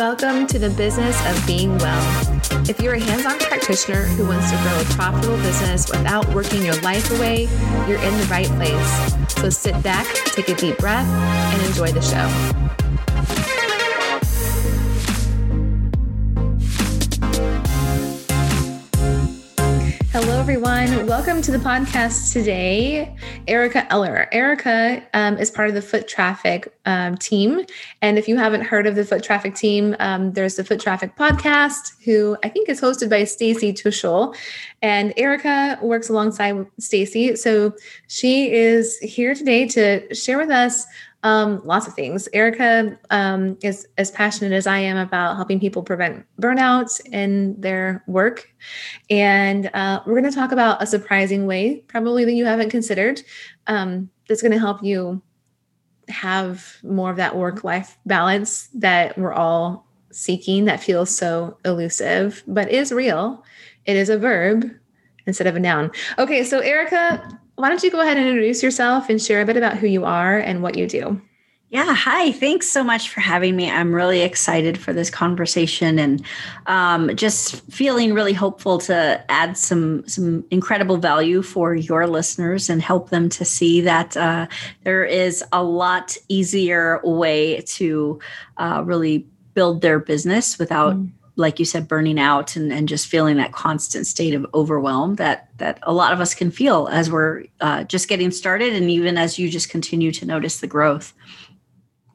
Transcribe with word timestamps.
Welcome 0.00 0.46
to 0.46 0.58
the 0.58 0.70
business 0.70 1.14
of 1.26 1.46
being 1.46 1.76
well. 1.76 2.40
If 2.66 2.80
you're 2.80 2.94
a 2.94 2.98
hands 2.98 3.26
on 3.26 3.38
practitioner 3.38 4.04
who 4.04 4.26
wants 4.26 4.50
to 4.50 4.56
grow 4.62 4.80
a 4.80 4.84
profitable 4.96 5.36
business 5.36 5.90
without 5.90 6.26
working 6.34 6.64
your 6.64 6.80
life 6.80 7.10
away, 7.18 7.48
you're 7.86 8.00
in 8.00 8.16
the 8.16 8.26
right 8.30 8.46
place. 8.46 9.34
So 9.34 9.50
sit 9.50 9.82
back, 9.82 10.06
take 10.24 10.48
a 10.48 10.54
deep 10.54 10.78
breath, 10.78 11.06
and 11.06 11.62
enjoy 11.66 11.92
the 11.92 12.00
show. 12.00 12.69
Hello, 20.22 20.38
everyone. 20.38 21.06
Welcome 21.06 21.40
to 21.40 21.50
the 21.50 21.56
podcast 21.56 22.34
today. 22.34 23.16
Ericka 23.48 23.86
Eller. 23.88 24.28
Ericka 24.34 25.02
um, 25.14 25.38
is 25.38 25.50
part 25.50 25.70
of 25.70 25.74
the 25.74 25.80
Foot 25.80 26.06
Traffic 26.08 26.70
um, 26.84 27.16
team. 27.16 27.64
And 28.02 28.18
if 28.18 28.28
you 28.28 28.36
haven't 28.36 28.60
heard 28.60 28.86
of 28.86 28.96
the 28.96 29.04
Foot 29.06 29.22
Traffic 29.22 29.54
team, 29.54 29.96
um, 29.98 30.34
there's 30.34 30.56
the 30.56 30.62
Foot 30.62 30.78
Traffic 30.78 31.16
podcast, 31.16 31.94
who 32.04 32.36
I 32.44 32.50
think 32.50 32.68
is 32.68 32.82
hosted 32.82 33.08
by 33.08 33.24
Stacy 33.24 33.72
Tuschl. 33.72 34.36
And 34.82 35.16
Ericka 35.16 35.80
works 35.80 36.10
alongside 36.10 36.66
Stacy. 36.78 37.34
So 37.34 37.72
she 38.06 38.52
is 38.52 38.98
here 38.98 39.34
today 39.34 39.66
to 39.68 40.14
share 40.14 40.36
with 40.36 40.50
us 40.50 40.84
um, 41.22 41.60
lots 41.64 41.86
of 41.86 41.94
things. 41.94 42.28
Ericka 42.34 42.98
um, 43.10 43.58
is 43.62 43.86
as 43.98 44.10
passionate 44.10 44.52
as 44.52 44.66
I 44.66 44.78
am 44.78 44.96
about 44.96 45.36
helping 45.36 45.60
people 45.60 45.82
prevent 45.82 46.24
burnouts 46.40 47.00
in 47.12 47.60
their 47.60 48.02
work. 48.06 48.52
And 49.10 49.70
uh, 49.74 50.02
we're 50.06 50.18
going 50.18 50.30
to 50.30 50.36
talk 50.36 50.52
about 50.52 50.82
a 50.82 50.86
surprising 50.86 51.46
way, 51.46 51.84
probably 51.88 52.24
that 52.24 52.32
you 52.32 52.46
haven't 52.46 52.70
considered, 52.70 53.22
um, 53.66 54.10
that's 54.28 54.42
going 54.42 54.52
to 54.52 54.58
help 54.58 54.82
you 54.82 55.22
have 56.08 56.76
more 56.82 57.10
of 57.10 57.16
that 57.16 57.36
work 57.36 57.64
life 57.64 57.98
balance 58.06 58.68
that 58.74 59.16
we're 59.16 59.32
all 59.32 59.86
seeking 60.12 60.64
that 60.64 60.82
feels 60.82 61.14
so 61.14 61.56
elusive, 61.64 62.42
but 62.46 62.70
is 62.70 62.92
real. 62.92 63.44
It 63.84 63.96
is 63.96 64.08
a 64.08 64.18
verb 64.18 64.68
instead 65.26 65.46
of 65.46 65.56
a 65.56 65.60
noun. 65.60 65.90
Okay, 66.18 66.42
so 66.42 66.60
Ericka, 66.60 67.38
why 67.60 67.68
don't 67.68 67.82
you 67.82 67.90
go 67.90 68.00
ahead 68.00 68.16
and 68.16 68.26
introduce 68.26 68.62
yourself 68.62 69.08
and 69.08 69.20
share 69.20 69.40
a 69.42 69.46
bit 69.46 69.56
about 69.56 69.76
who 69.76 69.86
you 69.86 70.04
are 70.04 70.38
and 70.38 70.62
what 70.62 70.76
you 70.76 70.86
do? 70.86 71.20
Yeah, 71.68 71.94
hi. 71.94 72.32
Thanks 72.32 72.68
so 72.68 72.82
much 72.82 73.10
for 73.10 73.20
having 73.20 73.54
me. 73.54 73.70
I'm 73.70 73.94
really 73.94 74.22
excited 74.22 74.76
for 74.76 74.92
this 74.92 75.08
conversation 75.08 76.00
and 76.00 76.24
um, 76.66 77.14
just 77.14 77.60
feeling 77.70 78.12
really 78.12 78.32
hopeful 78.32 78.78
to 78.78 79.24
add 79.30 79.56
some 79.56 80.06
some 80.08 80.44
incredible 80.50 80.96
value 80.96 81.42
for 81.42 81.76
your 81.76 82.08
listeners 82.08 82.68
and 82.68 82.82
help 82.82 83.10
them 83.10 83.28
to 83.28 83.44
see 83.44 83.80
that 83.82 84.16
uh, 84.16 84.48
there 84.82 85.04
is 85.04 85.44
a 85.52 85.62
lot 85.62 86.16
easier 86.28 87.00
way 87.04 87.60
to 87.60 88.18
uh, 88.56 88.82
really 88.84 89.28
build 89.54 89.80
their 89.80 90.00
business 90.00 90.58
without 90.58 90.96
mm 90.96 91.10
like 91.40 91.58
you 91.58 91.64
said 91.64 91.88
burning 91.88 92.18
out 92.18 92.56
and, 92.56 92.72
and 92.72 92.88
just 92.88 93.06
feeling 93.06 93.36
that 93.36 93.52
constant 93.52 94.06
state 94.06 94.34
of 94.34 94.46
overwhelm 94.54 95.16
that 95.16 95.48
that 95.58 95.78
a 95.82 95.92
lot 95.92 96.12
of 96.12 96.20
us 96.20 96.34
can 96.34 96.50
feel 96.50 96.88
as 96.88 97.10
we're 97.10 97.44
uh, 97.60 97.84
just 97.84 98.08
getting 98.08 98.30
started 98.30 98.74
and 98.74 98.90
even 98.90 99.18
as 99.18 99.38
you 99.38 99.48
just 99.48 99.70
continue 99.70 100.12
to 100.12 100.24
notice 100.24 100.60
the 100.60 100.66
growth. 100.66 101.12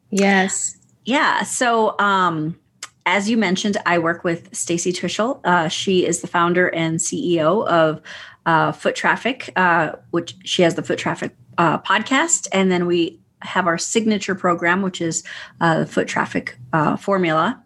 Yes. 0.10 0.78
Yeah. 1.04 1.44
So 1.44 1.98
um 2.00 2.60
as 3.08 3.30
you 3.30 3.38
mentioned 3.38 3.78
i 3.86 4.00
work 4.00 4.24
with 4.24 4.50
stacy 4.52 4.92
tuschl 4.92 5.40
uh, 5.44 5.68
she 5.68 6.08
is 6.08 6.22
the 6.22 6.28
founder 6.28 6.74
and 6.74 6.98
ceo 6.98 7.64
of 7.68 8.02
uh, 8.48 8.72
foot 8.72 8.96
traffic 8.96 9.52
uh, 9.56 9.92
which 10.10 10.36
she 10.44 10.64
has 10.64 10.74
the 10.74 10.82
foot 10.82 10.98
traffic 10.98 11.36
uh, 11.58 11.80
podcast. 11.80 12.48
And 12.52 12.72
then 12.72 12.86
we 12.86 13.20
have 13.40 13.68
our 13.68 13.78
signature 13.78 14.34
program 14.34 14.82
which 14.82 15.02
is 15.02 15.24
uh, 15.62 15.80
the 15.80 15.86
foot 15.86 16.08
traffic 16.08 16.58
uh, 16.74 16.96
formula 16.98 17.62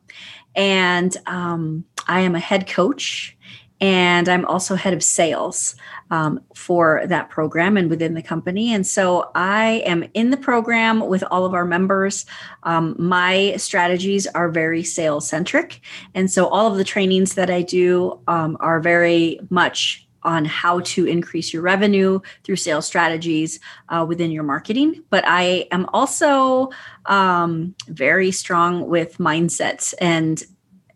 and 0.60 1.16
um, 1.26 1.86
I 2.10 2.20
am 2.20 2.36
a 2.36 2.40
head 2.40 2.68
coach 2.68 3.38
and 3.80 4.28
I'm 4.28 4.44
also 4.44 4.76
head 4.76 4.94
of 4.94 5.02
sales 5.02 5.76
um, 6.12 6.42
for 6.54 7.04
that 7.06 7.30
program 7.30 7.78
and 7.78 7.90
within 7.90 8.14
the 8.14 8.22
company. 8.22 8.74
And 8.74 8.86
so 8.86 9.32
I 9.36 9.84
am 9.86 10.04
in 10.14 10.32
the 10.32 10.38
program 10.38 11.08
with 11.08 11.24
all 11.32 11.46
of 11.46 11.54
our 11.54 11.64
members. 11.64 12.26
Um, 12.64 12.94
my 13.00 13.56
strategies 13.56 14.28
are 14.28 14.50
very 14.50 14.84
sales 14.84 15.30
centric. 15.30 15.80
And 16.14 16.30
so 16.30 16.48
all 16.48 16.70
of 16.70 16.78
the 16.78 16.84
trainings 16.84 17.36
that 17.36 17.50
I 17.50 17.62
do 17.62 18.20
um, 18.28 18.58
are 18.60 18.82
very 18.82 19.40
much 19.50 20.09
on 20.24 20.46
how 20.46 20.82
to 20.82 21.06
increase 21.06 21.54
your 21.54 21.62
revenue 21.62 22.20
through 22.44 22.56
sales 22.56 22.86
strategies 22.86 23.60
uh, 23.90 24.06
within 24.08 24.32
your 24.32 24.44
marketing. 24.44 25.04
But 25.10 25.24
I 25.28 25.68
am 25.72 25.88
also 25.94 26.70
um, 27.06 27.76
very 27.88 28.32
strong 28.32 28.88
with 28.88 29.18
mindsets 29.18 29.94
and 30.00 30.44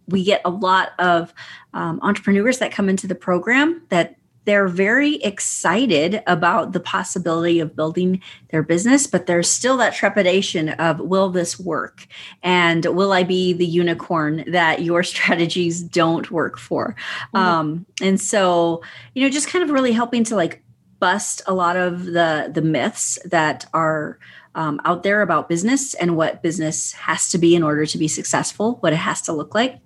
we 0.08 0.24
get 0.24 0.42
a 0.44 0.50
lot 0.50 0.92
of 1.00 1.34
um, 1.74 2.00
entrepreneurs 2.02 2.60
that 2.60 2.72
come 2.72 2.90
into 2.90 3.08
the 3.08 3.16
program 3.16 3.82
that 3.90 4.16
they're 4.46 4.68
very 4.68 5.16
excited 5.16 6.22
about 6.28 6.74
the 6.74 6.80
possibility 6.80 7.60
of 7.60 7.76
building 7.76 8.22
their 8.50 8.64
business, 8.64 9.08
but 9.08 9.26
there's 9.26 9.50
still 9.50 9.78
that 9.78 9.94
trepidation 9.94 10.70
of 10.70 11.00
will 11.00 11.30
this 11.30 11.60
work? 11.60 12.08
And 12.42 12.86
will 12.86 13.14
I 13.14 13.24
be 13.24 13.54
the 13.54 13.66
unicorn 13.66 14.44
that 14.48 14.82
your 14.82 15.04
strategies 15.14 15.82
don't 15.82 16.30
work 16.32 16.58
for? 16.58 16.96
Mm-hmm. 17.34 17.38
Um, 17.38 17.86
and 18.02 18.20
so, 18.20 18.82
you 19.14 19.24
know, 19.24 19.30
just 19.30 19.48
kind 19.48 19.64
of 19.64 19.72
really 19.72 19.94
helping 19.94 20.24
to 20.26 20.36
like 20.36 20.64
bust 21.00 21.42
a 21.48 21.54
lot 21.54 21.76
of 21.76 22.06
the 22.06 22.50
the 22.54 22.62
myths 22.62 23.20
that 23.26 23.66
are 23.74 24.18
um, 24.56 24.80
out 24.86 25.04
there 25.04 25.22
about 25.22 25.50
business 25.50 25.94
and 25.96 26.16
what 26.16 26.42
business 26.42 26.94
has 26.94 27.30
to 27.30 27.38
be 27.38 27.56
in 27.56 27.64
order 27.64 27.86
to 27.86 27.98
be 27.98 28.08
successful, 28.08 28.78
what 28.82 28.94
it 28.94 28.98
has 28.98 29.22
to 29.24 29.34
look 29.34 29.56
like 29.56 29.83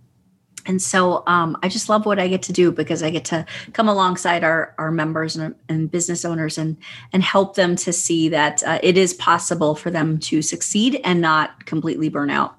and 0.68 0.82
so 0.82 1.24
um, 1.28 1.58
I 1.64 1.70
just 1.70 1.90
love 1.90 2.06
what 2.06 2.20
I 2.20 2.28
get 2.28 2.42
to 2.44 2.54
do 2.54 2.72
because 2.72 3.02
I 3.02 3.10
get 3.10 3.26
to 3.26 3.46
come 3.74 3.88
alongside 3.88 4.44
our, 4.44 4.76
our 4.78 4.92
members 4.92 5.36
and, 5.36 5.56
and 5.70 5.90
business 5.90 6.26
owners 6.26 6.58
and 6.58 6.78
and 7.14 7.24
help 7.24 7.56
them 7.56 7.76
to 7.78 7.94
see 7.94 8.30
that 8.30 8.62
uh, 8.64 8.80
it 8.84 8.98
is 8.98 9.14
possible 9.14 9.76
for 9.76 9.90
them 9.90 10.20
to 10.20 10.42
succeed 10.42 11.00
and 11.04 11.22
not 11.22 11.66
completely 11.66 12.10
burn 12.10 12.30
out. 12.30 12.56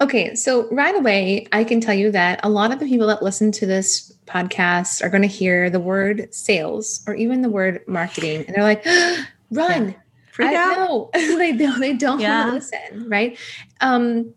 Okay, 0.00 0.34
so 0.34 0.68
right 0.70 0.96
away, 0.96 1.46
I 1.52 1.64
can 1.64 1.80
tell 1.80 1.94
you 1.94 2.10
that 2.12 2.40
a 2.42 2.48
lot 2.48 2.72
of 2.72 2.80
the 2.80 2.86
people 2.86 3.06
that 3.08 3.22
listen 3.22 3.52
to 3.52 3.66
this 3.66 4.12
podcast 4.26 5.02
are 5.02 5.08
going 5.08 5.22
to 5.22 5.28
hear 5.28 5.70
the 5.70 5.80
word 5.80 6.32
sales 6.34 7.02
or 7.06 7.14
even 7.14 7.42
the 7.42 7.48
word 7.48 7.80
marketing, 7.86 8.44
and 8.46 8.54
they're 8.54 8.62
like, 8.62 8.84
"Run!" 9.50 9.88
Yeah. 9.88 9.94
Freak 10.32 10.48
I 10.48 10.56
out. 10.56 10.76
know 10.76 11.10
they 11.12 11.52
don't. 11.52 11.80
They 11.80 11.92
don't 11.92 12.20
yeah. 12.20 12.48
want 12.48 12.48
to 12.48 12.54
listen, 12.54 13.08
right? 13.08 13.38
Um, 13.80 14.34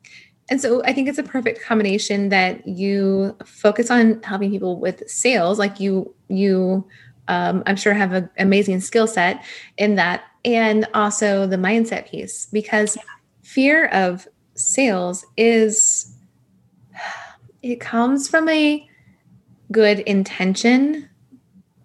and 0.49 0.61
so 0.61 0.83
I 0.83 0.93
think 0.93 1.07
it's 1.09 1.17
a 1.17 1.23
perfect 1.23 1.63
combination 1.63 2.29
that 2.29 2.67
you 2.67 3.35
focus 3.43 3.89
on 3.89 4.21
helping 4.21 4.51
people 4.51 4.79
with 4.79 5.07
sales, 5.09 5.57
like 5.57 5.79
you 5.79 6.13
you 6.27 6.87
um, 7.27 7.63
I'm 7.65 7.75
sure 7.75 7.93
have 7.93 8.13
an 8.13 8.29
amazing 8.37 8.81
skill 8.81 9.07
set 9.07 9.43
in 9.77 9.95
that, 9.95 10.23
and 10.43 10.87
also 10.93 11.47
the 11.47 11.55
mindset 11.55 12.07
piece 12.07 12.45
because 12.51 12.97
fear 13.41 13.87
of 13.87 14.27
sales 14.53 15.25
is 15.35 16.15
it 17.63 17.79
comes 17.79 18.27
from 18.27 18.47
a 18.47 18.87
good 19.71 19.99
intention, 20.01 21.09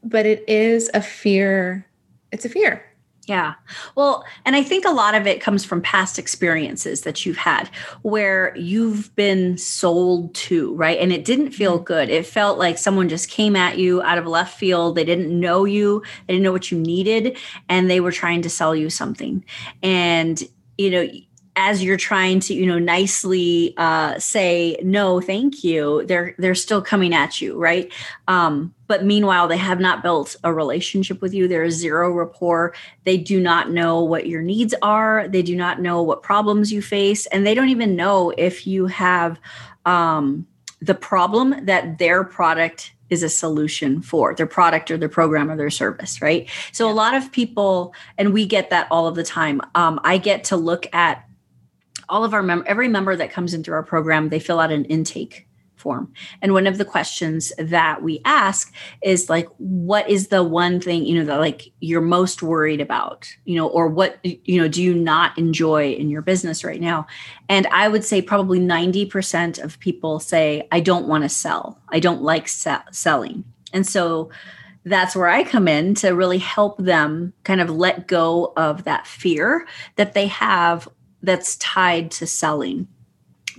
but 0.04 0.26
it 0.26 0.44
is 0.46 0.90
a 0.92 1.00
fear. 1.00 1.86
It's 2.30 2.44
a 2.44 2.50
fear 2.50 2.89
yeah. 3.30 3.54
Well, 3.94 4.24
and 4.44 4.56
I 4.56 4.64
think 4.64 4.84
a 4.84 4.90
lot 4.90 5.14
of 5.14 5.24
it 5.24 5.40
comes 5.40 5.64
from 5.64 5.80
past 5.82 6.18
experiences 6.18 7.02
that 7.02 7.24
you've 7.24 7.36
had 7.36 7.70
where 8.02 8.52
you've 8.56 9.14
been 9.14 9.56
sold 9.56 10.34
to, 10.34 10.74
right? 10.74 10.98
And 10.98 11.12
it 11.12 11.24
didn't 11.24 11.52
feel 11.52 11.76
mm-hmm. 11.76 11.84
good. 11.84 12.10
It 12.10 12.26
felt 12.26 12.58
like 12.58 12.76
someone 12.76 13.08
just 13.08 13.30
came 13.30 13.54
at 13.54 13.78
you 13.78 14.02
out 14.02 14.18
of 14.18 14.26
left 14.26 14.58
field. 14.58 14.96
They 14.96 15.04
didn't 15.04 15.30
know 15.30 15.64
you, 15.64 16.02
they 16.26 16.34
didn't 16.34 16.42
know 16.42 16.50
what 16.50 16.72
you 16.72 16.78
needed, 16.80 17.38
and 17.68 17.88
they 17.88 18.00
were 18.00 18.10
trying 18.10 18.42
to 18.42 18.50
sell 18.50 18.74
you 18.74 18.90
something. 18.90 19.44
And, 19.80 20.42
you 20.76 20.90
know, 20.90 21.08
as 21.60 21.82
you're 21.82 21.98
trying 21.98 22.40
to 22.40 22.54
you 22.54 22.64
know 22.64 22.78
nicely 22.78 23.74
uh, 23.76 24.18
say 24.18 24.80
no 24.82 25.20
thank 25.20 25.62
you 25.62 26.02
they're 26.06 26.34
they're 26.38 26.54
still 26.54 26.80
coming 26.80 27.12
at 27.12 27.40
you 27.40 27.60
right? 27.60 27.92
Um, 28.28 28.74
but 28.86 29.04
meanwhile 29.04 29.46
they 29.46 29.58
have 29.58 29.78
not 29.78 30.02
built 30.02 30.36
a 30.42 30.52
relationship 30.54 31.20
with 31.20 31.34
you. 31.34 31.46
There 31.46 31.62
is 31.62 31.74
zero 31.74 32.10
rapport. 32.12 32.74
They 33.04 33.18
do 33.18 33.38
not 33.40 33.70
know 33.70 34.02
what 34.02 34.26
your 34.26 34.40
needs 34.40 34.74
are. 34.80 35.28
They 35.28 35.42
do 35.42 35.54
not 35.54 35.80
know 35.80 36.02
what 36.02 36.22
problems 36.22 36.72
you 36.72 36.80
face. 36.80 37.26
And 37.26 37.46
they 37.46 37.54
don't 37.54 37.68
even 37.68 37.94
know 37.94 38.32
if 38.38 38.66
you 38.66 38.86
have 38.86 39.38
um, 39.84 40.46
the 40.80 40.94
problem 40.94 41.66
that 41.66 41.98
their 41.98 42.24
product 42.24 42.92
is 43.10 43.22
a 43.22 43.28
solution 43.28 44.00
for 44.00 44.34
their 44.34 44.46
product 44.46 44.90
or 44.90 44.96
their 44.96 45.08
program 45.08 45.50
or 45.50 45.56
their 45.56 45.68
service 45.68 46.22
right? 46.22 46.48
So 46.72 46.86
yeah. 46.86 46.92
a 46.92 46.94
lot 46.94 47.14
of 47.14 47.30
people 47.32 47.94
and 48.16 48.32
we 48.32 48.46
get 48.46 48.70
that 48.70 48.88
all 48.90 49.06
of 49.06 49.14
the 49.14 49.24
time. 49.24 49.60
Um, 49.74 50.00
i 50.04 50.16
get 50.16 50.44
to 50.44 50.56
look 50.56 50.86
at 50.94 51.26
all 52.10 52.24
of 52.24 52.34
our 52.34 52.42
mem- 52.42 52.64
every 52.66 52.88
member 52.88 53.16
that 53.16 53.32
comes 53.32 53.54
in 53.54 53.64
through 53.64 53.74
our 53.74 53.82
program 53.82 54.28
they 54.28 54.40
fill 54.40 54.60
out 54.60 54.72
an 54.72 54.84
intake 54.86 55.46
form. 55.80 56.12
And 56.42 56.52
one 56.52 56.66
of 56.66 56.78
the 56.78 56.84
questions 56.84 57.52
that 57.58 58.02
we 58.02 58.20
ask 58.24 58.72
is 59.02 59.28
like, 59.28 59.48
what 59.56 60.08
is 60.08 60.28
the 60.28 60.44
one 60.44 60.80
thing, 60.80 61.04
you 61.04 61.18
know, 61.18 61.24
that 61.24 61.40
like 61.40 61.72
you're 61.80 62.00
most 62.00 62.42
worried 62.42 62.80
about, 62.80 63.28
you 63.44 63.56
know, 63.56 63.66
or 63.66 63.88
what, 63.88 64.18
you 64.22 64.60
know, 64.60 64.68
do 64.68 64.82
you 64.82 64.94
not 64.94 65.36
enjoy 65.38 65.92
in 65.92 66.10
your 66.10 66.22
business 66.22 66.62
right 66.62 66.80
now? 66.80 67.06
And 67.48 67.66
I 67.68 67.88
would 67.88 68.04
say 68.04 68.22
probably 68.22 68.60
90% 68.60 69.62
of 69.62 69.80
people 69.80 70.20
say, 70.20 70.68
I 70.70 70.80
don't 70.80 71.08
want 71.08 71.24
to 71.24 71.28
sell. 71.28 71.80
I 71.88 71.98
don't 71.98 72.22
like 72.22 72.46
se- 72.46 72.76
selling. 72.92 73.44
And 73.72 73.86
so 73.86 74.30
that's 74.84 75.16
where 75.16 75.28
I 75.28 75.44
come 75.44 75.68
in 75.68 75.94
to 75.96 76.10
really 76.10 76.38
help 76.38 76.78
them 76.78 77.32
kind 77.44 77.60
of 77.60 77.70
let 77.70 78.06
go 78.06 78.52
of 78.56 78.84
that 78.84 79.06
fear 79.06 79.66
that 79.96 80.14
they 80.14 80.26
have 80.26 80.88
that's 81.22 81.56
tied 81.56 82.10
to 82.12 82.26
selling. 82.26 82.88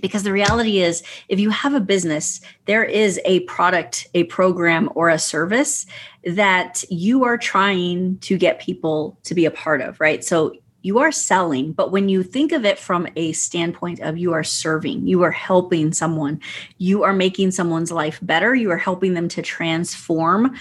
Because 0.00 0.24
the 0.24 0.32
reality 0.32 0.80
is 0.80 1.02
if 1.28 1.38
you 1.38 1.50
have 1.50 1.74
a 1.74 1.80
business 1.80 2.40
there 2.66 2.82
is 2.82 3.20
a 3.24 3.40
product 3.40 4.08
a 4.14 4.24
program 4.24 4.90
or 4.96 5.08
a 5.08 5.18
service 5.18 5.86
that 6.24 6.82
you 6.90 7.24
are 7.24 7.38
trying 7.38 8.18
to 8.18 8.36
get 8.36 8.60
people 8.60 9.18
to 9.22 9.34
be 9.34 9.44
a 9.44 9.50
part 9.50 9.80
of 9.80 10.00
right? 10.00 10.24
So 10.24 10.54
you 10.82 10.98
are 10.98 11.12
selling 11.12 11.72
but 11.72 11.92
when 11.92 12.08
you 12.08 12.22
think 12.22 12.52
of 12.52 12.64
it 12.64 12.78
from 12.78 13.06
a 13.16 13.32
standpoint 13.32 14.00
of 14.00 14.18
you 14.18 14.32
are 14.32 14.44
serving 14.44 15.06
you 15.06 15.22
are 15.22 15.30
helping 15.30 15.92
someone 15.92 16.40
you 16.78 17.04
are 17.04 17.12
making 17.12 17.50
someone's 17.50 17.92
life 17.92 18.18
better 18.22 18.54
you 18.54 18.70
are 18.70 18.76
helping 18.76 19.14
them 19.14 19.28
to 19.28 19.40
transform 19.40 20.54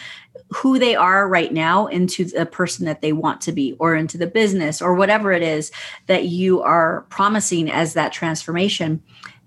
who 0.54 0.78
they 0.78 0.96
are 0.96 1.28
right 1.28 1.54
now 1.54 1.88
into 1.88 2.26
the 2.26 2.46
person 2.46 2.86
that 2.86 3.02
they 3.02 3.14
want 3.14 3.40
to 3.42 3.54
be 3.54 3.74
or 3.80 3.96
into 3.96 4.18
the 4.18 4.28
business 4.28 4.82
or 4.82 4.94
whatever 4.94 5.32
it 5.32 5.42
is 5.42 5.72
that 6.08 6.26
you 6.26 6.62
are 6.62 7.06
promising 7.10 7.72
as 7.72 7.94
that 7.94 8.12
transformation 8.12 9.02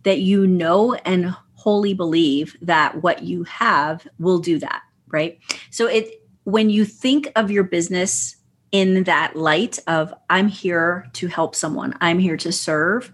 that 0.05 0.21
you 0.21 0.47
know 0.47 0.95
and 1.05 1.35
wholly 1.55 1.95
believe 1.95 2.57
that 2.63 3.03
what 3.03 3.23
you 3.23 3.45
have 3.45 4.07
will 4.19 4.39
do 4.39 4.59
that, 4.59 4.83
right? 5.09 5.39
So 5.71 5.87
it 5.87 6.23
when 6.45 6.69
you 6.69 6.85
think 6.85 7.31
of 7.37 7.51
your 7.51 7.65
business 7.65 8.37
in 8.71 9.05
that 9.05 9.37
light 9.37 9.79
of 9.87 10.13
I'm 10.29 10.49
here 10.49 11.09
to 11.15 11.27
help 11.27 11.55
someone, 11.55 11.97
I'm 12.01 12.19
here 12.19 12.37
to 12.39 12.53
serve, 12.53 13.13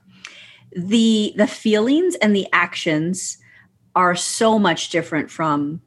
the 0.73 1.33
the 1.37 1.47
feelings 1.47 2.15
and 2.17 2.35
the 2.35 2.47
actions 2.53 3.39
are 3.97 4.15
so 4.15 4.59
much 4.59 4.91
different 4.91 5.31
from 5.31 5.83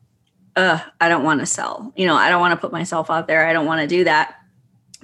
uh 0.55 0.79
I 0.99 1.09
don't 1.09 1.23
want 1.23 1.39
to 1.39 1.45
sell. 1.45 1.93
You 1.95 2.05
know, 2.05 2.15
I 2.15 2.29
don't 2.29 2.41
want 2.41 2.51
to 2.53 2.61
put 2.61 2.71
myself 2.71 3.09
out 3.09 3.27
there. 3.27 3.47
I 3.47 3.53
don't 3.53 3.65
want 3.65 3.81
to 3.81 3.87
do 3.87 4.03
that 4.03 4.35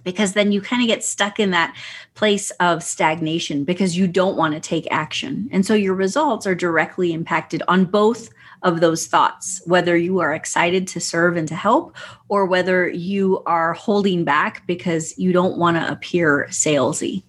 because 0.03 0.33
then 0.33 0.51
you 0.51 0.61
kind 0.61 0.81
of 0.81 0.87
get 0.87 1.03
stuck 1.03 1.39
in 1.39 1.51
that 1.51 1.75
place 2.15 2.51
of 2.59 2.83
stagnation 2.83 3.63
because 3.63 3.97
you 3.97 4.07
don't 4.07 4.37
want 4.37 4.53
to 4.53 4.59
take 4.59 4.87
action. 4.91 5.49
And 5.51 5.65
so 5.65 5.73
your 5.73 5.93
results 5.93 6.47
are 6.47 6.55
directly 6.55 7.13
impacted 7.13 7.63
on 7.67 7.85
both 7.85 8.29
of 8.63 8.81
those 8.81 9.07
thoughts, 9.07 9.61
whether 9.65 9.95
you 9.95 10.19
are 10.19 10.33
excited 10.33 10.87
to 10.87 10.99
serve 10.99 11.37
and 11.37 11.47
to 11.47 11.55
help, 11.55 11.95
or 12.27 12.45
whether 12.45 12.89
you 12.89 13.41
are 13.45 13.73
holding 13.73 14.23
back 14.23 14.65
because 14.67 15.17
you 15.17 15.31
don't 15.31 15.57
want 15.57 15.77
to 15.77 15.91
appear 15.91 16.47
salesy. 16.49 17.23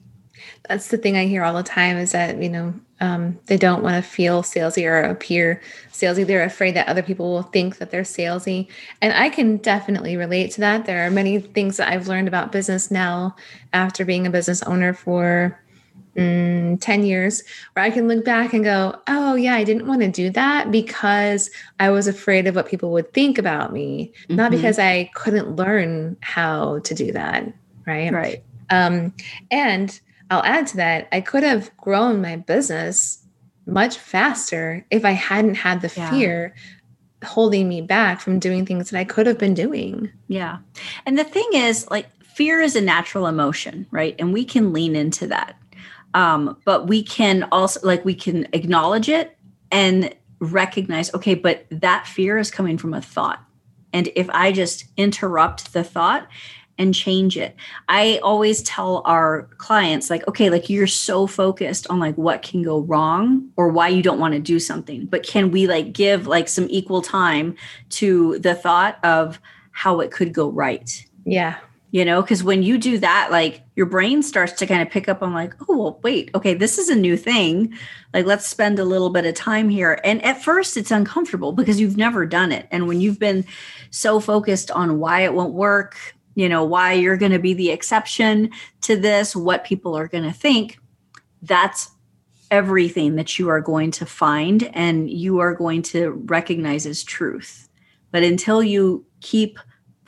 That's 0.69 0.89
the 0.89 0.99
thing 0.99 1.17
I 1.17 1.27
hear 1.27 1.45
all 1.45 1.55
the 1.55 1.63
time 1.63 1.97
is 1.97 2.13
that, 2.13 2.43
you 2.43 2.49
know, 2.49 2.75
um, 3.01 3.39
they 3.47 3.57
don't 3.57 3.83
want 3.83 4.03
to 4.03 4.09
feel 4.09 4.43
salesy 4.43 4.85
or 4.85 5.01
appear 5.01 5.61
salesy. 5.91 6.27
They're 6.27 6.45
afraid 6.45 6.77
that 6.77 6.89
other 6.89 7.03
people 7.03 7.33
will 7.33 7.43
think 7.43 7.79
that 7.79 7.91
they're 7.91 8.03
salesy. 8.03 8.69
And 9.01 9.13
I 9.15 9.31
can 9.31 9.57
definitely 9.57 10.17
relate 10.17 10.51
to 10.53 10.61
that. 10.61 10.85
There 10.85 11.07
are 11.07 11.11
many 11.11 11.41
things 11.41 11.79
that 11.79 11.89
I've 11.89 12.09
learned 12.09 12.29
about 12.29 12.53
business 12.53 12.91
now 12.91 13.37
after 13.73 14.05
being 14.05 14.27
a 14.27 14.31
business 14.31 14.63
owner 14.65 14.93
for 14.93 15.59
mm, 16.15 16.79
10 16.79 17.05
years 17.05 17.43
where 17.73 17.85
I 17.85 17.91
can 17.91 18.07
look 18.07 18.23
back 18.23 18.53
and 18.53 18.63
go, 18.63 19.01
oh, 19.09 19.35
yeah, 19.35 19.55
I 19.55 19.65
didn't 19.65 19.87
want 19.87 20.03
to 20.03 20.09
do 20.09 20.29
that 20.31 20.71
because 20.71 21.51
I 21.79 21.89
was 21.89 22.07
afraid 22.07 22.47
of 22.47 22.55
what 22.55 22.69
people 22.69 22.91
would 22.93 23.15
think 23.15 23.39
about 23.39 23.73
me, 23.73 24.13
mm-hmm. 24.25 24.37
not 24.37 24.51
because 24.51 24.79
I 24.79 25.11
couldn't 25.15 25.57
learn 25.57 26.19
how 26.21 26.81
to 26.81 26.95
do 26.95 27.13
that. 27.13 27.51
Right. 27.87 28.13
Right. 28.13 28.45
Um, 28.69 29.15
and 29.51 29.99
I'll 30.31 30.45
add 30.45 30.67
to 30.69 30.77
that, 30.77 31.09
I 31.13 31.21
could 31.21 31.43
have 31.43 31.77
grown 31.77 32.23
my 32.23 32.37
business 32.37 33.25
much 33.67 33.99
faster 33.99 34.87
if 34.91 35.05
I 35.05 35.11
hadn't 35.11 35.57
had 35.57 35.83
the 35.83 35.93
yeah. 35.97 36.11
fear 36.11 36.55
holding 37.25 37.69
me 37.69 37.83
back 37.83 38.21
from 38.21 38.39
doing 38.39 38.65
things 38.65 38.91
that 38.91 38.99
I 38.99 39.05
could 39.05 39.27
have 39.27 39.39
been 39.39 39.55
doing. 39.55 40.11
Yeah. 40.29 40.59
And 41.05 41.19
the 41.19 41.25
thing 41.25 41.49
is, 41.53 41.89
like, 41.91 42.09
fear 42.25 42.61
is 42.61 42.77
a 42.77 42.81
natural 42.81 43.27
emotion, 43.27 43.87
right? 43.91 44.15
And 44.19 44.33
we 44.33 44.45
can 44.45 44.73
lean 44.73 44.97
into 44.97 45.27
that. 45.27 45.57
Um, 46.15 46.57
but 46.65 46.87
we 46.87 47.03
can 47.03 47.47
also, 47.53 47.81
like, 47.83 48.05
we 48.05 48.15
can 48.15 48.49
acknowledge 48.53 49.09
it 49.09 49.37
and 49.71 50.15
recognize, 50.41 51.13
okay, 51.15 51.35
but 51.35 51.67
that 51.71 52.07
fear 52.07 52.39
is 52.39 52.51
coming 52.51 52.79
from 52.79 52.95
a 52.95 53.03
thought. 53.03 53.45
And 53.93 54.09
if 54.17 54.31
I 54.31 54.53
just 54.53 54.85
interrupt 54.97 55.73
the 55.73 55.85
thought 55.85 56.29
and 56.81 56.95
change 56.95 57.37
it. 57.37 57.55
I 57.89 58.19
always 58.23 58.63
tell 58.63 59.03
our 59.05 59.43
clients 59.59 60.09
like 60.09 60.27
okay, 60.27 60.51
like 60.51 60.71
you're 60.71 60.87
so 60.87 61.27
focused 61.27 61.87
on 61.89 62.01
like 62.01 62.17
what 62.17 62.43
can 62.43 62.63
go 62.63 62.81
wrong 62.81 63.49
or 63.57 63.69
why 63.69 63.89
you 63.89 64.03
don't 64.03 64.19
want 64.19 64.35
to 64.35 64.41
do 64.41 64.59
something, 64.59 65.05
but 65.05 65.23
can 65.23 65.51
we 65.51 65.69
like 65.69 65.93
give 65.93 66.27
like 66.27 66.49
some 66.49 66.67
equal 66.71 67.03
time 67.03 67.55
to 67.91 68.39
the 68.39 68.55
thought 68.55 68.99
of 69.05 69.39
how 69.73 70.01
it 70.01 70.11
could 70.11 70.33
go 70.33 70.49
right? 70.51 71.07
Yeah. 71.25 71.59
You 71.93 72.05
know, 72.05 72.23
because 72.23 72.45
when 72.45 72.63
you 72.63 72.79
do 72.79 72.99
that, 72.99 73.31
like 73.33 73.63
your 73.75 73.87
brain 73.87 74.23
starts 74.23 74.53
to 74.53 74.67
kind 74.67 74.81
of 74.81 74.91
pick 74.91 75.09
up 75.09 75.23
on, 75.23 75.35
like, 75.35 75.55
oh, 75.69 75.77
well, 75.77 76.01
wait, 76.05 76.31
okay, 76.37 76.55
this 76.55 76.79
is 76.79 76.89
a 76.89 76.95
new 76.95 77.17
thing. 77.17 77.77
Like, 78.15 78.27
let's 78.27 78.47
spend 78.47 78.79
a 78.79 78.85
little 78.85 79.11
bit 79.11 79.27
of 79.27 79.35
time 79.35 79.69
here. 79.69 79.99
And 80.05 80.25
at 80.25 80.41
first, 80.41 80.77
it's 80.77 80.93
uncomfortable 80.93 81.51
because 81.51 81.81
you've 81.81 81.97
never 81.97 82.27
done 82.27 82.53
it. 82.53 82.69
And 82.71 82.87
when 82.87 83.01
you've 83.01 83.19
been 83.19 83.45
so 83.91 84.21
focused 84.21 84.71
on 84.71 85.01
why 85.01 85.23
it 85.23 85.35
won't 85.35 85.53
work, 85.53 86.15
you 86.35 86.49
know, 86.49 86.65
why 86.65 86.93
you're 86.93 87.17
going 87.17 87.33
to 87.33 87.39
be 87.39 87.55
the 87.55 87.71
exception 87.71 88.51
to 88.83 88.97
this, 88.97 89.35
what 89.35 89.65
people 89.65 89.97
are 89.97 90.09
going 90.09 90.25
to 90.25 90.33
think, 90.33 90.79
that's 91.43 91.91
everything 92.51 93.17
that 93.17 93.39
you 93.39 93.49
are 93.49 93.61
going 93.61 93.91
to 93.93 94.07
find 94.07 94.65
and 94.75 95.11
you 95.11 95.39
are 95.39 95.55
going 95.55 95.83
to 95.83 96.11
recognize 96.27 96.87
as 96.87 97.05
truth. 97.05 97.69
But 98.11 98.23
until 98.23 98.63
you 98.63 99.05
keep 99.21 99.59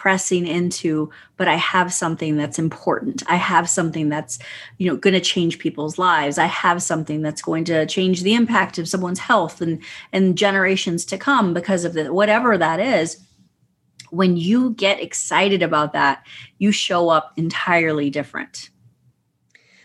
pressing 0.03 0.49
into 0.49 1.09
but 1.37 1.47
i 1.47 1.55
have 1.55 1.93
something 1.93 2.37
that's 2.37 2.59
important 2.59 3.23
i 3.29 3.37
have 3.37 3.71
something 3.71 4.09
that's 4.09 4.37
you 4.79 4.89
know 4.91 4.97
going 4.97 5.15
to 5.15 5.21
change 5.21 5.61
people's 5.61 5.97
lives 5.97 6.39
i 6.39 6.47
have 6.47 6.83
something 6.83 7.23
that's 7.23 7.41
going 7.41 7.63
to 7.63 7.87
change 7.87 8.23
the 8.23 8.35
impact 8.35 8.79
of 8.79 8.89
someone's 8.89 9.21
health 9.21 9.61
and 9.61 9.81
and 10.13 10.37
generations 10.37 11.05
to 11.05 11.17
come 11.17 11.55
because 11.55 11.85
of 11.85 11.93
the 11.93 12.13
whatever 12.13 12.59
that 12.59 12.81
is 12.81 13.25
when 14.13 14.37
you 14.37 14.71
get 14.75 15.01
excited 15.01 15.63
about 15.63 15.95
that, 15.95 16.27
you 16.59 16.71
show 16.71 17.09
up 17.09 17.33
entirely 17.37 18.11
different. 18.11 18.69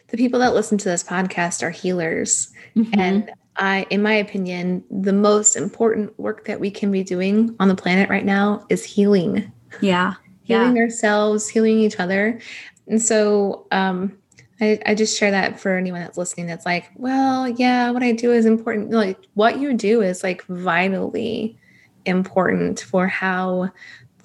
The 0.09 0.17
people 0.17 0.39
that 0.41 0.53
listen 0.53 0.77
to 0.79 0.89
this 0.89 1.03
podcast 1.03 1.63
are 1.63 1.69
healers. 1.69 2.51
Mm-hmm. 2.75 2.99
And 2.99 3.31
I, 3.55 3.87
in 3.89 4.03
my 4.03 4.13
opinion, 4.13 4.83
the 4.91 5.13
most 5.13 5.55
important 5.55 6.17
work 6.19 6.45
that 6.45 6.59
we 6.59 6.69
can 6.69 6.91
be 6.91 7.03
doing 7.03 7.55
on 7.61 7.69
the 7.69 7.75
planet 7.75 8.09
right 8.09 8.25
now 8.25 8.65
is 8.69 8.83
healing. 8.83 9.49
Yeah. 9.79 10.15
Healing 10.43 10.75
yeah. 10.75 10.83
ourselves, 10.83 11.47
healing 11.47 11.79
each 11.79 11.99
other. 11.99 12.39
And 12.87 13.01
so, 13.01 13.65
um, 13.71 14.17
I, 14.59 14.79
I 14.85 14.95
just 14.95 15.17
share 15.17 15.31
that 15.31 15.59
for 15.59 15.77
anyone 15.77 16.01
that's 16.01 16.17
listening 16.17 16.47
that's 16.47 16.65
like, 16.65 16.89
well, 16.95 17.47
yeah, 17.47 17.91
what 17.91 18.03
I 18.03 18.11
do 18.11 18.33
is 18.33 18.45
important. 18.45 18.91
Like, 18.91 19.19
what 19.35 19.59
you 19.59 19.73
do 19.73 20.01
is 20.01 20.23
like 20.23 20.43
vitally 20.47 21.57
important 22.05 22.79
for 22.79 23.07
how 23.07 23.69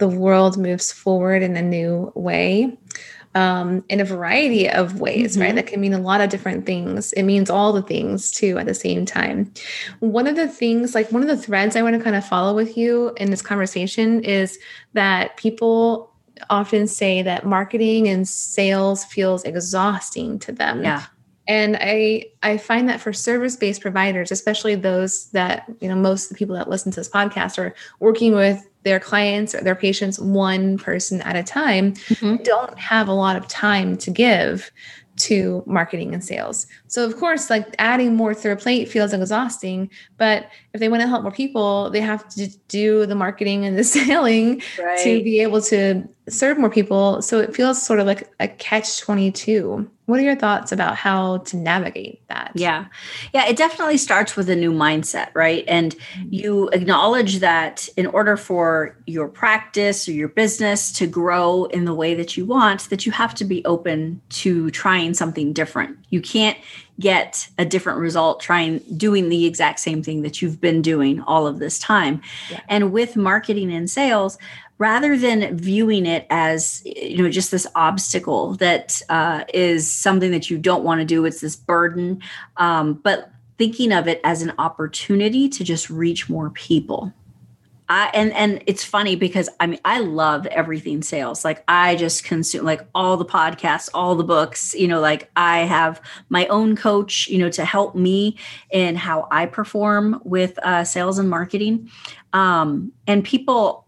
the 0.03 0.09
world 0.09 0.59
moves 0.59 0.91
forward 0.91 1.45
in 1.45 1.57
a 1.57 1.63
new 1.63 2.11
way 2.17 2.77
um, 3.37 3.85
in 3.89 4.01
a 4.01 4.05
variety 4.05 4.69
of 4.69 4.99
ways, 4.99 5.35
mm-hmm. 5.35 5.43
right? 5.43 5.55
That 5.55 5.69
can 5.69 5.81
mean 5.81 5.93
a 5.93 6.01
lot 6.01 6.21
of 6.21 6.29
different 6.29 6.67
things. 6.67 7.13
It 7.13 7.23
means 7.23 7.49
all 7.49 7.73
the 7.73 7.83
things 7.83 8.33
too 8.33 8.59
at 8.59 8.67
the 8.67 8.75
same 8.75 9.07
time. 9.07 9.55
One 10.01 10.27
of 10.27 10.35
the 10.35 10.49
things, 10.49 10.97
like 10.97 11.13
one 11.13 11.23
of 11.23 11.29
the 11.29 11.37
threads 11.37 11.77
I 11.77 11.83
want 11.83 11.97
to 11.97 12.03
kind 12.03 12.17
of 12.17 12.27
follow 12.27 12.53
with 12.53 12.77
you 12.77 13.13
in 13.17 13.31
this 13.31 13.43
conversation 13.43 14.25
is 14.25 14.59
that 14.95 15.37
people 15.37 16.13
often 16.51 16.89
say 16.89 17.23
that 17.23 17.47
marketing 17.47 18.09
and 18.09 18.29
sales 18.29 19.05
feels 19.05 19.45
exhausting 19.45 20.41
to 20.41 20.51
them. 20.51 20.83
Yeah. 20.83 21.05
And 21.49 21.77
I 21.81 22.27
I 22.43 22.57
find 22.57 22.89
that 22.89 23.01
for 23.01 23.13
service-based 23.13 23.81
providers, 23.81 24.31
especially 24.31 24.75
those 24.75 25.31
that, 25.31 25.71
you 25.81 25.89
know, 25.89 25.97
most 25.97 26.25
of 26.25 26.29
the 26.31 26.39
people 26.39 26.55
that 26.57 26.69
listen 26.69 26.93
to 26.93 27.01
this 27.01 27.09
podcast 27.09 27.59
are 27.59 27.75
working 28.01 28.35
with 28.35 28.69
their 28.85 29.01
clients 29.01 29.55
or 29.55 29.61
their 29.61 29.75
patients 29.75 30.19
one 30.19 30.77
person 30.79 31.21
at 31.23 31.37
a 31.37 31.43
time 31.43 31.93
mm-hmm. 31.93 32.37
don't 32.43 32.79
have 32.79 33.09
a 33.09 33.13
lot 33.13 33.37
of 33.37 33.47
time 33.47 33.97
to 33.97 34.11
give 34.11 34.73
to 35.15 35.63
marketing 35.67 36.15
and 36.15 36.25
sales. 36.25 36.67
So 36.89 37.05
of 37.05 37.17
course, 37.17 37.51
like 37.51 37.75
adding 37.79 38.17
more 38.17 38.35
to 38.35 38.43
their 38.43 38.57
plate 38.57 38.89
feels 38.89 39.13
exhausting, 39.13 39.91
but 40.17 40.49
if 40.73 40.81
they 40.81 40.89
want 40.89 41.03
to 41.03 41.09
help 41.09 41.23
more 41.23 41.33
people, 41.33 41.91
they 41.91 42.01
have 42.01 42.27
to 42.31 42.49
do 42.69 43.07
the 43.07 43.15
marketing 43.15 43.65
and 43.65 43.79
the 43.79 43.85
selling 43.99 44.63
right. 44.79 44.99
to 45.05 45.23
be 45.23 45.41
able 45.41 45.61
to 45.63 46.09
serve 46.29 46.59
more 46.59 46.71
people. 46.71 47.21
So 47.23 47.41
it 47.41 47.55
feels 47.55 47.83
sort 47.83 48.01
of 48.01 48.07
like 48.07 48.33
a 48.39 48.49
catch 48.49 49.01
22. 49.01 49.89
What 50.07 50.19
are 50.19 50.23
your 50.23 50.37
thoughts 50.37 50.73
about 50.73 50.97
how 50.97 51.39
to 51.39 51.57
navigate 51.57 52.27
that? 52.29 52.53
Yeah. 52.55 52.87
Yeah. 53.33 53.47
It 53.47 53.57
definitely 53.57 53.97
starts 53.97 54.37
with 54.37 54.51
a 54.51 54.57
new 54.57 54.73
mindset, 54.73 55.31
right? 55.35 55.65
And 55.67 55.97
mm-hmm. 55.97 56.29
you 56.31 56.69
acknowledge 56.71 57.39
that 57.39 57.89
in 57.97 58.07
order 58.07 58.37
for 58.37 58.97
your 59.07 59.29
practice 59.29 60.09
or 60.09 60.13
your 60.13 60.29
business 60.29 60.93
to 60.93 61.07
grow 61.07 61.65
in 61.67 61.85
the 61.85 61.95
way 61.95 62.15
that 62.15 62.37
you 62.37 62.45
want, 62.45 62.91
that 62.91 63.07
you 63.07 63.13
have 63.13 63.35
to 63.37 63.45
be 63.45 63.65
open 63.65 64.21
to 64.31 64.71
trying 64.71 65.15
something 65.15 65.53
different. 65.53 65.99
You 66.11 66.21
can't 66.21 66.59
get 67.01 67.49
a 67.59 67.65
different 67.65 67.99
result 67.99 68.41
trying 68.41 68.79
doing 68.97 69.29
the 69.29 69.47
exact 69.47 69.81
same 69.81 70.03
thing 70.03 70.23
that 70.23 70.43
you've 70.43 70.61
been 70.61 70.83
doing 70.83 71.21
all 71.23 71.47
of 71.47 71.59
this 71.59 71.79
time. 71.79 72.21
Yeah. 72.51 72.61
And 72.69 72.93
with 72.93 73.17
marketing 73.17 73.73
and 73.73 73.91
sales, 73.91 74.39
rather 74.79 75.17
than 75.17 75.57
viewing 75.57 76.07
it 76.07 76.27
as 76.31 76.83
you 76.85 77.23
know 77.23 77.31
just 77.31 77.51
this 77.51 77.67
obstacle 77.75 78.55
that 78.55 79.01
uh, 79.09 79.45
is 79.53 79.91
something 79.91 80.31
that 80.31 80.51
you 80.51 80.59
don't 80.59 80.85
want 80.85 81.01
to 81.01 81.05
do 81.05 81.25
it's 81.25 81.41
this 81.41 81.57
burden 81.57 82.21
um, 82.57 82.95
but 82.95 83.31
thinking 83.59 83.93
of 83.93 84.09
it 84.09 84.21
as 84.25 84.43
an 84.43 84.53
opportunity 84.59 85.49
to 85.49 85.63
just 85.63 85.89
reach 85.91 86.29
more 86.29 86.51
people 86.51 87.13
I, 87.93 88.11
and 88.15 88.33
and 88.33 88.63
it's 88.67 88.83
funny 88.83 89.17
because 89.17 89.51
I 89.61 89.67
mean 89.67 89.79
I 89.85 89.99
love 89.99 90.47
everything 90.47 91.03
sales. 91.03 91.45
Like 91.45 91.63
I 91.69 91.95
just 91.95 92.25
consume 92.25 92.65
like 92.65 92.81
all 92.95 93.19
the 93.19 93.25
podcasts, 93.27 93.91
all 93.93 94.15
the 94.15 94.25
books. 94.25 94.73
You 94.73 94.89
know, 94.89 94.99
like 94.99 95.31
I 95.37 95.59
have 95.59 96.01
my 96.31 96.47
own 96.47 96.75
coach. 96.75 97.29
You 97.29 97.37
know, 97.37 97.51
to 97.51 97.67
help 97.67 97.95
me 97.95 98.39
in 98.71 98.97
how 98.97 99.29
I 99.31 99.45
perform 99.45 100.23
with 100.25 100.59
uh, 100.61 100.85
sales 100.85 101.19
and 101.19 101.29
marketing. 101.29 101.91
Um, 102.33 102.93
and 103.07 103.23
people 103.23 103.82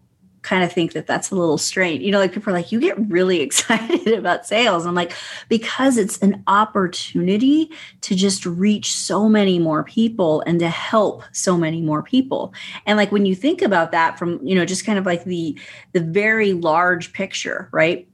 kind 0.45 0.63
of 0.63 0.71
think 0.71 0.93
that 0.93 1.07
that's 1.07 1.31
a 1.31 1.35
little 1.35 1.57
strange. 1.57 2.03
You 2.03 2.11
know, 2.11 2.19
like 2.19 2.31
people 2.31 2.51
are 2.51 2.55
like, 2.55 2.71
you 2.71 2.79
get 2.79 2.97
really 3.09 3.41
excited 3.41 4.13
about 4.13 4.45
sales. 4.45 4.85
I'm 4.85 4.95
like, 4.95 5.11
because 5.49 5.97
it's 5.97 6.17
an 6.19 6.43
opportunity 6.47 7.71
to 8.01 8.15
just 8.15 8.45
reach 8.45 8.93
so 8.93 9.27
many 9.27 9.57
more 9.57 9.83
people 9.83 10.41
and 10.41 10.59
to 10.59 10.69
help 10.69 11.23
so 11.33 11.57
many 11.57 11.81
more 11.81 12.03
people. 12.03 12.53
And 12.85 12.95
like 12.95 13.11
when 13.11 13.25
you 13.25 13.35
think 13.35 13.61
about 13.61 13.91
that 13.91 14.19
from, 14.19 14.39
you 14.45 14.55
know, 14.55 14.65
just 14.65 14.85
kind 14.85 14.99
of 14.99 15.05
like 15.05 15.23
the 15.25 15.59
the 15.93 16.01
very 16.01 16.53
large 16.53 17.11
picture, 17.11 17.67
right? 17.71 18.07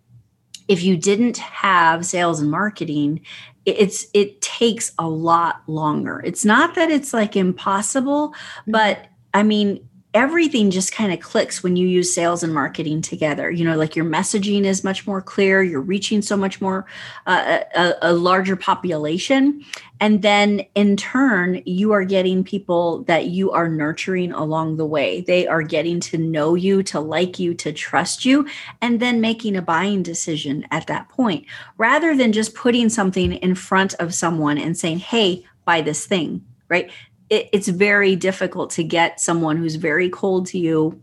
If 0.68 0.84
you 0.84 0.96
didn't 0.96 1.38
have 1.38 2.06
sales 2.06 2.40
and 2.40 2.50
marketing, 2.50 3.22
it's 3.66 4.08
it 4.14 4.42
takes 4.42 4.94
a 4.98 5.08
lot 5.08 5.64
longer. 5.68 6.22
It's 6.24 6.46
not 6.46 6.76
that 6.76 6.90
it's 6.90 7.14
like 7.14 7.36
impossible, 7.36 8.30
mm-hmm. 8.30 8.72
but 8.72 9.08
I 9.34 9.44
mean, 9.44 9.88
everything 10.14 10.70
just 10.72 10.92
kind 10.92 11.14
of 11.14 11.22
clicks 11.22 11.64
when 11.64 11.78
you 11.78 11.88
use 11.88 12.14
sales 12.14 12.44
and 12.44 12.54
marketing 12.54 13.02
together. 13.02 13.50
You 13.50 13.64
know 13.64 13.78
like 13.78 13.96
your 13.96 14.06
messaging 14.06 14.66
is 14.66 14.84
much 14.84 15.08
more 15.08 15.22
clear 15.22 15.64
you're 15.64 15.80
reaching 15.80 16.22
so 16.22 16.36
much 16.36 16.60
more 16.60 16.86
uh, 17.28 17.60
a, 17.76 17.94
a, 18.02 18.14
larger 18.14 18.56
population. 18.56 19.64
And 20.02 20.22
then 20.22 20.66
in 20.76 20.98
turn 20.98 21.62
you 21.66 21.94
are 21.94 22.04
getting 22.04 22.44
people 22.44 23.04
that 23.04 23.28
you 23.28 23.52
are 23.52 23.70
nurturing 23.70 24.34
along 24.34 24.78
the 24.78 24.86
way. 24.86 25.22
They 25.22 25.48
are 25.48 25.64
getting 25.64 26.00
to 26.02 26.18
know 26.18 26.56
you 26.56 26.84
to 26.84 27.00
like 27.00 27.40
you 27.40 27.54
to 27.56 27.72
trust 27.72 28.26
you 28.26 28.48
and 28.82 29.00
then 29.00 29.22
making 29.22 29.56
a 29.56 29.62
buying 29.62 30.04
decision 30.04 30.68
at 30.72 30.88
that 30.88 31.08
point. 31.08 31.46
Rather 31.78 32.18
than 32.18 32.34
just 32.34 32.54
putting 32.54 32.90
something 32.90 33.34
in 33.34 33.56
front 33.56 33.94
of 33.96 34.14
someone 34.14 34.58
and 34.58 34.78
saying 34.78 35.00
hey 35.00 35.46
buy 35.64 35.82
this 35.82 36.06
thing 36.06 36.44
right 36.68 36.92
it, 37.32 37.50
it's 37.52 37.70
very 37.70 38.16
difficult 38.16 38.70
to 38.72 38.84
get 38.84 39.20
someone 39.20 39.58
who's 39.58 39.76
very 39.76 40.10
cold 40.10 40.46
to 40.48 40.60
you. 40.60 41.02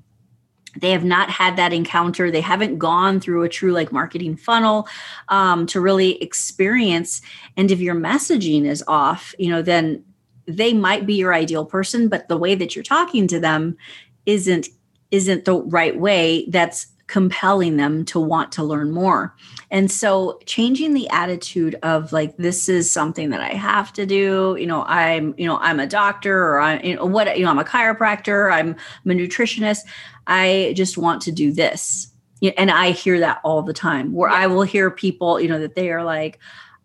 They 0.77 0.93
have 0.93 1.03
not 1.03 1.31
had 1.31 1.57
that 1.57 1.73
encounter. 1.73 2.31
They 2.31 2.43
haven't 2.43 2.79
gone 2.79 3.19
through 3.19 3.43
a 3.43 3.49
true 3.49 3.73
like 3.73 3.91
marketing 3.91 4.37
funnel 4.37 4.87
um, 5.31 5.67
to 5.69 5.81
really 5.81 6.23
experience. 6.23 7.21
And 7.57 7.73
if 7.73 7.81
your 7.81 7.97
messaging 7.97 8.67
is 8.67 8.85
off 8.87 9.35
you 9.39 9.49
know 9.49 9.63
then 9.63 10.05
they 10.47 10.73
might 10.73 11.05
be 11.05 11.15
your 11.15 11.35
ideal 11.35 11.67
person 11.67 12.09
but 12.09 12.29
the 12.29 12.37
way 12.37 12.55
that 12.55 12.75
you're 12.75 12.83
talking 12.83 13.27
to 13.29 13.41
them 13.41 13.77
isn't 14.25 14.69
isn't 15.11 15.45
the 15.45 15.61
right 15.63 15.99
way 15.99 16.47
that's 16.49 16.87
compelling 17.07 17.79
them 17.79 18.05
to 18.05 18.21
want 18.21 18.53
to 18.53 18.63
learn 18.63 18.91
more. 18.91 19.35
And 19.71 19.91
so 19.91 20.41
changing 20.47 20.95
the 20.95 21.09
attitude 21.11 21.77
of 21.83 22.13
like 22.13 22.37
this 22.37 22.69
is 22.69 22.91
something 22.91 23.31
that 23.31 23.41
I 23.41 23.51
have 23.55 23.93
to 23.95 24.07
do, 24.07 24.57
you 24.59 24.67
know, 24.67 24.85
I'm, 24.85 25.35
you 25.37 25.47
know, 25.47 25.59
I'm 25.59 25.79
a 25.79 25.87
doctor 25.87 26.37
or 26.37 26.61
I 26.61 26.81
you 26.81 26.97
know 26.97 27.05
what, 27.05 27.39
you 27.39 27.45
know, 27.45 27.51
I'm 27.51 27.59
a 27.59 27.65
chiropractor, 27.65 28.53
I'm, 28.53 28.77
I'm 29.05 29.11
a 29.11 29.15
nutritionist. 29.15 29.81
I 30.27 30.73
just 30.77 30.97
want 30.97 31.23
to 31.23 31.33
do 31.33 31.53
this. 31.53 32.13
And 32.57 32.71
I 32.71 32.93
hear 32.93 33.19
that 33.21 33.41
all 33.43 33.63
the 33.63 33.73
time 33.73 34.13
where 34.13 34.31
I 34.31 34.47
will 34.47 34.63
hear 34.63 34.91
people, 34.91 35.41
you 35.41 35.49
know, 35.49 35.59
that 35.59 35.75
they 35.75 35.91
are 35.91 36.05
like 36.05 36.39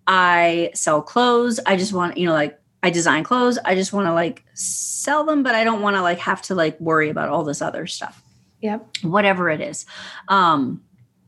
I 0.08 0.72
sell 0.74 1.02
clothes, 1.02 1.60
I 1.66 1.78
just 1.78 1.94
want, 1.94 2.18
you 2.18 2.28
know, 2.28 2.34
like 2.34 2.60
I 2.82 2.90
design 2.90 3.24
clothes, 3.24 3.58
I 3.64 3.76
just 3.76 3.94
want 3.94 4.08
to 4.08 4.14
like 4.14 4.44
sell 4.54 5.24
them 5.24 5.44
but 5.44 5.56
I 5.56 5.64
don't 5.64 5.82
want 5.82 5.96
to 5.96 6.02
like 6.02 6.20
have 6.20 6.42
to 6.44 6.56
like 6.56 6.80
worry 6.82 7.10
about 7.10 7.30
all 7.30 7.44
this 7.44 7.62
other 7.62 7.88
stuff 7.88 8.24
Yep. 8.64 8.88
Whatever 9.04 9.50
it 9.50 9.60
is. 9.60 9.86
Um, 10.30 10.82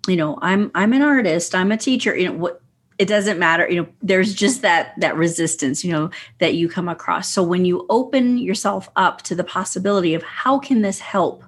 you 0.07 0.15
know, 0.15 0.37
I'm 0.41 0.71
I'm 0.75 0.93
an 0.93 1.01
artist, 1.01 1.55
I'm 1.55 1.71
a 1.71 1.77
teacher, 1.77 2.15
you 2.15 2.27
know, 2.27 2.33
what 2.33 2.61
it 2.97 3.07
doesn't 3.07 3.37
matter, 3.37 3.69
you 3.69 3.81
know, 3.81 3.87
there's 4.01 4.33
just 4.33 4.61
that 4.61 4.93
that 4.99 5.15
resistance, 5.15 5.83
you 5.83 5.91
know, 5.91 6.09
that 6.39 6.55
you 6.55 6.69
come 6.69 6.87
across. 6.87 7.29
So 7.29 7.43
when 7.43 7.65
you 7.65 7.85
open 7.89 8.37
yourself 8.37 8.89
up 8.95 9.21
to 9.23 9.35
the 9.35 9.43
possibility 9.43 10.13
of 10.13 10.23
how 10.23 10.59
can 10.59 10.81
this 10.81 10.99
help 10.99 11.43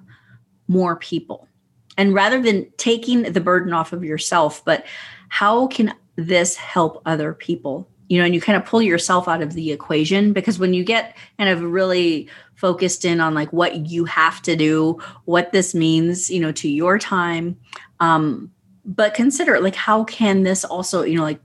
more 0.66 0.96
people? 0.96 1.48
And 1.96 2.14
rather 2.14 2.40
than 2.40 2.70
taking 2.76 3.22
the 3.22 3.40
burden 3.40 3.72
off 3.72 3.92
of 3.92 4.04
yourself, 4.04 4.64
but 4.64 4.84
how 5.28 5.66
can 5.66 5.94
this 6.16 6.56
help 6.56 7.02
other 7.06 7.32
people? 7.32 7.88
You 8.08 8.18
know, 8.18 8.24
and 8.24 8.34
you 8.34 8.40
kind 8.40 8.56
of 8.56 8.64
pull 8.64 8.82
yourself 8.82 9.28
out 9.28 9.42
of 9.42 9.54
the 9.54 9.72
equation 9.72 10.32
because 10.32 10.58
when 10.58 10.74
you 10.74 10.84
get 10.84 11.16
kind 11.38 11.50
of 11.50 11.62
really 11.62 12.28
focused 12.58 13.04
in 13.04 13.20
on 13.20 13.34
like 13.34 13.52
what 13.52 13.86
you 13.86 14.04
have 14.04 14.42
to 14.42 14.56
do, 14.56 14.98
what 15.26 15.52
this 15.52 15.76
means, 15.76 16.28
you 16.28 16.40
know, 16.40 16.50
to 16.50 16.68
your 16.68 16.98
time. 16.98 17.56
Um, 18.00 18.50
but 18.84 19.14
consider 19.14 19.60
like 19.60 19.76
how 19.76 20.02
can 20.02 20.42
this 20.42 20.64
also, 20.64 21.04
you 21.04 21.16
know, 21.16 21.22
like 21.22 21.40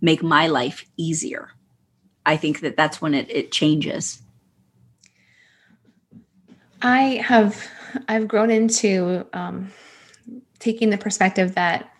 make 0.00 0.24
my 0.24 0.48
life 0.48 0.84
easier? 0.96 1.50
I 2.26 2.36
think 2.36 2.60
that 2.60 2.76
that's 2.76 3.00
when 3.00 3.14
it, 3.14 3.30
it 3.30 3.52
changes. 3.52 4.22
I 6.82 7.22
have 7.24 7.68
I've 8.08 8.26
grown 8.26 8.50
into 8.50 9.26
um, 9.32 9.70
taking 10.58 10.90
the 10.90 10.98
perspective 10.98 11.54
that 11.54 11.94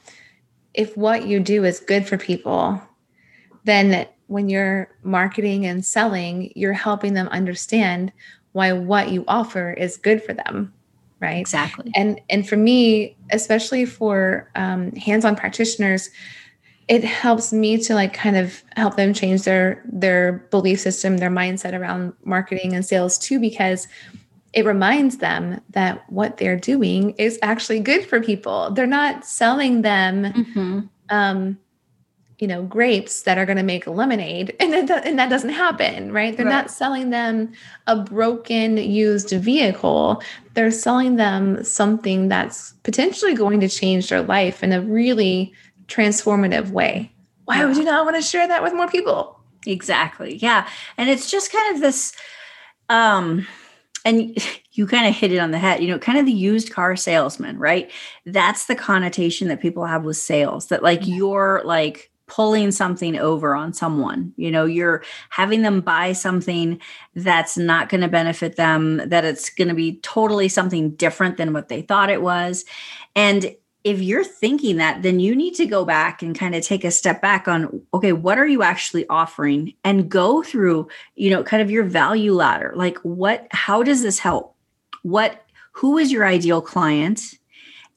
if 0.74 0.96
what 0.96 1.24
you 1.26 1.38
do 1.38 1.64
is 1.64 1.78
good 1.78 2.06
for 2.06 2.18
people, 2.18 2.82
then 3.64 4.08
when 4.26 4.48
you're 4.48 4.88
marketing 5.02 5.66
and 5.66 5.84
selling, 5.84 6.52
you're 6.54 6.72
helping 6.72 7.14
them 7.14 7.26
understand 7.28 8.12
why 8.52 8.72
what 8.72 9.10
you 9.10 9.24
offer 9.28 9.72
is 9.72 9.96
good 9.96 10.22
for 10.22 10.34
them 10.34 10.72
right? 11.20 11.38
Exactly. 11.38 11.92
And 11.94 12.20
and 12.30 12.48
for 12.48 12.56
me 12.56 13.16
especially 13.30 13.84
for 13.84 14.50
um, 14.54 14.92
hands-on 14.92 15.36
practitioners 15.36 16.10
it 16.88 17.04
helps 17.04 17.52
me 17.52 17.78
to 17.78 17.94
like 17.94 18.12
kind 18.12 18.36
of 18.36 18.64
help 18.74 18.96
them 18.96 19.14
change 19.14 19.42
their 19.42 19.80
their 19.84 20.44
belief 20.50 20.80
system 20.80 21.18
their 21.18 21.30
mindset 21.30 21.78
around 21.78 22.12
marketing 22.24 22.72
and 22.72 22.84
sales 22.84 23.16
too 23.18 23.38
because 23.38 23.86
it 24.52 24.64
reminds 24.64 25.18
them 25.18 25.60
that 25.70 26.10
what 26.10 26.38
they're 26.38 26.56
doing 26.56 27.10
is 27.10 27.38
actually 27.42 27.78
good 27.78 28.04
for 28.04 28.20
people. 28.20 28.70
They're 28.72 28.86
not 28.86 29.24
selling 29.24 29.82
them 29.82 30.24
mm-hmm. 30.24 30.80
um, 31.10 31.58
you 32.40 32.48
know 32.48 32.62
grapes 32.62 33.22
that 33.22 33.36
are 33.36 33.44
going 33.44 33.58
to 33.58 33.62
make 33.62 33.86
lemonade 33.86 34.56
and 34.58 34.88
that, 34.88 35.06
and 35.06 35.18
that 35.18 35.28
doesn't 35.28 35.50
happen 35.50 36.12
right? 36.12 36.36
They're 36.36 36.46
right. 36.46 36.52
not 36.52 36.70
selling 36.70 37.10
them 37.10 37.52
a 37.86 37.96
broken 37.96 38.78
used 38.78 39.30
vehicle. 39.30 40.22
They're 40.54 40.70
selling 40.70 41.16
them 41.16 41.62
something 41.62 42.28
that's 42.28 42.72
potentially 42.82 43.34
going 43.34 43.60
to 43.60 43.68
change 43.68 44.08
their 44.08 44.22
life 44.22 44.62
in 44.62 44.72
a 44.72 44.80
really 44.80 45.52
transformative 45.86 46.70
way. 46.70 47.12
Why 47.44 47.64
would 47.64 47.76
you 47.76 47.84
not 47.84 48.04
want 48.04 48.16
to 48.16 48.22
share 48.22 48.46
that 48.48 48.62
with 48.62 48.72
more 48.72 48.88
people? 48.88 49.38
Exactly 49.66 50.36
yeah. 50.36 50.68
And 50.96 51.10
it's 51.10 51.30
just 51.30 51.52
kind 51.52 51.74
of 51.74 51.82
this 51.82 52.14
um 52.88 53.46
and 54.04 54.36
you 54.72 54.86
kind 54.86 55.06
of 55.06 55.14
hit 55.14 55.32
it 55.32 55.38
on 55.38 55.50
the 55.50 55.58
head 55.58 55.82
you 55.82 55.88
know 55.88 55.98
kind 55.98 56.16
of 56.16 56.24
the 56.24 56.32
used 56.32 56.72
car 56.72 56.96
salesman 56.96 57.58
right? 57.58 57.90
That's 58.24 58.64
the 58.64 58.76
connotation 58.76 59.48
that 59.48 59.60
people 59.60 59.84
have 59.84 60.04
with 60.04 60.16
sales 60.16 60.68
that 60.68 60.82
like 60.82 61.06
you're 61.06 61.60
like 61.64 62.09
pulling 62.30 62.70
something 62.70 63.18
over 63.18 63.56
on 63.56 63.74
someone. 63.74 64.32
You 64.36 64.52
know, 64.52 64.64
you're 64.64 65.02
having 65.30 65.62
them 65.62 65.80
buy 65.80 66.12
something 66.12 66.80
that's 67.16 67.58
not 67.58 67.88
going 67.88 68.02
to 68.02 68.08
benefit 68.08 68.54
them, 68.54 69.02
that 69.08 69.24
it's 69.24 69.50
going 69.50 69.68
to 69.68 69.74
be 69.74 69.96
totally 69.96 70.48
something 70.48 70.92
different 70.92 71.36
than 71.36 71.52
what 71.52 71.68
they 71.68 71.82
thought 71.82 72.08
it 72.08 72.22
was. 72.22 72.64
And 73.16 73.54
if 73.82 74.00
you're 74.00 74.24
thinking 74.24 74.76
that, 74.76 75.02
then 75.02 75.18
you 75.18 75.34
need 75.34 75.54
to 75.54 75.66
go 75.66 75.84
back 75.84 76.22
and 76.22 76.38
kind 76.38 76.54
of 76.54 76.62
take 76.62 76.84
a 76.84 76.90
step 76.90 77.20
back 77.20 77.48
on, 77.48 77.82
okay, 77.92 78.12
what 78.12 78.38
are 78.38 78.46
you 78.46 78.62
actually 78.62 79.08
offering? 79.08 79.74
And 79.82 80.08
go 80.08 80.42
through, 80.42 80.86
you 81.16 81.30
know, 81.30 81.42
kind 81.42 81.62
of 81.62 81.70
your 81.70 81.84
value 81.84 82.32
ladder. 82.32 82.72
Like, 82.76 82.98
what, 82.98 83.48
how 83.50 83.82
does 83.82 84.02
this 84.02 84.20
help? 84.20 84.54
What, 85.02 85.44
who 85.72 85.98
is 85.98 86.12
your 86.12 86.26
ideal 86.26 86.60
client? 86.60 87.39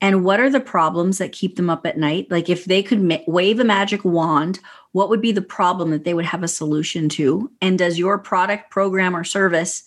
And 0.04 0.24
what 0.24 0.40
are 0.40 0.50
the 0.50 0.60
problems 0.60 1.18
that 1.18 1.32
keep 1.32 1.56
them 1.56 1.70
up 1.70 1.88
at 1.88 1.98
night? 1.98 2.30
Like 2.30 2.50
if 2.50 2.66
they 2.66 2.84
could 2.84 3.02
ma- 3.02 3.18
wave 3.26 3.60
a 3.60 3.64
magic 3.64 4.06
wand 4.06 4.60
what 4.94 5.10
would 5.10 5.22
be 5.22 5.32
the 5.32 5.42
problem 5.42 5.92
that 5.92 6.06
they 6.06 6.14
would 6.14 6.26
have 6.26 6.44
a 6.44 6.48
solution 6.48 7.10
to? 7.10 7.52
And 7.62 7.78
does 7.78 8.00
your 8.00 8.18
product 8.18 8.70
program 8.70 9.16
or 9.16 9.24
service 9.24 9.84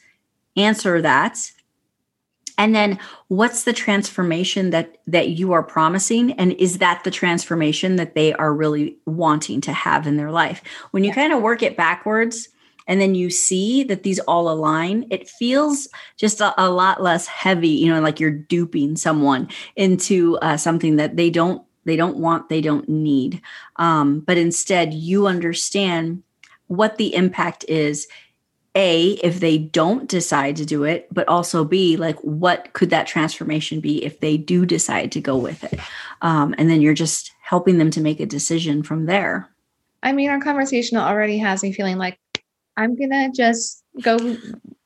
answer 0.57 1.01
that? 1.01 1.51
And 2.59 2.75
then 2.75 2.99
what's 3.29 3.65
the 3.65 3.73
transformation 3.73 4.71
that 4.71 4.99
that 5.07 5.31
you 5.31 5.53
are 5.53 5.63
promising? 5.63 6.33
And 6.33 6.53
is 6.55 6.79
that 6.79 7.05
the 7.05 7.11
transformation 7.11 7.97
that 7.97 8.15
they 8.15 8.33
are 8.35 8.53
really 8.53 8.97
wanting 9.07 9.61
to 9.63 9.73
have 9.73 10.07
in 10.07 10.17
their 10.17 10.31
life? 10.31 10.63
When 10.91 11.05
you 11.05 11.09
yeah. 11.09 11.15
kind 11.15 11.33
of 11.33 11.43
work 11.43 11.63
it 11.63 11.77
backwards 11.77 12.49
and 12.87 13.01
then 13.01 13.15
you 13.15 13.31
see 13.31 13.83
that 13.85 14.03
these 14.03 14.19
all 14.21 14.49
align 14.49 15.07
it 15.11 15.29
feels 15.29 15.89
just 16.17 16.41
a, 16.41 16.55
a 16.63 16.71
lot 16.71 17.03
less 17.03 17.27
heavy 17.27 17.69
you 17.69 17.93
know 17.93 18.01
like 18.01 18.21
you're 18.21 18.31
duping 18.31 18.97
someone 18.97 19.49
into 19.77 20.37
uh, 20.39 20.57
something 20.57 20.97
that 20.97 21.17
they 21.17 21.31
don't 21.31 21.63
they 21.87 21.97
don't 21.97 22.19
want 22.19 22.51
they 22.51 22.61
don't 22.61 22.89
need. 22.89 23.41
Um, 23.77 24.21
but 24.21 24.37
instead 24.37 24.93
you 24.93 25.27
understand 25.27 26.23
what 26.67 26.99
the 26.99 27.15
impact 27.15 27.65
is 27.69 28.07
a 28.75 29.13
if 29.23 29.41
they 29.41 29.57
don't 29.57 30.07
decide 30.07 30.55
to 30.57 30.67
do 30.67 30.85
it 30.85 31.09
but 31.11 31.27
also 31.29 31.65
b 31.65 31.97
like 31.97 32.19
what 32.19 32.71
could 32.75 32.91
that 32.91 33.07
transformation 33.07 33.81
be 33.81 34.05
if 34.05 34.21
they 34.21 34.37
do 34.37 34.67
decide 34.67 35.11
to 35.13 35.21
go 35.21 35.37
with 35.37 35.65
it? 35.65 35.81
Um, 36.21 36.55
and 36.59 36.69
then 36.69 36.83
you're 36.83 36.93
just 36.93 37.33
helping 37.41 37.79
them 37.79 37.91
to 37.93 38.03
make 38.03 38.21
a 38.21 38.27
decision 38.27 38.83
from 38.83 39.07
there. 39.07 39.49
I 40.03 40.13
mean 40.13 40.29
our 40.29 40.41
conversation 40.41 40.99
already 40.99 41.39
has 41.39 41.63
me 41.63 41.73
feeling 41.73 41.97
like 41.99 42.19
i'm 42.77 42.97
gonna 42.97 43.31
just 43.33 43.85
go 44.03 44.37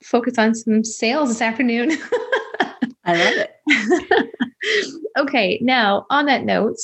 focus 0.02 0.38
on 0.38 0.54
some 0.54 0.84
sales 0.84 1.28
this 1.28 1.42
afternoon 1.42 1.90
i 3.04 3.16
love 3.16 3.34
it 3.36 4.30
okay 5.18 5.58
now 5.62 6.06
on 6.10 6.26
that 6.26 6.44
note 6.44 6.76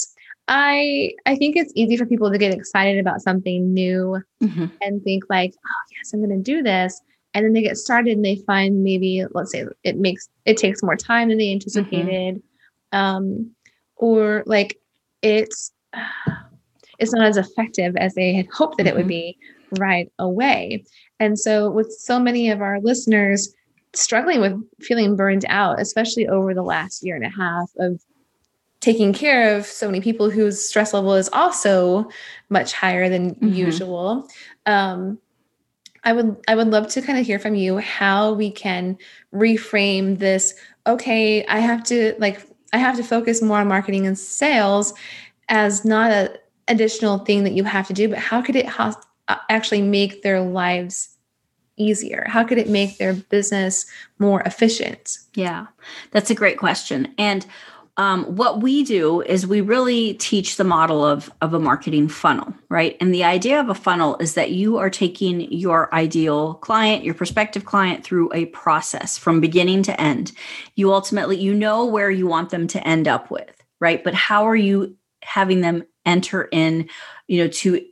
I 0.48 1.12
I 1.26 1.36
think 1.36 1.56
it's 1.56 1.72
easy 1.75 1.96
for 1.96 2.06
people 2.06 2.30
to 2.30 2.38
get 2.38 2.54
excited 2.54 2.98
about 2.98 3.20
something 3.20 3.72
new 3.72 4.22
mm-hmm. 4.42 4.66
and 4.80 5.02
think 5.02 5.25
like, 5.28 5.52
oh 5.56 5.82
yes, 5.96 6.12
I'm 6.12 6.28
to 6.28 6.36
do 6.36 6.62
this, 6.62 7.00
and 7.34 7.44
then 7.44 7.52
they 7.52 7.62
get 7.62 7.76
started 7.76 8.16
and 8.16 8.25
they 8.25 8.36
find 8.46 8.84
maybe 8.84 9.25
let's 9.32 9.50
say 9.50 9.64
it 9.82 9.96
makes 9.96 10.28
it 10.44 10.56
takes 10.56 10.82
more 10.82 10.96
time 10.96 11.28
than 11.28 11.38
they 11.38 11.50
anticipated, 11.50 12.36
mm-hmm. 12.36 12.98
um, 12.98 13.50
or 13.96 14.44
like 14.46 14.78
it's 15.22 15.72
it's 16.98 17.12
not 17.12 17.26
as 17.26 17.36
effective 17.36 17.96
as 17.96 18.14
they 18.14 18.32
had 18.32 18.46
hoped 18.52 18.76
that 18.76 18.86
mm-hmm. 18.86 18.88
it 18.88 18.94
would 18.96 19.02
mm-hmm. 19.02 19.08
be 19.08 19.38
right 19.73 20.11
away. 20.18 20.85
And 21.20 21.38
so 21.38 21.70
with 21.70 21.92
so 21.92 22.18
many 22.18 22.50
of 22.50 22.61
our 22.61 22.80
listeners 22.80 23.54
struggling 23.94 24.40
with 24.40 24.61
feeling 24.80 25.16
burned 25.16 25.44
out, 25.49 25.80
especially 25.80 26.28
over 26.28 26.54
the 26.54 26.62
last 26.62 27.04
year 27.04 27.16
and 27.16 27.25
a 27.25 27.30
half 27.30 27.70
of 27.78 28.02
taking 28.80 29.12
care 29.12 29.56
of 29.56 29.66
so 29.66 29.87
many 29.87 30.00
people 30.00 30.30
whose 30.30 30.64
stress 30.64 30.92
level 30.92 31.14
is 31.14 31.28
also 31.32 32.08
much 32.50 32.73
higher 32.73 33.08
than 33.08 33.35
mm-hmm. 33.35 33.52
usual. 33.52 34.28
Um, 34.66 35.18
I 36.04 36.12
would 36.12 36.37
I 36.46 36.54
would 36.54 36.68
love 36.68 36.87
to 36.88 37.02
kind 37.02 37.18
of 37.18 37.26
hear 37.26 37.40
from 37.40 37.56
you 37.56 37.78
how 37.78 38.32
we 38.32 38.50
can 38.50 38.96
reframe 39.35 40.18
this. 40.18 40.54
Okay, 40.87 41.44
I 41.46 41.58
have 41.58 41.82
to 41.85 42.14
like 42.18 42.46
I 42.73 42.78
have 42.78 42.96
to 42.96 43.02
focus 43.02 43.42
more 43.42 43.58
on 43.58 43.66
marketing 43.66 44.06
and 44.06 44.16
sales 44.16 44.94
as 45.49 45.85
not 45.85 46.12
a 46.12 46.38
additional 46.68 47.18
thing 47.18 47.44
that 47.44 47.52
you 47.52 47.64
have 47.64 47.87
to 47.88 47.92
do, 47.92 48.08
but 48.08 48.18
how 48.18 48.40
could 48.42 48.56
it 48.56 48.66
actually 49.28 49.83
make 49.83 50.23
their 50.23 50.40
lives 50.40 51.16
easier? 51.76 52.25
How 52.26 52.45
could 52.45 52.59
it 52.59 52.68
make 52.68 52.99
their 52.99 53.14
business 53.14 53.87
more 54.18 54.40
efficient? 54.42 55.18
Yeah, 55.35 55.66
that's 56.11 56.30
a 56.30 56.35
great 56.35 56.59
question. 56.59 57.14
And 57.18 57.47
um, 57.99 58.25
what 58.25 58.61
we 58.61 58.85
do 58.85 59.23
is 59.23 59.47
we 59.47 59.62
really 59.62 60.14
teach 60.14 60.56
the 60.56 60.64
model 60.64 61.04
of, 61.04 61.30
of 61.40 61.54
a 61.54 61.59
marketing 61.59 62.09
funnel, 62.09 62.52
right? 62.68 62.95
And 63.00 63.12
the 63.12 63.25
idea 63.25 63.59
of 63.59 63.71
a 63.71 63.75
funnel 63.75 64.18
is 64.18 64.35
that 64.35 64.50
you 64.50 64.76
are 64.76 64.90
taking 64.90 65.50
your 65.50 65.95
ideal 65.95 66.54
client, 66.54 67.04
your 67.04 67.14
prospective 67.14 67.64
client 67.64 68.04
through 68.04 68.30
a 68.35 68.47
process 68.47 69.16
from 69.16 69.40
beginning 69.40 69.83
to 69.85 69.99
end. 69.99 70.33
You 70.75 70.92
ultimately, 70.92 71.38
you 71.38 71.54
know 71.54 71.87
where 71.87 72.11
you 72.11 72.26
want 72.26 72.50
them 72.50 72.66
to 72.68 72.87
end 72.87 73.09
up 73.09 73.30
with, 73.30 73.62
right? 73.80 74.04
But 74.04 74.12
how 74.12 74.47
are 74.47 74.56
you 74.56 74.95
having 75.23 75.62
them 75.62 75.85
enter 76.04 76.49
in, 76.52 76.90
you 77.28 77.42
know, 77.42 77.49
to 77.49 77.83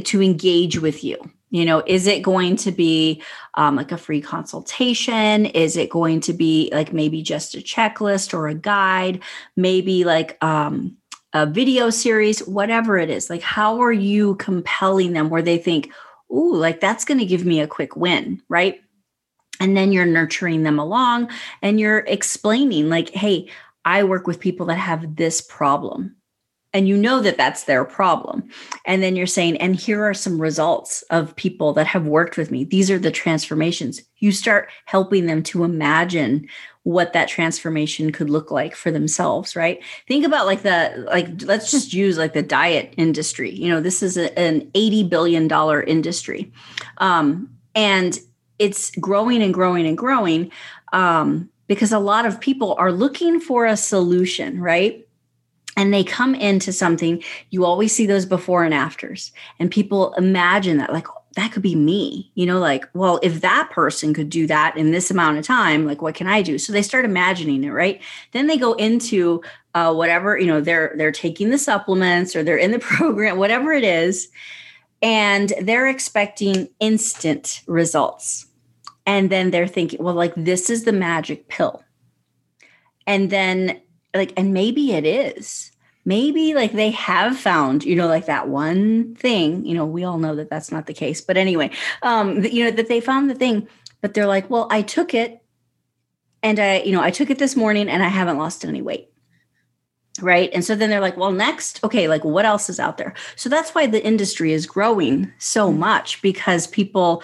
to 0.00 0.22
engage 0.22 0.78
with 0.78 1.04
you. 1.04 1.18
You 1.50 1.66
know 1.66 1.82
is 1.86 2.06
it 2.06 2.22
going 2.22 2.56
to 2.56 2.72
be 2.72 3.22
um, 3.54 3.76
like 3.76 3.92
a 3.92 3.98
free 3.98 4.22
consultation? 4.22 5.46
Is 5.46 5.76
it 5.76 5.90
going 5.90 6.20
to 6.22 6.32
be 6.32 6.70
like 6.72 6.92
maybe 6.92 7.22
just 7.22 7.54
a 7.54 7.58
checklist 7.58 8.32
or 8.32 8.48
a 8.48 8.54
guide? 8.54 9.20
Maybe 9.54 10.04
like 10.04 10.42
um, 10.42 10.96
a 11.34 11.44
video 11.44 11.90
series? 11.90 12.40
Whatever 12.46 12.96
it 12.96 13.10
is 13.10 13.28
like 13.28 13.42
how 13.42 13.82
are 13.82 13.92
you 13.92 14.34
compelling 14.36 15.12
them 15.12 15.28
where 15.28 15.42
they 15.42 15.58
think 15.58 15.92
ooh 16.30 16.56
like 16.56 16.80
that's 16.80 17.04
going 17.04 17.18
to 17.18 17.26
give 17.26 17.44
me 17.44 17.60
a 17.60 17.68
quick 17.68 17.96
win 17.96 18.40
right? 18.48 18.80
And 19.60 19.76
then 19.76 19.92
you're 19.92 20.06
nurturing 20.06 20.62
them 20.62 20.78
along 20.78 21.30
and 21.60 21.78
you're 21.78 21.98
explaining 21.98 22.88
like 22.88 23.10
hey 23.10 23.50
i 23.84 24.02
work 24.02 24.26
with 24.26 24.40
people 24.40 24.66
that 24.66 24.76
have 24.76 25.16
this 25.16 25.40
problem 25.40 26.16
and 26.72 26.88
you 26.88 26.96
know 26.96 27.20
that 27.20 27.36
that's 27.36 27.64
their 27.64 27.84
problem. 27.84 28.48
And 28.86 29.02
then 29.02 29.14
you're 29.14 29.26
saying 29.26 29.58
and 29.58 29.76
here 29.76 30.02
are 30.02 30.14
some 30.14 30.40
results 30.40 31.02
of 31.10 31.36
people 31.36 31.72
that 31.74 31.86
have 31.86 32.06
worked 32.06 32.36
with 32.36 32.50
me. 32.50 32.64
These 32.64 32.90
are 32.90 32.98
the 32.98 33.10
transformations. 33.10 34.02
You 34.18 34.32
start 34.32 34.70
helping 34.86 35.26
them 35.26 35.42
to 35.44 35.64
imagine 35.64 36.48
what 36.84 37.12
that 37.12 37.28
transformation 37.28 38.10
could 38.10 38.28
look 38.28 38.50
like 38.50 38.74
for 38.74 38.90
themselves 38.90 39.54
right? 39.54 39.82
Think 40.08 40.24
about 40.24 40.46
like 40.46 40.62
the 40.62 41.04
like 41.08 41.42
let's 41.42 41.70
just 41.70 41.92
use 41.92 42.18
like 42.18 42.32
the 42.32 42.42
diet 42.42 42.94
industry. 42.96 43.50
You 43.50 43.68
know 43.68 43.80
this 43.80 44.02
is 44.02 44.16
a, 44.16 44.36
an 44.38 44.70
80 44.74 45.04
billion 45.04 45.48
dollar 45.48 45.82
industry. 45.82 46.52
Um, 46.98 47.50
and 47.74 48.18
it's 48.58 48.90
growing 48.92 49.42
and 49.42 49.52
growing 49.52 49.86
and 49.86 49.98
growing 49.98 50.50
um, 50.92 51.50
because 51.66 51.92
a 51.92 51.98
lot 51.98 52.26
of 52.26 52.40
people 52.40 52.74
are 52.78 52.92
looking 52.92 53.40
for 53.40 53.66
a 53.66 53.76
solution 53.76 54.60
right 54.60 55.06
and 55.76 55.92
they 55.92 56.04
come 56.04 56.34
into 56.34 56.72
something 56.72 57.22
you 57.50 57.64
always 57.64 57.94
see 57.94 58.06
those 58.06 58.26
before 58.26 58.64
and 58.64 58.74
afters. 58.74 59.32
And 59.58 59.70
people 59.70 60.12
imagine 60.14 60.76
that 60.78 60.92
like 60.92 61.06
that 61.34 61.50
could 61.50 61.62
be 61.62 61.74
me 61.74 62.30
you 62.34 62.44
know 62.44 62.58
like 62.58 62.86
well 62.92 63.18
if 63.22 63.40
that 63.40 63.70
person 63.70 64.12
could 64.12 64.28
do 64.28 64.46
that 64.46 64.76
in 64.76 64.90
this 64.90 65.10
amount 65.10 65.38
of 65.38 65.46
time 65.46 65.86
like 65.86 66.02
what 66.02 66.14
can 66.14 66.26
i 66.26 66.42
do? 66.42 66.58
So 66.58 66.72
they 66.72 66.82
start 66.82 67.04
imagining 67.04 67.64
it 67.64 67.70
right? 67.70 68.00
Then 68.32 68.46
they 68.46 68.58
go 68.58 68.74
into 68.74 69.42
uh, 69.74 69.94
whatever 69.94 70.38
you 70.38 70.46
know 70.46 70.60
they're 70.60 70.92
they're 70.96 71.12
taking 71.12 71.50
the 71.50 71.58
supplements 71.58 72.36
or 72.36 72.42
they're 72.42 72.56
in 72.56 72.70
the 72.70 72.78
program 72.96 73.38
whatever 73.38 73.72
it 73.72 73.84
is 73.84 74.28
and 75.00 75.52
they're 75.62 75.88
expecting 75.88 76.68
instant 76.78 77.62
results. 77.66 78.46
And 79.04 79.30
then 79.30 79.50
they're 79.50 79.66
thinking 79.66 80.02
well 80.02 80.14
like 80.14 80.34
this 80.36 80.68
is 80.68 80.84
the 80.84 80.92
magic 80.92 81.48
pill. 81.48 81.82
And 83.06 83.30
then 83.30 83.80
like 84.14 84.32
and 84.36 84.52
maybe 84.52 84.92
it 84.92 85.04
is. 85.06 85.70
Maybe 86.04 86.54
like 86.54 86.72
they 86.72 86.90
have 86.90 87.38
found 87.38 87.84
you 87.84 87.94
know 87.94 88.08
like 88.08 88.26
that 88.26 88.48
one 88.48 89.14
thing 89.14 89.64
you 89.64 89.72
know 89.72 89.86
we 89.86 90.02
all 90.02 90.18
know 90.18 90.34
that 90.34 90.50
that's 90.50 90.72
not 90.72 90.86
the 90.86 90.92
case 90.92 91.20
but 91.20 91.36
anyway 91.36 91.70
um 92.02 92.42
you 92.42 92.64
know 92.64 92.72
that 92.72 92.88
they 92.88 93.00
found 93.00 93.30
the 93.30 93.36
thing 93.36 93.68
but 94.00 94.12
they're 94.12 94.26
like 94.26 94.50
well 94.50 94.66
i 94.68 94.82
took 94.82 95.14
it 95.14 95.40
and 96.42 96.58
i 96.58 96.80
you 96.80 96.90
know 96.90 97.00
i 97.00 97.12
took 97.12 97.30
it 97.30 97.38
this 97.38 97.54
morning 97.54 97.88
and 97.88 98.02
i 98.02 98.08
haven't 98.08 98.38
lost 98.38 98.64
any 98.64 98.82
weight. 98.82 99.10
Right? 100.20 100.50
And 100.52 100.62
so 100.62 100.74
then 100.74 100.90
they're 100.90 101.00
like 101.00 101.16
well 101.16 101.30
next 101.32 101.82
okay 101.84 102.08
like 102.08 102.24
what 102.24 102.44
else 102.44 102.68
is 102.68 102.80
out 102.80 102.98
there? 102.98 103.14
So 103.36 103.48
that's 103.48 103.72
why 103.72 103.86
the 103.86 104.04
industry 104.04 104.52
is 104.52 104.66
growing 104.66 105.32
so 105.38 105.70
mm-hmm. 105.70 105.78
much 105.78 106.20
because 106.20 106.66
people 106.66 107.22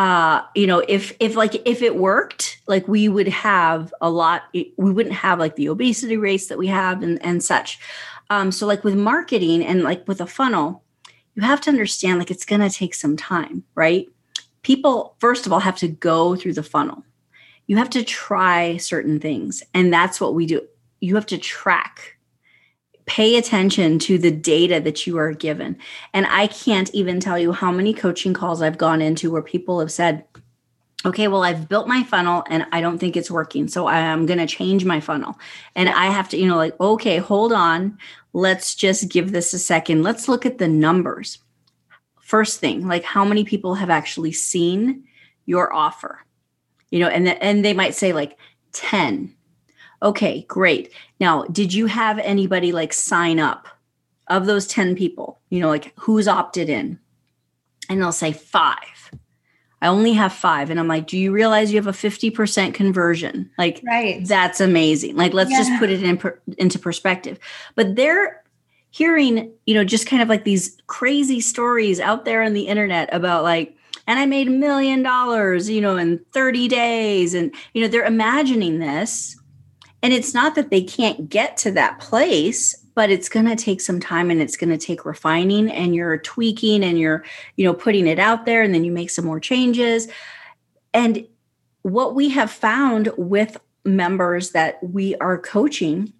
uh, 0.00 0.46
you 0.54 0.66
know, 0.66 0.82
if 0.88 1.14
if 1.20 1.36
like 1.36 1.60
if 1.66 1.82
it 1.82 1.94
worked, 1.94 2.62
like 2.66 2.88
we 2.88 3.06
would 3.06 3.28
have 3.28 3.92
a 4.00 4.08
lot. 4.08 4.44
We 4.54 4.72
wouldn't 4.78 5.14
have 5.14 5.38
like 5.38 5.56
the 5.56 5.68
obesity 5.68 6.16
rates 6.16 6.46
that 6.46 6.56
we 6.56 6.68
have 6.68 7.02
and 7.02 7.22
and 7.22 7.44
such. 7.44 7.78
Um, 8.30 8.50
so 8.50 8.66
like 8.66 8.82
with 8.82 8.94
marketing 8.94 9.62
and 9.62 9.82
like 9.82 10.08
with 10.08 10.22
a 10.22 10.26
funnel, 10.26 10.82
you 11.34 11.42
have 11.42 11.60
to 11.62 11.70
understand 11.70 12.18
like 12.18 12.30
it's 12.30 12.46
going 12.46 12.62
to 12.62 12.70
take 12.70 12.94
some 12.94 13.14
time, 13.14 13.62
right? 13.74 14.08
People 14.62 15.16
first 15.18 15.44
of 15.44 15.52
all 15.52 15.60
have 15.60 15.76
to 15.76 15.88
go 15.88 16.34
through 16.34 16.54
the 16.54 16.62
funnel. 16.62 17.04
You 17.66 17.76
have 17.76 17.90
to 17.90 18.02
try 18.02 18.78
certain 18.78 19.20
things, 19.20 19.62
and 19.74 19.92
that's 19.92 20.18
what 20.18 20.34
we 20.34 20.46
do. 20.46 20.62
You 21.00 21.14
have 21.16 21.26
to 21.26 21.36
track 21.36 22.16
pay 23.06 23.36
attention 23.36 23.98
to 24.00 24.18
the 24.18 24.30
data 24.30 24.80
that 24.80 25.06
you 25.06 25.18
are 25.18 25.32
given. 25.32 25.76
And 26.12 26.26
I 26.26 26.46
can't 26.46 26.92
even 26.94 27.20
tell 27.20 27.38
you 27.38 27.52
how 27.52 27.72
many 27.72 27.92
coaching 27.92 28.34
calls 28.34 28.62
I've 28.62 28.78
gone 28.78 29.02
into 29.02 29.30
where 29.30 29.42
people 29.42 29.80
have 29.80 29.92
said, 29.92 30.24
okay, 31.04 31.28
well, 31.28 31.42
I've 31.42 31.68
built 31.68 31.88
my 31.88 32.02
funnel 32.04 32.44
and 32.48 32.66
I 32.72 32.80
don't 32.80 32.98
think 32.98 33.16
it's 33.16 33.30
working. 33.30 33.68
So 33.68 33.86
I'm 33.86 34.26
going 34.26 34.38
to 34.38 34.46
change 34.46 34.84
my 34.84 35.00
funnel. 35.00 35.38
And 35.74 35.88
I 35.88 36.06
have 36.06 36.28
to, 36.30 36.36
you 36.36 36.46
know, 36.46 36.56
like, 36.56 36.78
okay, 36.80 37.18
hold 37.18 37.52
on. 37.52 37.98
Let's 38.32 38.74
just 38.74 39.08
give 39.08 39.32
this 39.32 39.54
a 39.54 39.58
second. 39.58 40.02
Let's 40.02 40.28
look 40.28 40.44
at 40.44 40.58
the 40.58 40.68
numbers. 40.68 41.38
First 42.20 42.60
thing, 42.60 42.86
like 42.86 43.02
how 43.02 43.24
many 43.24 43.44
people 43.44 43.74
have 43.74 43.90
actually 43.90 44.32
seen 44.32 45.04
your 45.46 45.72
offer? 45.72 46.20
You 46.90 47.00
know, 47.00 47.08
and, 47.08 47.26
the, 47.26 47.42
and 47.42 47.64
they 47.64 47.72
might 47.72 47.94
say 47.94 48.12
like 48.12 48.36
10 48.72 49.34
Okay, 50.02 50.44
great. 50.48 50.92
Now, 51.18 51.44
did 51.44 51.74
you 51.74 51.86
have 51.86 52.18
anybody 52.18 52.72
like 52.72 52.92
sign 52.92 53.38
up 53.38 53.68
of 54.28 54.46
those 54.46 54.66
10 54.66 54.96
people? 54.96 55.40
You 55.50 55.60
know, 55.60 55.68
like 55.68 55.92
who's 55.98 56.28
opted 56.28 56.68
in? 56.68 56.98
And 57.88 58.00
they'll 58.00 58.12
say 58.12 58.32
five. 58.32 59.10
I 59.82 59.88
only 59.88 60.12
have 60.12 60.32
five. 60.32 60.70
And 60.70 60.78
I'm 60.78 60.88
like, 60.88 61.06
do 61.06 61.18
you 61.18 61.32
realize 61.32 61.72
you 61.72 61.78
have 61.78 61.86
a 61.86 61.92
50% 61.92 62.74
conversion? 62.74 63.50
Like, 63.56 63.80
right. 63.86 64.26
that's 64.26 64.60
amazing. 64.60 65.16
Like, 65.16 65.32
let's 65.32 65.50
yeah. 65.50 65.58
just 65.58 65.78
put 65.78 65.90
it 65.90 66.02
in 66.02 66.18
per, 66.18 66.38
into 66.58 66.78
perspective. 66.78 67.38
But 67.76 67.96
they're 67.96 68.42
hearing, 68.90 69.50
you 69.66 69.74
know, 69.74 69.84
just 69.84 70.06
kind 70.06 70.22
of 70.22 70.28
like 70.28 70.44
these 70.44 70.76
crazy 70.86 71.40
stories 71.40 71.98
out 71.98 72.24
there 72.24 72.42
on 72.42 72.52
the 72.52 72.68
internet 72.68 73.08
about 73.12 73.42
like, 73.42 73.74
and 74.06 74.18
I 74.18 74.26
made 74.26 74.48
a 74.48 74.52
million 74.52 75.02
dollars, 75.02 75.70
you 75.70 75.80
know, 75.80 75.96
in 75.96 76.18
30 76.32 76.68
days. 76.68 77.32
And, 77.32 77.54
you 77.72 77.80
know, 77.80 77.88
they're 77.88 78.04
imagining 78.04 78.80
this. 78.80 79.39
And 80.02 80.12
it's 80.12 80.32
not 80.34 80.54
that 80.54 80.70
they 80.70 80.82
can't 80.82 81.28
get 81.28 81.56
to 81.58 81.70
that 81.72 82.00
place, 82.00 82.74
but 82.94 83.10
it's 83.10 83.28
going 83.28 83.46
to 83.46 83.56
take 83.56 83.80
some 83.80 84.00
time 84.00 84.30
and 84.30 84.40
it's 84.40 84.56
going 84.56 84.70
to 84.70 84.78
take 84.78 85.04
refining 85.04 85.70
and 85.70 85.94
you're 85.94 86.18
tweaking 86.18 86.82
and 86.82 86.98
you're, 86.98 87.24
you 87.56 87.64
know, 87.64 87.74
putting 87.74 88.06
it 88.06 88.18
out 88.18 88.46
there 88.46 88.62
and 88.62 88.74
then 88.74 88.84
you 88.84 88.92
make 88.92 89.10
some 89.10 89.24
more 89.24 89.40
changes. 89.40 90.08
And 90.94 91.26
what 91.82 92.14
we 92.14 92.30
have 92.30 92.50
found 92.50 93.10
with 93.16 93.58
members 93.84 94.50
that 94.50 94.78
we 94.82 95.14
are 95.16 95.38
coaching 95.38 96.12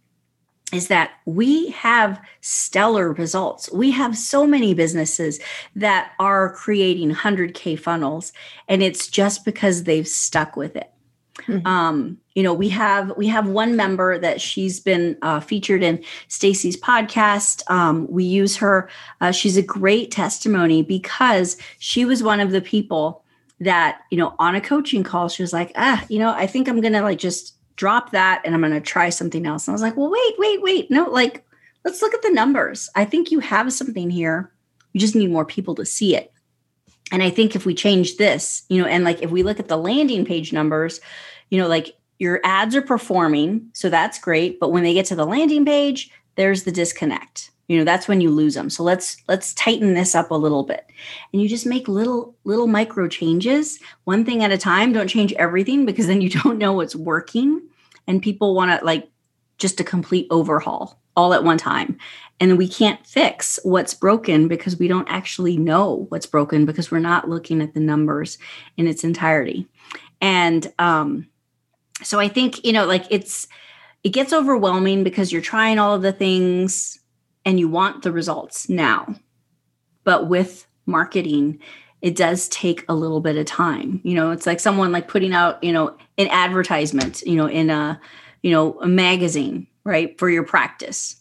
is 0.73 0.88
that 0.88 1.12
we 1.27 1.71
have 1.71 2.21
stellar 2.40 3.12
results. 3.12 3.71
We 3.73 3.90
have 3.90 4.16
so 4.16 4.47
many 4.47 4.73
businesses 4.73 5.40
that 5.75 6.12
are 6.19 6.55
creating 6.55 7.12
100K 7.12 7.79
funnels, 7.79 8.33
and 8.69 8.83
it's 8.83 9.09
just 9.09 9.45
because 9.45 9.85
they've 9.85 10.07
stuck 10.07 10.57
with 10.57 10.77
it. 10.77 10.90
Mm-hmm. 11.51 11.67
Um, 11.67 12.19
you 12.35 12.43
know, 12.43 12.55
we 12.55 12.69
have 12.71 13.17
we 13.17 13.27
have 13.27 13.49
one 13.49 13.77
member 13.77 14.19
that 14.19 14.41
she's 14.41 14.81
been 14.81 15.19
uh, 15.23 15.41
featured 15.41 15.83
in 15.83 16.03
Stacy's 16.29 16.77
podcast. 16.77 17.69
Um, 17.71 18.07
we 18.11 18.25
use 18.25 18.57
her. 18.57 18.89
Uh, 19.21 19.33
she's 19.33 19.57
a 19.57 19.63
great 19.63 20.11
testimony 20.11 20.83
because 20.83 21.57
she 21.79 22.05
was 22.05 22.23
one 22.23 22.41
of 22.41 22.51
the 22.51 22.61
people 22.61 23.25
that 23.61 24.01
you 24.11 24.17
know 24.17 24.35
on 24.39 24.55
a 24.55 24.61
coaching 24.61 25.03
call 25.03 25.29
she 25.29 25.43
was 25.43 25.53
like, 25.53 25.73
ah, 25.77 26.05
you 26.09 26.19
know, 26.19 26.31
I 26.31 26.47
think 26.47 26.69
I'm 26.69 26.81
gonna 26.81 27.03
like 27.03 27.19
just 27.19 27.57
drop 27.81 28.11
that 28.11 28.43
and 28.45 28.55
I'm 28.55 28.61
to 28.71 28.79
try 28.79 29.09
something 29.09 29.47
else. 29.47 29.67
And 29.67 29.73
I 29.73 29.75
was 29.75 29.81
like, 29.81 29.97
well, 29.97 30.11
wait, 30.11 30.35
wait, 30.37 30.61
wait. 30.61 30.91
No, 30.91 31.09
like, 31.09 31.47
let's 31.83 32.03
look 32.03 32.13
at 32.13 32.21
the 32.21 32.31
numbers. 32.31 32.91
I 32.95 33.07
think 33.07 33.31
you 33.31 33.41
have 33.41 33.73
something 33.73 34.11
here. 34.11 34.53
You 34.93 35.01
just 35.01 35.17
need 35.17 35.31
more 35.31 35.47
people 35.47 35.75
to 35.77 35.87
see 35.87 36.15
it. 36.15 36.31
And 37.11 37.23
I 37.23 37.31
think 37.31 37.57
if 37.57 37.65
we 37.65 37.75
change 37.75 38.19
this, 38.19 38.65
you 38.69 38.83
know, 38.83 38.87
and 38.87 39.03
like 39.03 39.23
if 39.23 39.31
we 39.31 39.43
look 39.43 39.59
at 39.59 39.69
the 39.69 39.79
landing 39.79 40.27
page 40.27 40.53
numbers, 40.53 41.01
you 41.51 41.59
know, 41.59 41.69
like 41.69 41.97
your 42.19 42.41
ads 42.45 42.75
are 42.75 42.83
performing. 42.83 43.69
So 43.73 43.91
that's 43.91 44.19
great. 44.19 44.61
But 44.61 44.71
when 44.71 44.83
they 44.83 44.95
get 44.95 45.07
to 45.07 45.17
the 45.17 45.27
landing 45.27 45.65
page, 45.65 46.11
there's 46.37 46.63
the 46.63 46.73
disconnect. 46.73 47.51
You 47.67 47.79
know 47.79 47.85
that's 47.85 48.09
when 48.09 48.21
you 48.21 48.31
lose 48.31 48.55
them. 48.55 48.69
So 48.69 48.83
let's 48.83 49.17
let's 49.29 49.55
tighten 49.55 49.95
this 49.95 50.17
up 50.17 50.33
a 50.33 50.35
little 50.35 50.65
bit. 50.65 50.91
And 51.33 51.41
you 51.41 51.49
just 51.49 51.67
make 51.67 51.87
little 51.87 52.35
little 52.43 52.67
micro 52.67 53.07
changes 53.07 53.79
one 54.05 54.25
thing 54.25 54.43
at 54.43 54.51
a 54.51 54.59
time. 54.59 54.93
Don't 54.93 55.07
change 55.07 55.33
everything 55.35 55.87
because 55.87 56.09
then 56.09 56.21
you 56.21 56.31
don't 56.43 56.59
know 56.59 56.73
what's 56.73 56.97
working. 56.97 57.63
And 58.09 58.21
people 58.21 58.57
want 58.57 58.77
to 58.77 58.85
like 58.85 59.09
just 59.59 59.79
a 59.79 59.85
complete 59.85 60.27
overhaul 60.31 60.99
all 61.17 61.33
at 61.33 61.45
one 61.45 61.59
time. 61.59 61.97
And 62.41 62.59
we 62.59 62.67
can't 62.67 63.07
fix 63.07 63.61
what's 63.63 63.95
broken 63.95 64.49
because 64.49 64.77
we 64.77 64.89
don't 64.89 65.09
actually 65.09 65.57
know 65.57 66.07
what's 66.09 66.27
broken 66.27 66.67
because 66.67 66.91
we're 66.91 66.99
not 66.99 67.29
looking 67.29 67.63
at 67.63 67.75
the 67.75 67.81
numbers 67.81 68.37
in 68.79 68.89
its 68.89 69.05
entirety. 69.05 69.69
And 70.21 70.73
um 70.81 71.29
so 72.03 72.19
i 72.21 72.29
think 72.29 72.65
you 72.65 72.73
know 72.73 72.87
like 72.87 73.07
it's 73.11 73.47
it 74.03 74.11
gets 74.11 74.33
overwhelming 74.33 75.05
because 75.05 75.33
you're 75.33 75.43
trying 75.43 75.79
all 75.79 75.95
of 75.95 76.03
the 76.03 76.13
things 76.13 76.99
and 77.45 77.59
you 77.59 77.69
want 77.69 78.03
the 78.03 78.13
results 78.13 78.69
now. 78.69 79.15
But 80.05 80.29
with 80.29 80.67
marketing, 80.87 81.61
it 82.01 82.17
does 82.17 82.49
take 82.49 82.85
a 82.89 82.95
little 82.95 83.21
bit 83.21 83.37
of 83.37 83.45
time. 83.45 84.01
You 84.03 84.15
know, 84.15 84.31
it's 84.31 84.47
like 84.47 84.61
someone 84.61 84.93
like 84.93 85.09
putting 85.09 85.35
out, 85.35 85.63
you 85.63 85.73
know, 85.73 85.97
an 86.17 86.29
advertisement, 86.29 87.23
you 87.23 87.37
know, 87.37 87.47
in 87.47 87.69
a, 87.69 88.01
you 88.43 88.51
know, 88.51 88.81
a 88.81 88.87
magazine, 88.87 89.67
right, 89.85 90.19
for 90.19 90.31
your 90.31 90.45
practice. 90.45 91.17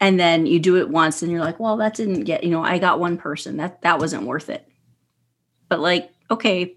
And 0.00 0.20
then 0.20 0.46
you 0.46 0.60
do 0.60 0.76
it 0.76 0.90
once 0.90 1.22
and 1.22 1.32
you're 1.32 1.40
like, 1.40 1.58
well, 1.58 1.78
that 1.78 1.94
didn't 1.94 2.24
get, 2.24 2.44
you 2.44 2.50
know, 2.50 2.62
I 2.62 2.78
got 2.78 3.00
one 3.00 3.16
person. 3.16 3.56
That 3.56 3.82
that 3.82 3.98
wasn't 3.98 4.24
worth 4.24 4.50
it. 4.50 4.68
But 5.68 5.80
like, 5.80 6.10
okay, 6.30 6.76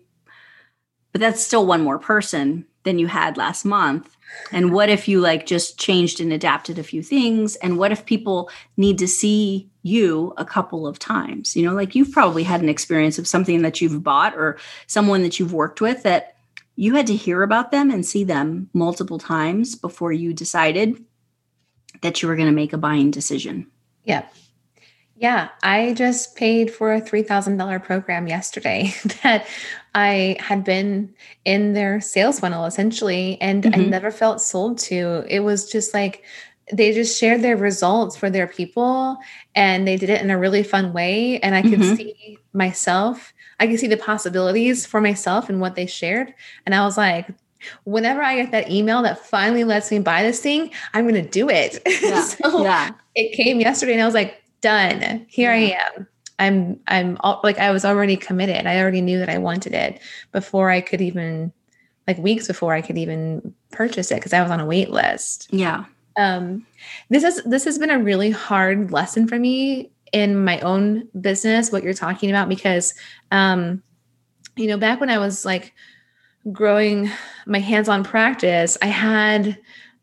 but 1.12 1.19
that's 1.19 1.43
still 1.43 1.65
one 1.65 1.84
more 1.84 2.00
person 2.00 2.65
than 2.83 2.99
you 2.99 3.07
had 3.07 3.37
last 3.37 3.65
month? 3.65 4.15
And 4.51 4.71
what 4.71 4.89
if 4.89 5.07
you 5.07 5.19
like 5.19 5.45
just 5.45 5.77
changed 5.77 6.19
and 6.19 6.31
adapted 6.31 6.79
a 6.79 6.83
few 6.83 7.03
things? 7.03 7.55
And 7.57 7.77
what 7.77 7.91
if 7.91 8.05
people 8.05 8.49
need 8.77 8.97
to 8.99 9.07
see 9.07 9.69
you 9.83 10.33
a 10.37 10.45
couple 10.45 10.87
of 10.87 10.99
times? 10.99 11.55
You 11.55 11.65
know 11.65 11.73
like 11.73 11.95
you've 11.95 12.11
probably 12.11 12.43
had 12.43 12.61
an 12.61 12.69
experience 12.69 13.19
of 13.19 13.27
something 13.27 13.61
that 13.61 13.81
you've 13.81 14.03
bought 14.03 14.35
or 14.35 14.57
someone 14.87 15.23
that 15.23 15.39
you've 15.39 15.53
worked 15.53 15.81
with 15.81 16.03
that 16.03 16.35
you 16.75 16.95
had 16.95 17.07
to 17.07 17.15
hear 17.15 17.43
about 17.43 17.71
them 17.71 17.91
and 17.91 18.05
see 18.05 18.23
them 18.23 18.69
multiple 18.73 19.19
times 19.19 19.75
before 19.75 20.13
you 20.13 20.33
decided 20.33 21.03
that 22.01 22.21
you 22.21 22.27
were 22.27 22.35
going 22.35 22.47
to 22.47 22.53
make 22.53 22.73
a 22.73 22.77
buying 22.77 23.11
decision. 23.11 23.67
Yeah 24.05 24.25
yeah, 25.21 25.49
I 25.61 25.93
just 25.93 26.35
paid 26.35 26.73
for 26.73 26.95
a 26.95 26.99
$3,000 26.99 27.83
program 27.83 28.27
yesterday 28.27 28.91
that 29.23 29.45
I 29.93 30.38
had 30.39 30.63
been 30.63 31.13
in 31.45 31.73
their 31.73 31.99
sales 31.99 32.39
funnel 32.39 32.65
essentially, 32.65 33.38
and 33.41 33.63
mm-hmm. 33.63 33.82
I 33.82 33.84
never 33.86 34.12
felt 34.12 34.41
sold 34.41 34.77
to. 34.80 35.25
It 35.27 35.41
was 35.41 35.69
just 35.69 35.93
like 35.93 36.23
they 36.71 36.93
just 36.93 37.19
shared 37.19 37.41
their 37.41 37.58
results 37.58 38.15
for 38.15 38.30
their 38.30 38.47
people 38.47 39.17
and 39.56 39.88
they 39.88 39.97
did 39.97 40.10
it 40.10 40.21
in 40.21 40.30
a 40.30 40.38
really 40.38 40.63
fun 40.63 40.93
way. 40.93 41.39
And 41.39 41.54
I 41.54 41.62
could 41.62 41.80
mm-hmm. 41.80 41.95
see 41.95 42.38
myself, 42.54 43.34
I 43.60 43.67
could 43.67 43.80
see 43.80 43.88
the 43.88 43.97
possibilities 43.97 44.86
for 44.86 45.01
myself 45.01 45.49
and 45.49 45.60
what 45.60 45.75
they 45.75 45.86
shared. 45.86 46.34
And 46.65 46.73
I 46.73 46.86
was 46.86 46.97
like, 46.97 47.27
whenever 47.84 48.21
I 48.21 48.38
get 48.38 48.51
that 48.51 48.71
email 48.71 49.01
that 49.04 49.25
finally 49.25 49.63
lets 49.63 49.91
me 49.91 49.99
buy 49.99 50.23
this 50.23 50.39
thing, 50.39 50.71
I'm 50.93 51.08
going 51.08 51.21
to 51.21 51.30
do 51.30 51.49
it. 51.49 51.80
Yeah. 52.01 52.21
so 52.21 52.63
yeah. 52.63 52.91
it 53.15 53.36
came 53.36 53.60
yesterday 53.60 53.93
and 53.93 54.01
I 54.01 54.06
was 54.06 54.13
like, 54.13 54.41
done. 54.62 55.25
Here 55.27 55.54
yeah. 55.54 55.84
I 55.93 55.99
am. 55.99 56.08
I'm 56.41 56.80
I'm 56.88 57.17
all, 57.19 57.39
like 57.43 57.60
I 57.60 57.71
was 57.71 57.86
already 57.86 58.17
committed. 58.17 58.65
I 58.65 58.82
already 58.82 59.01
knew 59.01 59.19
that 59.19 59.30
I 59.30 59.38
wanted 59.38 59.73
it 59.73 60.01
before 60.32 60.71
I 60.71 60.82
could 60.82 60.99
even 60.99 61.54
like 62.08 62.17
weeks 62.17 62.47
before 62.47 62.73
I 62.73 62.82
could 62.82 62.97
even 62.97 63.54
purchase 63.71 64.12
it 64.12 64.15
because 64.15 64.34
I 64.34 64.41
was 64.41 64.49
on 64.49 64.60
a 64.60 64.65
wait 64.65 64.89
list. 64.89 65.47
Yeah. 65.51 65.86
Um 66.17 66.65
this 67.10 67.23
is 67.23 67.43
this 67.43 67.63
has 67.65 67.77
been 67.77 67.91
a 67.91 67.99
really 67.99 68.32
hard 68.32 68.91
lesson 68.91 69.27
for 69.27 69.38
me 69.38 69.91
in 70.12 70.43
my 70.43 70.60
own 70.62 71.08
business 71.21 71.71
what 71.71 71.84
you're 71.84 71.93
talking 71.93 72.30
about 72.30 72.49
because 72.49 72.93
um 73.32 73.82
you 74.58 74.67
know 74.67 74.77
back 74.77 74.99
when 74.99 75.12
I 75.12 75.19
was 75.19 75.45
like 75.45 75.73
growing 76.51 77.08
my 77.45 77.60
hands-on 77.60 78.04
practice, 78.04 78.80
I 78.82 78.88
had 78.88 79.60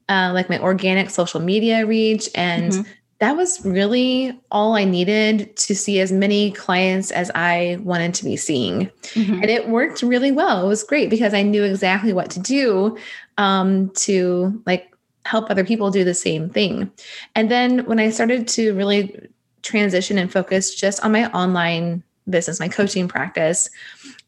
uh, 0.09 0.31
like 0.33 0.49
my 0.49 0.61
organic 0.61 1.11
social 1.11 1.41
media 1.41 1.85
reach 1.85 2.29
and 2.35 2.73
mm-hmm 2.73 2.91
that 3.21 3.37
was 3.37 3.65
really 3.65 4.39
all 4.51 4.77
I 4.77 4.85
needed 4.85 5.57
to 5.57 5.75
see 5.75 5.99
as 6.01 6.13
many 6.13 6.53
clients 6.53 7.11
as 7.11 7.31
I 7.35 7.79
wanted 7.81 8.15
to 8.15 8.25
be 8.25 8.37
seeing. 8.37 8.91
Mm-hmm. 9.15 9.35
And 9.35 9.47
it 9.47 9.69
worked 9.69 10.03
really 10.03 10.31
well. 10.31 10.65
It 10.65 10.69
was 10.69 10.85
great 10.85 11.11
because 11.11 11.35
I 11.35 11.43
knew 11.43 11.65
exactly 11.65 12.13
what 12.13 12.31
to 12.31 12.41
do 12.41 12.97
um, 13.37 13.91
to 13.91 14.63
like 14.67 14.95
help 15.25 15.51
other 15.51 15.65
people 15.65 15.91
do 15.91 16.05
the 16.05 16.15
same 16.15 16.49
thing. 16.49 16.91
And 17.35 17.51
then 17.51 17.85
when 17.87 17.99
I 17.99 18.11
started 18.11 18.47
to 18.49 18.73
really 18.75 19.29
transition 19.63 20.17
and 20.17 20.33
focus 20.33 20.75
just 20.75 21.05
on 21.05 21.13
my 21.13 21.29
online 21.33 22.05
business, 22.31 22.61
my 22.61 22.69
coaching 22.69 23.09
practice, 23.09 23.69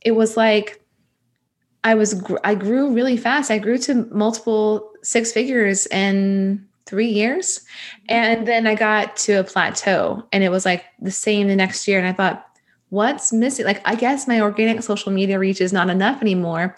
it 0.00 0.12
was 0.12 0.36
like 0.36 0.82
I 1.84 1.94
was 1.94 2.22
I 2.44 2.54
grew 2.56 2.92
really 2.92 3.16
fast. 3.16 3.50
I 3.50 3.58
grew 3.58 3.78
to 3.78 4.06
multiple 4.10 4.90
six 5.02 5.32
figures 5.32 5.86
in 5.86 6.66
three 6.86 7.08
years. 7.08 7.60
And 8.08 8.46
then 8.46 8.66
I 8.66 8.74
got 8.74 9.16
to 9.18 9.34
a 9.34 9.44
plateau 9.44 10.26
and 10.32 10.42
it 10.42 10.50
was 10.50 10.64
like 10.64 10.84
the 11.00 11.10
same 11.10 11.48
the 11.48 11.56
next 11.56 11.86
year. 11.86 11.98
And 11.98 12.08
I 12.08 12.12
thought, 12.12 12.46
what's 12.90 13.32
missing? 13.32 13.64
Like, 13.64 13.80
I 13.84 13.94
guess 13.94 14.28
my 14.28 14.40
organic 14.40 14.82
social 14.82 15.12
media 15.12 15.38
reach 15.38 15.60
is 15.60 15.72
not 15.72 15.88
enough 15.88 16.20
anymore. 16.20 16.74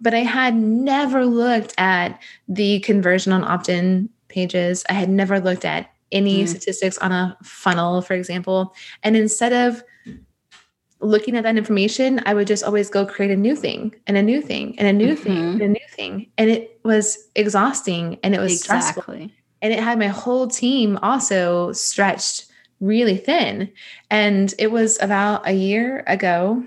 But 0.00 0.14
I 0.14 0.20
had 0.20 0.54
never 0.54 1.26
looked 1.26 1.74
at 1.78 2.20
the 2.48 2.80
conversion 2.80 3.32
on 3.32 3.44
opt 3.44 3.68
in 3.68 4.08
pages. 4.28 4.84
I 4.88 4.94
had 4.94 5.08
never 5.08 5.40
looked 5.40 5.64
at 5.64 5.90
any 6.12 6.44
mm. 6.44 6.48
statistics 6.48 6.98
on 6.98 7.12
a 7.12 7.36
funnel, 7.42 8.00
for 8.02 8.14
example. 8.14 8.74
And 9.02 9.16
instead 9.16 9.52
of 9.52 9.82
looking 11.00 11.36
at 11.36 11.42
that 11.42 11.56
information, 11.56 12.20
I 12.26 12.34
would 12.34 12.46
just 12.46 12.64
always 12.64 12.88
go 12.88 13.04
create 13.04 13.30
a 13.30 13.36
new 13.36 13.56
thing 13.56 13.94
and 14.06 14.16
a 14.16 14.22
new 14.22 14.40
thing 14.40 14.78
and 14.78 14.88
a 14.88 14.92
new 14.92 15.14
mm-hmm. 15.14 15.22
thing 15.22 15.52
and 15.52 15.62
a 15.62 15.68
new 15.68 15.88
thing. 15.90 16.30
And 16.38 16.48
it 16.50 16.80
was 16.84 17.28
exhausting 17.34 18.18
and 18.22 18.34
it 18.34 18.40
was 18.40 18.52
exactly. 18.52 18.92
stressful 18.92 19.30
and 19.66 19.74
it 19.74 19.82
had 19.82 19.98
my 19.98 20.06
whole 20.06 20.46
team 20.46 20.96
also 21.02 21.72
stretched 21.72 22.46
really 22.80 23.16
thin. 23.16 23.68
And 24.12 24.54
it 24.60 24.70
was 24.70 24.96
about 25.02 25.44
a 25.44 25.54
year 25.54 26.04
ago. 26.06 26.64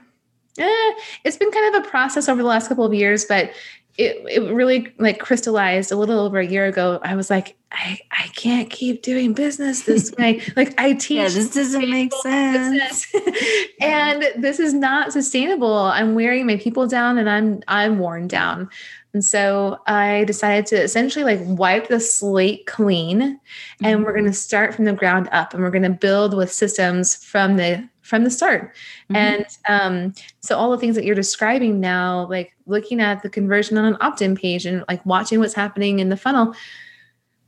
Eh, 0.57 0.91
it's 1.23 1.37
been 1.37 1.49
kind 1.49 1.73
of 1.73 1.85
a 1.85 1.87
process 1.87 2.27
over 2.27 2.41
the 2.41 2.47
last 2.47 2.67
couple 2.67 2.83
of 2.83 2.93
years, 2.93 3.23
but 3.23 3.51
it, 3.97 4.21
it 4.29 4.53
really 4.53 4.93
like 4.97 5.19
crystallized 5.19 5.93
a 5.93 5.95
little 5.95 6.19
over 6.19 6.39
a 6.39 6.45
year 6.45 6.65
ago. 6.65 6.99
I 7.03 7.15
was 7.15 7.29
like, 7.29 7.55
I, 7.71 7.99
I 8.11 8.27
can't 8.35 8.69
keep 8.69 9.01
doing 9.01 9.31
business 9.31 9.83
this 9.83 10.13
way. 10.17 10.41
like 10.57 10.77
I 10.77 10.91
teach. 10.93 11.19
Yeah, 11.19 11.29
this 11.29 11.53
doesn't 11.53 11.89
make 11.89 12.13
sense. 12.15 13.13
and 13.81 14.25
this 14.35 14.59
is 14.59 14.73
not 14.73 15.13
sustainable. 15.13 15.73
I'm 15.73 16.15
wearing 16.15 16.47
my 16.47 16.57
people 16.57 16.85
down 16.85 17.17
and 17.17 17.29
I'm 17.29 17.63
I'm 17.69 17.99
worn 17.99 18.27
down. 18.27 18.69
And 19.13 19.25
so 19.25 19.79
I 19.87 20.23
decided 20.25 20.65
to 20.67 20.81
essentially 20.81 21.25
like 21.25 21.39
wipe 21.41 21.87
the 21.87 21.99
slate 21.99 22.67
clean 22.67 23.19
mm-hmm. 23.19 23.85
and 23.85 24.03
we're 24.03 24.13
going 24.13 24.25
to 24.25 24.33
start 24.33 24.75
from 24.75 24.85
the 24.85 24.93
ground 24.93 25.29
up 25.31 25.53
and 25.53 25.63
we're 25.63 25.71
going 25.71 25.83
to 25.83 25.89
build 25.89 26.35
with 26.35 26.51
systems 26.51 27.15
from 27.23 27.57
the 27.57 27.87
from 28.01 28.23
the 28.23 28.31
start. 28.31 28.73
Mm-hmm. 29.11 29.15
And 29.15 29.45
um, 29.67 30.13
so 30.39 30.57
all 30.57 30.71
the 30.71 30.77
things 30.77 30.95
that 30.95 31.05
you're 31.05 31.15
describing 31.15 31.79
now, 31.79 32.27
like 32.27 32.55
looking 32.65 32.99
at 32.99 33.21
the 33.21 33.29
conversion 33.29 33.77
on 33.77 33.85
an 33.85 33.97
opt-in 34.01 34.35
page 34.35 34.65
and 34.65 34.83
like 34.87 35.05
watching 35.05 35.39
what's 35.39 35.53
happening 35.53 35.99
in 35.99 36.09
the 36.09 36.17
funnel, 36.17 36.55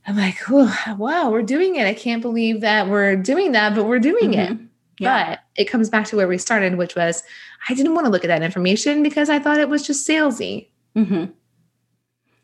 I'm 0.08 0.18
like, 0.18 0.38
wow, 0.50 1.30
we're 1.32 1.42
doing 1.42 1.76
it. 1.76 1.88
I 1.88 1.94
can't 1.94 2.22
believe 2.22 2.62
that 2.62 2.88
we're 2.88 3.16
doing 3.16 3.52
that, 3.54 3.76
but 3.76 3.86
we're 3.86 4.00
doing 4.00 4.32
mm-hmm. 4.32 4.54
it. 4.54 4.60
Yeah. 5.00 5.30
But 5.30 5.40
it 5.56 5.66
comes 5.66 5.90
back 5.90 6.06
to 6.08 6.16
where 6.16 6.28
we 6.28 6.38
started, 6.38 6.78
which 6.78 6.96
was 6.96 7.24
I 7.70 7.74
didn't 7.74 7.96
want 7.96 8.06
to 8.06 8.12
look 8.12 8.24
at 8.24 8.28
that 8.28 8.44
information 8.44 9.04
because 9.04 9.30
I 9.30 9.40
thought 9.40 9.60
it 9.60 9.70
was 9.70 9.86
just 9.86 10.08
salesy. 10.08 10.68
Mm-hmm. 10.96 11.32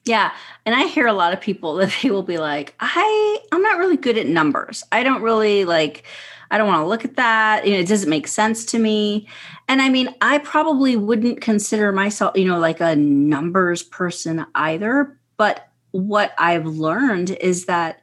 Yeah. 0.07 0.33
And 0.65 0.73
I 0.73 0.85
hear 0.85 1.07
a 1.07 1.13
lot 1.13 1.33
of 1.33 1.41
people 1.41 1.75
that 1.77 1.93
they 2.01 2.09
will 2.09 2.23
be 2.23 2.37
like, 2.37 2.75
I, 2.79 3.39
I'm 3.51 3.61
not 3.61 3.77
really 3.77 3.97
good 3.97 4.17
at 4.17 4.27
numbers. 4.27 4.83
I 4.91 5.03
don't 5.03 5.21
really 5.21 5.65
like, 5.65 6.03
I 6.49 6.57
don't 6.57 6.67
want 6.67 6.81
to 6.81 6.87
look 6.87 7.03
at 7.03 7.15
that. 7.17 7.65
You 7.65 7.73
know, 7.73 7.79
it 7.79 7.87
doesn't 7.87 8.09
make 8.09 8.27
sense 8.27 8.65
to 8.65 8.79
me. 8.79 9.27
And 9.67 9.81
I 9.81 9.89
mean, 9.89 10.13
I 10.21 10.37
probably 10.39 10.95
wouldn't 10.95 11.41
consider 11.41 11.91
myself, 11.91 12.37
you 12.37 12.45
know, 12.45 12.59
like 12.59 12.79
a 12.79 12.95
numbers 12.95 13.83
person 13.83 14.45
either. 14.55 15.17
But 15.35 15.67
what 15.91 16.33
I've 16.37 16.65
learned 16.65 17.31
is 17.31 17.65
that 17.65 18.01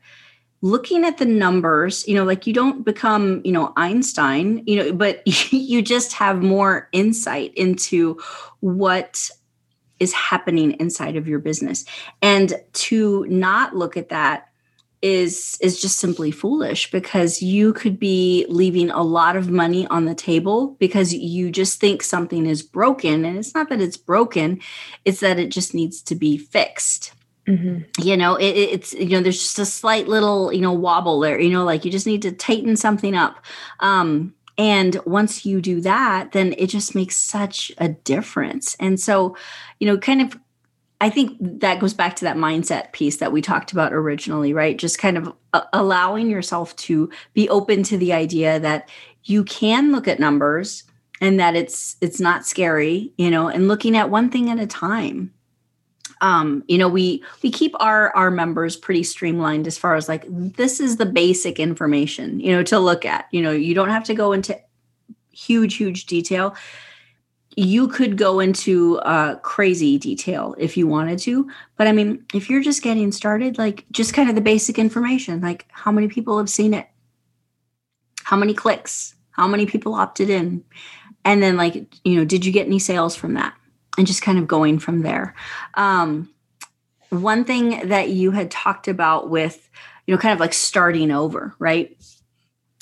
looking 0.61 1.05
at 1.05 1.19
the 1.19 1.27
numbers, 1.27 2.07
you 2.09 2.15
know, 2.15 2.25
like 2.25 2.47
you 2.47 2.53
don't 2.53 2.85
become, 2.85 3.41
you 3.45 3.53
know, 3.53 3.73
Einstein, 3.77 4.63
you 4.67 4.77
know, 4.77 4.93
but 4.93 5.23
you 5.53 5.83
just 5.83 6.13
have 6.15 6.43
more 6.43 6.89
insight 6.93 7.53
into 7.55 8.19
what 8.61 9.31
is 10.05 10.13
happening 10.13 10.73
inside 10.79 11.17
of 11.17 11.27
your 11.27 11.41
business. 11.41 11.85
And 12.23 12.55
to 12.75 13.27
not 13.29 13.75
look 13.75 13.97
at 13.97 14.11
that 14.11 14.49
is 15.05 15.59
is 15.61 15.83
just 15.83 15.99
simply 15.99 16.31
foolish 16.31 16.91
because 16.91 17.43
you 17.43 17.75
could 17.75 17.99
be 17.99 18.47
leaving 18.49 18.91
a 18.91 19.03
lot 19.03 19.37
of 19.37 19.51
money 19.51 19.87
on 19.89 20.07
the 20.07 20.15
table 20.15 20.77
because 20.81 21.13
you 21.13 21.51
just 21.51 21.79
think 21.79 22.03
something 22.03 22.47
is 22.47 22.63
broken 22.63 23.27
and 23.27 23.37
it's 23.37 23.55
not 23.55 23.69
that 23.69 23.83
it's 23.83 23.99
broken 23.99 24.59
it's 25.05 25.21
that 25.21 25.39
it 25.39 25.51
just 25.51 25.75
needs 25.75 26.01
to 26.01 26.15
be 26.15 26.39
fixed 26.39 27.13
mm-hmm. 27.47 27.83
you 28.01 28.17
know 28.17 28.37
it, 28.37 28.53
it's 28.53 28.95
you 28.95 29.11
know 29.11 29.21
there's 29.21 29.43
just 29.43 29.59
a 29.59 29.67
slight 29.67 30.09
little 30.09 30.51
you 30.51 30.63
know 30.63 30.73
wobble 30.73 31.21
there 31.21 31.39
you 31.39 31.51
know 31.51 31.65
like 31.65 31.85
you 31.85 31.91
just 31.91 32.07
need 32.07 32.23
to 32.23 32.33
tighten 32.33 32.75
something 32.75 33.15
up 33.15 33.45
um 33.81 34.33
and 34.57 35.01
once 35.05 35.45
you 35.45 35.61
do 35.61 35.81
that 35.81 36.33
then 36.33 36.55
it 36.59 36.67
just 36.67 36.95
makes 36.95 37.17
such 37.17 37.73
a 37.79 37.89
difference 37.89 38.77
and 38.81 38.99
so 39.01 39.37
you 39.81 39.87
know 39.87 39.99
kind 39.99 40.21
of 40.21 40.39
I 41.01 41.11
think 41.11 41.37
that 41.41 41.81
goes 41.81 41.93
back 41.93 42.17
to 42.17 42.25
that 42.25 42.37
mindset 42.37 42.93
piece 42.93 43.19
that 43.19 43.31
we 43.31 43.43
talked 43.43 43.73
about 43.73 43.93
originally, 43.93 44.55
right? 44.55 44.79
Just 44.79 44.99
kind 44.99 45.19
of 45.19 45.35
uh, 45.53 45.63
allowing 45.75 46.31
yourself 46.31 46.75
to 46.77 47.11
be 47.35 47.47
open 47.51 47.83
to 47.83 47.99
the 47.99 48.15
idea 48.15 48.59
that 48.61 48.89
you 49.25 49.45
can 49.45 49.93
look 49.93 50.09
at 50.09 50.19
numbers 50.19 50.85
and 51.21 51.39
that 51.39 51.57
it's 51.57 51.97
it's 52.01 52.21
not 52.21 52.47
scary, 52.47 53.13
you 53.19 53.31
know, 53.31 53.49
and 53.49 53.69
looking 53.69 53.97
at 53.97 54.09
one 54.09 54.31
thing 54.31 54.49
at 54.51 54.59
a 54.59 54.67
time. 54.67 55.33
Um, 56.25 56.65
you 56.69 56.79
know, 56.79 56.89
we 56.89 57.23
we 57.43 57.51
keep 57.51 57.75
our 57.81 58.11
our 58.17 58.31
members 58.31 58.77
pretty 58.77 59.03
streamlined 59.03 59.67
as 59.67 59.77
far 59.77 59.95
as 59.95 60.09
like 60.09 60.25
this 60.27 60.81
is 60.81 60.97
the 60.97 61.05
basic 61.05 61.61
information, 61.61 62.41
you 62.41 62.51
know, 62.51 62.63
to 62.63 62.79
look 62.79 63.05
at. 63.05 63.27
You 63.31 63.43
know, 63.43 63.51
you 63.51 63.75
don't 63.75 63.91
have 63.91 64.05
to 64.05 64.15
go 64.15 64.33
into 64.33 64.59
huge 65.33 65.77
huge 65.77 66.07
detail. 66.07 66.57
You 67.59 67.89
could 67.89 68.17
go 68.17 68.41
into 68.41 68.99
uh, 69.01 69.37
crazy 69.41 69.99
detail 69.99 70.55
if 70.59 70.77
you 70.77 70.89
wanted 70.89 71.21
to 71.21 71.49
but 71.77 71.87
i 71.87 71.93
mean 71.93 72.25
if 72.35 72.51
you're 72.51 72.61
just 72.61 72.83
getting 72.83 73.13
started 73.13 73.59
like 73.59 73.85
just 73.93 74.13
kind 74.13 74.29
of 74.29 74.35
the 74.35 74.41
basic 74.41 74.77
information 74.77 75.41
like 75.41 75.67
how 75.71 75.93
many 75.93 76.09
people 76.09 76.39
have 76.39 76.49
seen 76.49 76.73
it? 76.75 76.89
How 78.25 78.37
many 78.37 78.55
clicks? 78.55 79.15
How 79.31 79.47
many 79.47 79.67
people 79.67 79.95
opted 79.95 80.31
in? 80.31 80.65
And 81.25 81.43
then 81.43 81.59
like 81.59 81.75
you 82.03 82.17
know 82.17 82.25
did 82.25 82.47
you 82.47 82.51
get 82.51 82.67
any 82.67 82.79
sales 82.79 83.15
from 83.15 83.35
that 83.35 83.55
and 83.97 84.07
just 84.07 84.23
kind 84.23 84.39
of 84.39 84.47
going 84.47 84.79
from 84.79 85.03
there 85.03 85.35
um, 85.75 86.29
one 87.11 87.45
thing 87.45 87.89
that 87.89 88.11
you 88.11 88.31
had 88.31 88.51
talked 88.51 88.89
about 88.89 89.31
with 89.31 89.69
you 90.07 90.15
know 90.15 90.21
kind 90.21 90.33
of 90.33 90.41
like 90.41 90.53
starting 90.53 91.11
over 91.11 91.55
right 91.59 91.97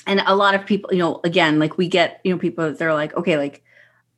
and 0.07 0.22
a 0.27 0.35
lot 0.35 0.55
of 0.55 0.66
people 0.66 0.92
you 0.92 0.98
know 0.98 1.20
again 1.25 1.59
like 1.59 1.79
we 1.79 1.88
get 1.88 2.20
you 2.25 2.33
know 2.33 2.38
people 2.38 2.64
that 2.64 2.79
they're 2.79 2.94
like 2.94 3.14
okay 3.14 3.37
like 3.37 3.62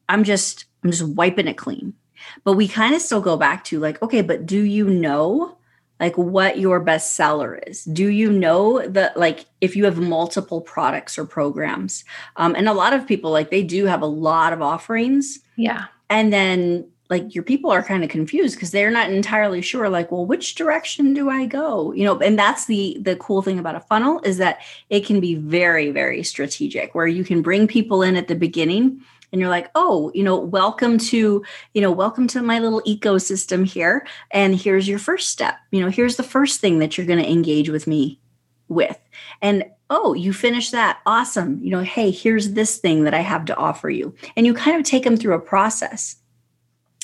I'm 0.08 0.24
just 0.24 0.66
I'm 0.82 0.90
just 0.90 1.06
wiping 1.06 1.48
it 1.48 1.54
clean. 1.54 1.94
But 2.42 2.54
we 2.54 2.68
kind 2.68 2.94
of 2.94 3.02
still 3.02 3.20
go 3.20 3.36
back 3.36 3.64
to 3.64 3.78
like, 3.78 4.00
okay, 4.02 4.22
but 4.22 4.46
do 4.46 4.62
you 4.62 4.88
know 4.88 5.58
like 6.00 6.16
what 6.16 6.58
your 6.58 6.80
best 6.80 7.14
seller 7.14 7.60
is? 7.66 7.84
Do 7.84 8.08
you 8.08 8.32
know 8.32 8.86
that 8.88 9.16
like 9.16 9.46
if 9.60 9.76
you 9.76 9.84
have 9.84 9.98
multiple 9.98 10.60
products 10.60 11.18
or 11.18 11.24
programs? 11.24 12.04
Um, 12.36 12.54
and 12.54 12.68
a 12.68 12.72
lot 12.72 12.92
of 12.92 13.06
people 13.06 13.30
like 13.30 13.50
they 13.50 13.62
do 13.62 13.86
have 13.86 14.02
a 14.02 14.06
lot 14.06 14.52
of 14.52 14.62
offerings. 14.62 15.40
Yeah. 15.56 15.84
And 16.14 16.32
then 16.32 16.88
like 17.10 17.34
your 17.34 17.42
people 17.42 17.72
are 17.72 17.82
kind 17.82 18.04
of 18.04 18.08
confused 18.08 18.54
because 18.54 18.70
they're 18.70 18.88
not 18.88 19.10
entirely 19.10 19.60
sure 19.60 19.88
like 19.88 20.12
well 20.12 20.24
which 20.24 20.54
direction 20.54 21.12
do 21.12 21.28
i 21.28 21.44
go? 21.44 21.92
You 21.92 22.04
know 22.04 22.18
and 22.20 22.38
that's 22.38 22.66
the 22.66 22.96
the 23.00 23.16
cool 23.16 23.42
thing 23.42 23.58
about 23.58 23.74
a 23.74 23.80
funnel 23.80 24.20
is 24.22 24.38
that 24.38 24.60
it 24.90 25.04
can 25.04 25.18
be 25.18 25.34
very 25.34 25.90
very 25.90 26.22
strategic 26.22 26.94
where 26.94 27.08
you 27.08 27.24
can 27.24 27.42
bring 27.42 27.66
people 27.66 28.02
in 28.02 28.14
at 28.14 28.28
the 28.28 28.36
beginning 28.36 29.02
and 29.32 29.40
you're 29.40 29.50
like 29.50 29.72
oh 29.74 30.12
you 30.14 30.22
know 30.22 30.38
welcome 30.38 30.98
to 30.98 31.44
you 31.72 31.82
know 31.82 31.90
welcome 31.90 32.28
to 32.28 32.40
my 32.42 32.60
little 32.60 32.80
ecosystem 32.82 33.66
here 33.66 34.06
and 34.30 34.54
here's 34.54 34.86
your 34.86 35.00
first 35.00 35.30
step. 35.30 35.56
You 35.72 35.80
know 35.80 35.90
here's 35.90 36.14
the 36.14 36.22
first 36.22 36.60
thing 36.60 36.78
that 36.78 36.96
you're 36.96 37.08
going 37.08 37.22
to 37.22 37.28
engage 37.30 37.70
with 37.70 37.88
me 37.88 38.20
with. 38.68 39.00
And 39.42 39.64
oh 39.90 40.14
you 40.14 40.32
finish 40.32 40.70
that. 40.70 41.00
Awesome. 41.06 41.60
You 41.62 41.70
know 41.70 41.82
hey 41.82 42.10
here's 42.10 42.52
this 42.52 42.78
thing 42.78 43.04
that 43.04 43.14
i 43.14 43.20
have 43.20 43.44
to 43.46 43.56
offer 43.56 43.90
you. 43.90 44.14
And 44.36 44.46
you 44.46 44.54
kind 44.54 44.78
of 44.78 44.84
take 44.84 45.04
them 45.04 45.16
through 45.16 45.34
a 45.34 45.40
process 45.40 46.16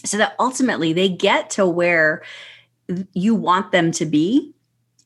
so 0.04 0.16
that 0.16 0.34
ultimately 0.38 0.92
they 0.92 1.08
get 1.08 1.50
to 1.50 1.66
where 1.66 2.22
you 3.12 3.34
want 3.34 3.72
them 3.72 3.92
to 3.92 4.06
be 4.06 4.54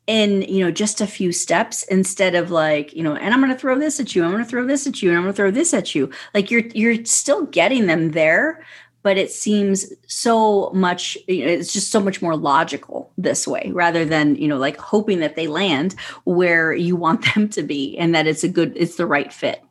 in 0.07 0.43
you 0.43 0.63
know 0.63 0.71
just 0.71 1.01
a 1.01 1.07
few 1.07 1.33
steps 1.33 1.83
instead 1.85 2.35
of 2.35 2.51
like 2.51 2.93
you 2.93 3.03
know 3.03 3.15
and 3.17 3.33
i'm 3.33 3.41
going 3.41 3.51
to 3.51 3.59
throw 3.59 3.79
this 3.79 3.99
at 3.99 4.15
you 4.15 4.23
i'm 4.23 4.31
going 4.31 4.43
to 4.43 4.49
throw 4.49 4.67
this 4.67 4.87
at 4.87 5.01
you 5.01 5.09
and 5.09 5.17
i'm 5.17 5.25
going 5.25 5.33
to 5.33 5.37
throw 5.37 5.51
this 5.51 5.73
at 5.73 5.95
you. 5.95 6.11
Like 6.35 6.51
you're 6.51 6.67
you're 6.75 7.05
still 7.07 7.47
getting 7.47 7.87
them 7.87 8.11
there 8.11 8.65
but 9.05 9.17
it 9.19 9.31
seems 9.31 9.93
so 10.09 10.71
much 10.75 11.17
you 11.29 11.45
know, 11.45 11.53
it's 11.53 11.73
just 11.73 11.93
so 11.93 12.01
much 12.01 12.21
more 12.21 12.35
logical 12.35 13.13
this 13.17 13.47
way 13.47 13.71
rather 13.73 14.05
than 14.05 14.35
you 14.35 14.49
know 14.49 14.59
like 14.59 14.77
hoping 14.79 15.21
that 15.21 15.37
they 15.37 15.47
land 15.47 15.95
where 16.25 16.73
you 16.73 16.97
want 16.97 17.25
them 17.35 17.49
to 17.49 17.63
be 17.63 17.97
and 17.99 18.13
that 18.13 18.27
it's 18.27 18.43
a 18.43 18.49
good 18.49 18.73
it's 18.75 18.97
the 18.97 19.07
right 19.07 19.33
fit 19.33 19.63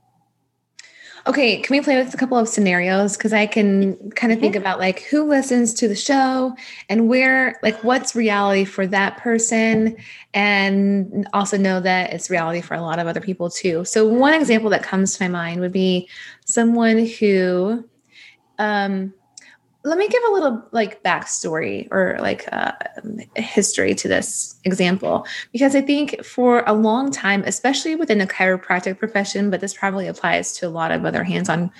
Okay, 1.25 1.61
can 1.61 1.73
we 1.73 1.81
play 1.81 1.95
with 1.95 2.13
a 2.13 2.17
couple 2.17 2.37
of 2.37 2.49
scenarios? 2.49 3.15
Because 3.15 3.31
I 3.31 3.45
can 3.45 4.11
kind 4.11 4.33
of 4.33 4.41
think 4.41 4.57
about 4.57 4.77
like 4.77 5.03
who 5.03 5.23
listens 5.23 5.73
to 5.75 5.87
the 5.87 5.95
show 5.95 6.53
and 6.89 7.07
where, 7.07 7.57
like, 7.63 7.81
what's 7.81 8.13
reality 8.13 8.65
for 8.65 8.85
that 8.87 9.15
person, 9.17 9.95
and 10.33 11.25
also 11.31 11.57
know 11.57 11.79
that 11.79 12.11
it's 12.11 12.29
reality 12.29 12.59
for 12.59 12.73
a 12.73 12.81
lot 12.81 12.99
of 12.99 13.07
other 13.07 13.21
people 13.21 13.49
too. 13.49 13.85
So, 13.85 14.05
one 14.05 14.33
example 14.33 14.69
that 14.71 14.83
comes 14.83 15.15
to 15.15 15.23
my 15.23 15.29
mind 15.29 15.61
would 15.61 15.71
be 15.71 16.09
someone 16.43 17.05
who 17.05 17.87
um, 18.59 19.13
let 19.85 19.97
me 19.97 20.07
give 20.07 20.23
a 20.29 20.31
little 20.31 20.65
like 20.71 21.03
backstory 21.03 21.87
or 21.91 22.17
like 22.21 22.47
uh, 22.51 22.71
history 23.35 23.93
to 23.93 24.07
this 24.07 24.55
example 24.63 25.25
because 25.51 25.75
i 25.75 25.81
think 25.81 26.23
for 26.23 26.63
a 26.65 26.73
long 26.73 27.11
time 27.11 27.43
especially 27.45 27.95
within 27.95 28.17
the 28.17 28.27
chiropractic 28.27 28.97
profession 28.97 29.49
but 29.49 29.59
this 29.59 29.73
probably 29.73 30.07
applies 30.07 30.53
to 30.53 30.67
a 30.67 30.69
lot 30.69 30.91
of 30.91 31.05
other 31.05 31.23
hands-on 31.23 31.71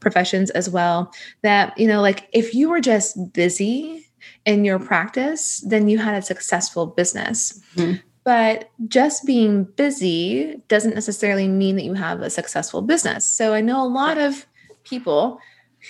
professions 0.00 0.50
as 0.50 0.68
well 0.68 1.12
that 1.42 1.76
you 1.78 1.86
know 1.86 2.00
like 2.00 2.28
if 2.32 2.54
you 2.54 2.68
were 2.68 2.80
just 2.80 3.32
busy 3.32 4.08
in 4.44 4.64
your 4.64 4.78
practice 4.78 5.60
then 5.66 5.88
you 5.88 5.98
had 5.98 6.14
a 6.14 6.22
successful 6.22 6.86
business 6.86 7.60
mm-hmm. 7.76 7.96
But 8.24 8.70
just 8.86 9.26
being 9.26 9.64
busy 9.64 10.62
doesn't 10.68 10.94
necessarily 10.94 11.48
mean 11.48 11.74
that 11.74 11.84
you 11.84 11.94
have 11.94 12.20
a 12.20 12.30
successful 12.30 12.80
business. 12.80 13.26
So 13.26 13.52
I 13.52 13.60
know 13.60 13.84
a 13.84 13.88
lot 13.88 14.16
of 14.16 14.46
people 14.84 15.40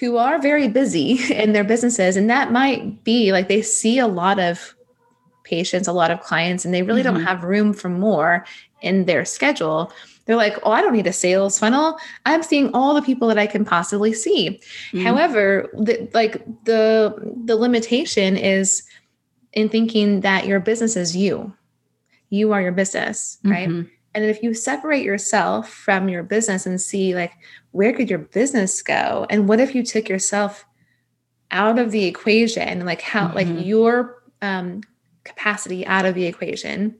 who 0.00 0.16
are 0.16 0.40
very 0.40 0.68
busy 0.68 1.18
in 1.34 1.52
their 1.52 1.64
businesses 1.64 2.16
and 2.16 2.28
that 2.30 2.52
might 2.52 3.02
be 3.04 3.32
like 3.32 3.48
they 3.48 3.62
see 3.62 3.98
a 3.98 4.06
lot 4.06 4.38
of 4.38 4.74
patients 5.44 5.88
a 5.88 5.92
lot 5.92 6.10
of 6.10 6.20
clients 6.20 6.64
and 6.64 6.72
they 6.72 6.82
really 6.82 7.02
mm-hmm. 7.02 7.14
don't 7.14 7.24
have 7.24 7.42
room 7.42 7.72
for 7.72 7.88
more 7.88 8.44
in 8.80 9.04
their 9.04 9.24
schedule 9.24 9.92
they're 10.24 10.36
like 10.36 10.56
oh 10.62 10.70
i 10.70 10.80
don't 10.80 10.92
need 10.92 11.06
a 11.06 11.12
sales 11.12 11.58
funnel 11.58 11.98
i'm 12.26 12.42
seeing 12.42 12.72
all 12.72 12.94
the 12.94 13.02
people 13.02 13.26
that 13.28 13.38
i 13.38 13.46
can 13.46 13.64
possibly 13.64 14.12
see 14.12 14.60
mm-hmm. 14.92 15.04
however 15.04 15.68
the, 15.74 16.08
like 16.14 16.44
the 16.64 17.14
the 17.44 17.56
limitation 17.56 18.36
is 18.36 18.84
in 19.52 19.68
thinking 19.68 20.20
that 20.20 20.46
your 20.46 20.60
business 20.60 20.96
is 20.96 21.16
you. 21.16 21.52
You 22.30 22.52
are 22.52 22.62
your 22.62 22.72
business, 22.72 23.38
right? 23.44 23.68
Mhm. 23.68 23.90
And 24.14 24.24
if 24.24 24.42
you 24.42 24.54
separate 24.54 25.04
yourself 25.04 25.70
from 25.70 26.08
your 26.08 26.22
business 26.22 26.66
and 26.66 26.80
see 26.80 27.14
like 27.14 27.32
where 27.72 27.92
could 27.92 28.08
your 28.10 28.18
business 28.18 28.80
go 28.82 29.26
and 29.30 29.48
what 29.48 29.60
if 29.60 29.74
you 29.74 29.82
took 29.82 30.08
yourself 30.08 30.64
out 31.50 31.78
of 31.78 31.90
the 31.90 32.04
equation 32.04 32.84
like 32.86 33.02
how 33.02 33.28
Mhm. 33.28 33.34
like 33.34 33.66
your 33.66 34.22
um, 34.40 34.80
capacity 35.24 35.86
out 35.86 36.04
of 36.04 36.14
the 36.14 36.26
equation 36.26 36.94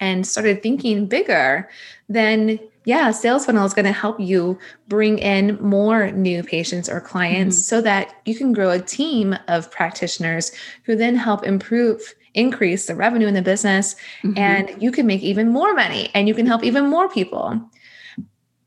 and 0.00 0.26
started 0.26 0.62
thinking 0.62 1.06
bigger 1.06 1.68
then 2.08 2.58
yeah 2.84 3.10
sales 3.10 3.46
funnel 3.46 3.64
is 3.64 3.74
going 3.74 3.84
to 3.86 3.92
help 3.92 4.18
you 4.20 4.58
bring 4.88 5.18
in 5.18 5.56
more 5.60 6.10
new 6.12 6.42
patients 6.42 6.88
or 6.88 7.00
clients 7.00 7.56
so 7.58 7.80
that 7.80 8.14
you 8.24 8.34
can 8.34 8.52
grow 8.52 8.70
a 8.70 8.78
team 8.80 9.36
of 9.48 9.70
practitioners 9.70 10.52
who 10.84 10.94
then 10.96 11.16
help 11.16 11.44
improve 11.44 12.14
increase 12.34 12.86
the 12.86 12.94
revenue 12.94 13.26
in 13.28 13.34
the 13.34 13.42
business 13.42 13.94
Mhm. 14.22 14.38
and 14.38 14.82
you 14.82 14.90
can 14.90 15.06
make 15.06 15.22
even 15.22 15.48
more 15.48 15.72
money 15.74 16.10
and 16.14 16.26
you 16.28 16.34
can 16.34 16.46
help 16.46 16.64
even 16.64 16.86
more 16.88 17.08
people. 17.08 17.60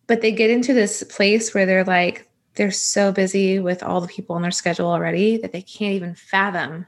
But 0.08 0.22
they 0.22 0.32
get 0.32 0.50
into 0.50 0.74
this 0.74 1.04
place 1.04 1.54
where 1.54 1.66
they're 1.66 1.84
like, 1.84 2.30
they're 2.56 2.72
so 2.72 3.12
busy 3.12 3.60
with 3.60 3.84
all 3.84 4.02
the 4.02 4.08
people 4.08 4.36
on 4.36 4.42
their 4.42 4.52
schedule 4.52 4.88
already 4.88 5.38
that 5.38 5.52
they 5.52 5.62
can't 5.62 5.94
even 5.94 6.16
fathom 6.16 6.88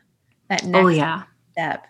that 0.49 0.65
next 0.65 0.85
oh 0.85 0.87
yeah 0.87 1.23
step. 1.51 1.85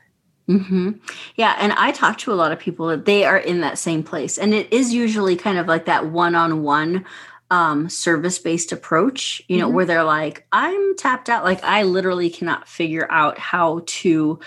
hmm 0.48 0.92
Yeah, 1.36 1.56
and 1.60 1.74
I 1.74 1.92
talk 1.92 2.18
to 2.20 2.34
a 2.34 2.36
lot 2.36 2.52
of 2.52 2.60
people 2.60 2.88
that 2.88 3.06
they 3.06 3.24
are 3.26 3.38
in 3.38 3.62
that 3.62 3.78
same 3.78 4.04
place, 4.04 4.38
and 4.38 4.54
it 4.54 4.72
is 4.74 4.94
usually 4.94 5.36
kind 5.36 5.58
of 5.58 5.68
like 5.68 5.86
that 5.86 6.08
one-on-one 6.12 7.06
um, 7.52 7.90
service-based 7.90 8.72
approach. 8.72 9.42
You 9.48 9.60
know, 9.60 9.70
Mhm. 9.70 9.74
where 9.74 9.86
they're 9.86 10.04
like, 10.04 10.46
"I'm 10.52 10.96
tapped 10.98 11.30
out. 11.30 11.44
Like, 11.44 11.64
I 11.64 11.84
literally 11.84 12.30
cannot 12.30 12.68
figure 12.68 13.08
out 13.12 13.38
how 13.40 13.84
to 13.86 14.40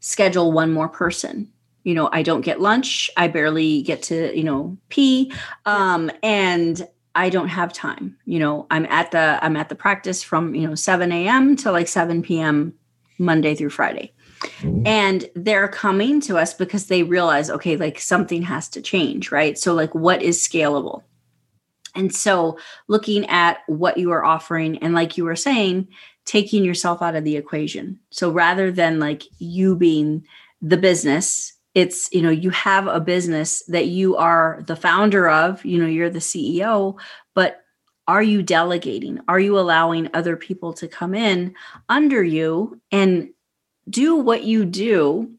schedule 0.00 0.52
one 0.52 0.72
more 0.72 0.88
person." 0.88 1.52
You 1.84 1.94
know, 1.94 2.08
I 2.12 2.22
don't 2.22 2.40
get 2.40 2.60
lunch. 2.60 3.10
I 3.16 3.28
barely 3.28 3.82
get 3.82 4.02
to, 4.04 4.36
you 4.36 4.44
know, 4.44 4.76
pee, 4.88 5.32
um, 5.66 6.10
and 6.22 6.86
I 7.14 7.30
don't 7.30 7.48
have 7.48 7.72
time. 7.72 8.16
You 8.24 8.40
know, 8.40 8.66
I'm 8.70 8.86
at 8.86 9.12
the 9.12 9.38
I'm 9.42 9.56
at 9.56 9.68
the 9.68 9.74
practice 9.74 10.22
from 10.22 10.54
you 10.54 10.66
know 10.66 10.74
7 10.74 11.12
a.m. 11.12 11.56
to 11.56 11.70
like 11.70 11.88
7 11.88 12.22
p.m. 12.22 12.74
Monday 13.18 13.54
through 13.54 13.70
Friday 13.70 14.12
and 14.84 15.28
they're 15.34 15.68
coming 15.68 16.20
to 16.20 16.38
us 16.38 16.54
because 16.54 16.86
they 16.86 17.02
realize 17.02 17.50
okay 17.50 17.76
like 17.76 17.98
something 17.98 18.42
has 18.42 18.68
to 18.68 18.80
change 18.80 19.30
right 19.30 19.58
so 19.58 19.74
like 19.74 19.94
what 19.94 20.22
is 20.22 20.38
scalable 20.38 21.02
and 21.94 22.14
so 22.14 22.58
looking 22.88 23.24
at 23.26 23.58
what 23.66 23.96
you 23.96 24.10
are 24.10 24.24
offering 24.24 24.78
and 24.78 24.94
like 24.94 25.16
you 25.16 25.24
were 25.24 25.36
saying 25.36 25.88
taking 26.24 26.64
yourself 26.64 27.02
out 27.02 27.14
of 27.14 27.24
the 27.24 27.36
equation 27.36 27.98
so 28.10 28.30
rather 28.30 28.70
than 28.70 28.98
like 28.98 29.24
you 29.38 29.76
being 29.76 30.24
the 30.60 30.76
business 30.76 31.53
it's 31.74 32.08
you 32.12 32.22
know 32.22 32.30
you 32.30 32.50
have 32.50 32.86
a 32.86 33.00
business 33.00 33.62
that 33.66 33.86
you 33.86 34.16
are 34.16 34.62
the 34.66 34.76
founder 34.76 35.28
of 35.28 35.64
you 35.64 35.78
know 35.78 35.86
you're 35.86 36.10
the 36.10 36.18
ceo 36.18 36.98
but 37.34 37.64
are 38.06 38.22
you 38.22 38.42
delegating? 38.42 39.20
Are 39.28 39.40
you 39.40 39.58
allowing 39.58 40.10
other 40.12 40.36
people 40.36 40.72
to 40.74 40.88
come 40.88 41.14
in 41.14 41.54
under 41.88 42.22
you 42.22 42.80
and 42.92 43.30
do 43.88 44.16
what 44.16 44.44
you 44.44 44.64
do 44.64 45.32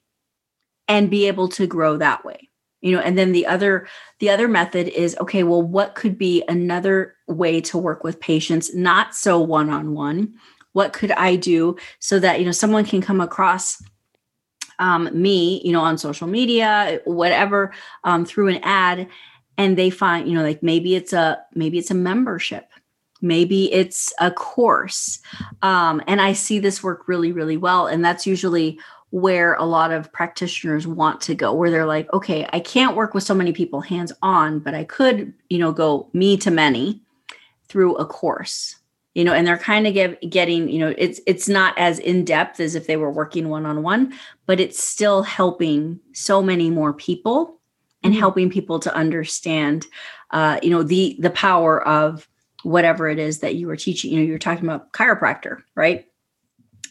and 0.88 1.10
be 1.10 1.28
able 1.28 1.48
to 1.50 1.68
grow 1.68 1.98
that 1.98 2.26
way? 2.26 2.50
You 2.82 2.92
know 2.92 3.02
and 3.02 3.18
then 3.18 3.32
the 3.32 3.48
other 3.48 3.88
the 4.20 4.30
other 4.30 4.48
method 4.48 4.88
is 4.90 5.18
okay 5.20 5.42
well 5.42 5.62
what 5.64 5.96
could 5.96 6.20
be 6.20 6.44
another 6.48 7.16
way 7.28 7.60
to 7.62 7.80
work 7.80 8.04
with 8.04 8.20
patients 8.20 8.76
not 8.76 9.16
so 9.16 9.40
one 9.40 9.72
on 9.72 9.96
one 9.96 10.36
what 10.74 10.94
could 10.94 11.10
i 11.14 11.36
do 11.36 11.78
so 11.98 12.20
that 12.20 12.40
you 12.40 12.46
know 12.46 12.52
someone 12.52 12.86
can 12.86 13.02
come 13.02 13.22
across 13.22 13.82
um, 14.80 15.10
me 15.14 15.62
you 15.64 15.72
know 15.72 15.82
on 15.82 15.98
social 15.98 16.28
media 16.28 17.00
whatever 17.06 17.72
um, 18.04 18.26
through 18.26 18.48
an 18.48 18.60
ad 18.64 19.08
and 19.58 19.78
they 19.78 19.90
find 19.90 20.28
you 20.28 20.36
know 20.36 20.44
like 20.44 20.62
maybe 20.62 20.96
it's 20.96 21.14
a 21.14 21.38
maybe 21.54 21.78
it's 21.78 21.92
a 21.92 21.96
membership 21.96 22.70
maybe 23.22 23.72
it's 23.74 24.14
a 24.20 24.32
course 24.32 25.20
um, 25.62 26.02
and 26.08 26.22
i 26.22 26.34
see 26.34 26.60
this 26.60 26.84
work 26.84 27.08
really 27.08 27.32
really 27.32 27.58
well 27.58 27.88
and 27.88 28.04
that's 28.04 28.28
usually 28.28 28.80
where 29.12 29.54
a 29.54 29.64
lot 29.64 29.92
of 29.92 30.12
practitioners 30.12 30.86
want 30.86 31.22
to 31.22 31.34
go 31.34 31.54
where 31.54 31.72
they're 31.72 31.86
like 31.86 32.12
okay 32.14 32.48
i 32.52 32.60
can't 32.60 32.96
work 32.96 33.14
with 33.14 33.24
so 33.24 33.34
many 33.34 33.54
people 33.54 33.82
hands 33.82 34.12
on 34.22 34.60
but 34.60 34.74
i 34.74 34.84
could 34.84 35.34
you 35.50 35.58
know 35.58 35.72
go 35.72 36.10
me 36.14 36.36
to 36.36 36.52
many 36.52 37.02
through 37.68 37.96
a 37.96 38.06
course 38.06 38.76
you 39.16 39.24
know 39.24 39.34
and 39.34 39.48
they're 39.48 39.58
kind 39.58 39.88
of 39.88 39.94
get, 39.94 40.30
getting 40.30 40.70
you 40.70 40.78
know 40.78 40.94
it's 40.98 41.20
it's 41.26 41.50
not 41.50 41.76
as 41.78 41.98
in 42.00 42.24
depth 42.24 42.60
as 42.60 42.76
if 42.76 42.86
they 42.86 42.98
were 42.98 43.12
working 43.12 43.50
one 43.50 43.66
on 43.66 43.82
one 43.82 44.14
but 44.46 44.60
it's 44.60 44.84
still 44.84 45.24
helping 45.24 46.00
so 46.14 46.42
many 46.44 46.70
more 46.70 46.94
people 46.94 47.60
and 48.04 48.14
Mhm. 48.14 48.20
helping 48.20 48.50
people 48.52 48.80
to 48.80 48.94
understand 48.94 49.88
uh, 50.32 50.60
you 50.62 50.70
know 50.70 50.84
the 50.84 51.16
the 51.20 51.30
power 51.32 51.86
of 51.88 52.28
whatever 52.64 53.08
it 53.08 53.20
is 53.20 53.40
that 53.40 53.56
you 53.56 53.68
were 53.68 53.78
teaching 53.78 54.12
you 54.12 54.20
know 54.20 54.26
you 54.26 54.34
were 54.34 54.40
talking 54.40 54.66
about 54.66 54.92
chiropractor 54.92 55.64
right 55.76 56.06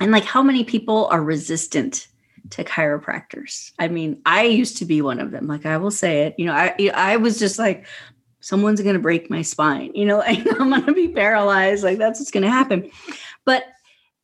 and 0.00 0.10
like 0.10 0.24
how 0.24 0.42
many 0.42 0.64
people 0.64 1.06
are 1.06 1.22
resistant 1.22 2.08
to 2.50 2.62
chiropractors 2.64 3.72
i 3.78 3.88
mean 3.88 4.20
i 4.26 4.42
used 4.44 4.76
to 4.76 4.84
be 4.84 5.02
one 5.02 5.18
of 5.18 5.30
them 5.30 5.46
like 5.46 5.66
i 5.66 5.76
will 5.76 5.90
say 5.90 6.22
it 6.22 6.34
you 6.38 6.46
know 6.46 6.52
i 6.52 6.74
i 6.94 7.16
was 7.16 7.38
just 7.38 7.58
like 7.58 7.86
someone's 8.44 8.82
going 8.82 8.94
to 8.94 9.00
break 9.00 9.30
my 9.30 9.42
spine 9.42 9.90
you 9.94 10.04
know 10.04 10.22
i'm 10.26 10.70
going 10.70 10.84
to 10.84 10.92
be 10.92 11.08
paralyzed 11.08 11.82
like 11.82 11.98
that's 11.98 12.20
what's 12.20 12.30
going 12.30 12.42
to 12.42 12.50
happen. 12.50 12.90
But 13.44 13.64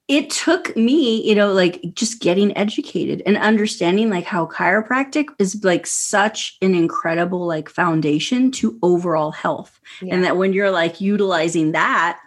it 0.09 0.29
took 0.29 0.77
me 0.77 1.27
you 1.27 1.35
know 1.35 1.53
like 1.53 1.81
just 1.95 2.21
getting 2.21 2.57
educated 2.57 3.23
and 3.27 3.37
understanding 3.37 4.11
like 4.11 4.25
how 4.25 4.47
chiropractic 4.47 5.27
is 5.39 5.63
like 5.65 5.87
such 5.87 6.57
an 6.63 6.75
incredible 6.75 7.47
like 7.47 7.69
foundation 7.69 8.51
to 8.53 8.79
overall 8.83 9.31
health. 9.31 9.81
And 10.09 10.25
that 10.25 10.37
when 10.37 10.53
you're 10.53 10.71
like 10.71 11.01
utilizing 11.01 11.73
that 11.73 12.19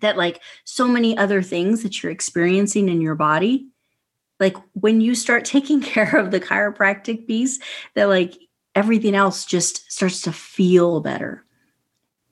that 0.00 0.16
like 0.16 0.40
so 0.64 0.86
many 0.86 1.16
other 1.16 1.42
things 1.42 1.82
that 1.82 2.02
you're 2.02 2.12
experiencing 2.12 2.88
in 2.88 3.00
your 3.00 3.16
body 3.16 3.66
like 4.38 4.56
when 4.72 5.00
you 5.00 5.14
start 5.14 5.44
taking 5.56 5.80
care 5.80 6.16
of 6.16 6.30
the 6.30 6.40
chiropractic 6.40 7.26
piece 7.26 7.58
that 7.94 8.08
like 8.08 8.34
everything 8.74 9.14
else 9.14 9.44
just 9.44 9.90
starts 9.90 10.22
to 10.22 10.32
feel 10.32 11.00
better. 11.00 11.44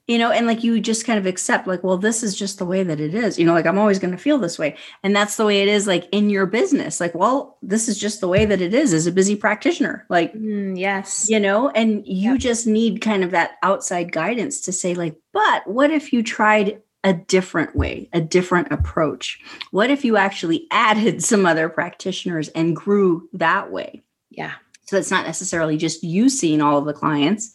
You 0.06 0.16
know 0.16 0.30
and 0.30 0.46
like 0.46 0.64
you 0.64 0.80
just 0.80 1.04
kind 1.04 1.18
of 1.18 1.26
accept 1.26 1.66
like 1.66 1.84
well 1.84 1.98
this 1.98 2.22
is 2.22 2.34
just 2.34 2.58
the 2.58 2.64
way 2.64 2.82
that 2.82 2.98
it 2.98 3.14
is. 3.14 3.38
You 3.38 3.44
know 3.44 3.52
like 3.52 3.66
i'm 3.66 3.78
always 3.78 3.98
going 3.98 4.12
to 4.12 4.16
feel 4.16 4.38
this 4.38 4.58
way. 4.58 4.74
And 5.02 5.14
that's 5.14 5.36
the 5.36 5.44
way 5.44 5.60
it 5.60 5.68
is 5.68 5.86
like 5.86 6.08
in 6.12 6.30
your 6.30 6.46
business. 6.46 6.98
Like 6.98 7.14
well 7.14 7.58
this 7.60 7.88
is 7.90 7.98
just 7.98 8.22
the 8.22 8.28
way 8.28 8.46
that 8.46 8.62
it 8.62 8.72
is 8.72 8.94
as 8.94 9.06
a 9.06 9.12
busy 9.12 9.36
practitioner. 9.36 10.06
Like 10.08 10.32
Mm, 10.32 10.78
yes. 10.78 11.28
you 11.28 11.38
know 11.38 11.68
and 11.70 12.06
you 12.06 12.32
Yeah. 12.32 12.36
just 12.38 12.66
need 12.66 13.02
kind 13.02 13.22
of 13.22 13.32
that 13.32 13.56
outside 13.62 14.10
guidance 14.10 14.62
to 14.62 14.72
say 14.72 14.94
like 14.94 15.14
but 15.34 15.66
what 15.66 15.90
if 15.90 16.10
you 16.10 16.22
tried 16.22 16.80
a 17.04 17.12
different 17.12 17.76
way 17.76 18.08
a 18.14 18.20
different 18.22 18.72
approach? 18.72 19.38
What 19.72 19.90
if 19.90 20.06
you 20.06 20.16
actually 20.16 20.68
added 20.70 21.22
some 21.22 21.44
other 21.44 21.68
practitioners 21.68 22.48
and 22.48 22.74
grew 22.74 23.28
that 23.34 23.70
way? 23.70 24.04
Yeah. 24.30 24.54
So 24.88 24.96
it's 24.96 25.10
not 25.10 25.26
necessarily 25.26 25.76
just 25.76 26.02
you 26.02 26.30
seeing 26.30 26.62
all 26.62 26.78
of 26.78 26.86
the 26.86 26.94
clients 26.94 27.52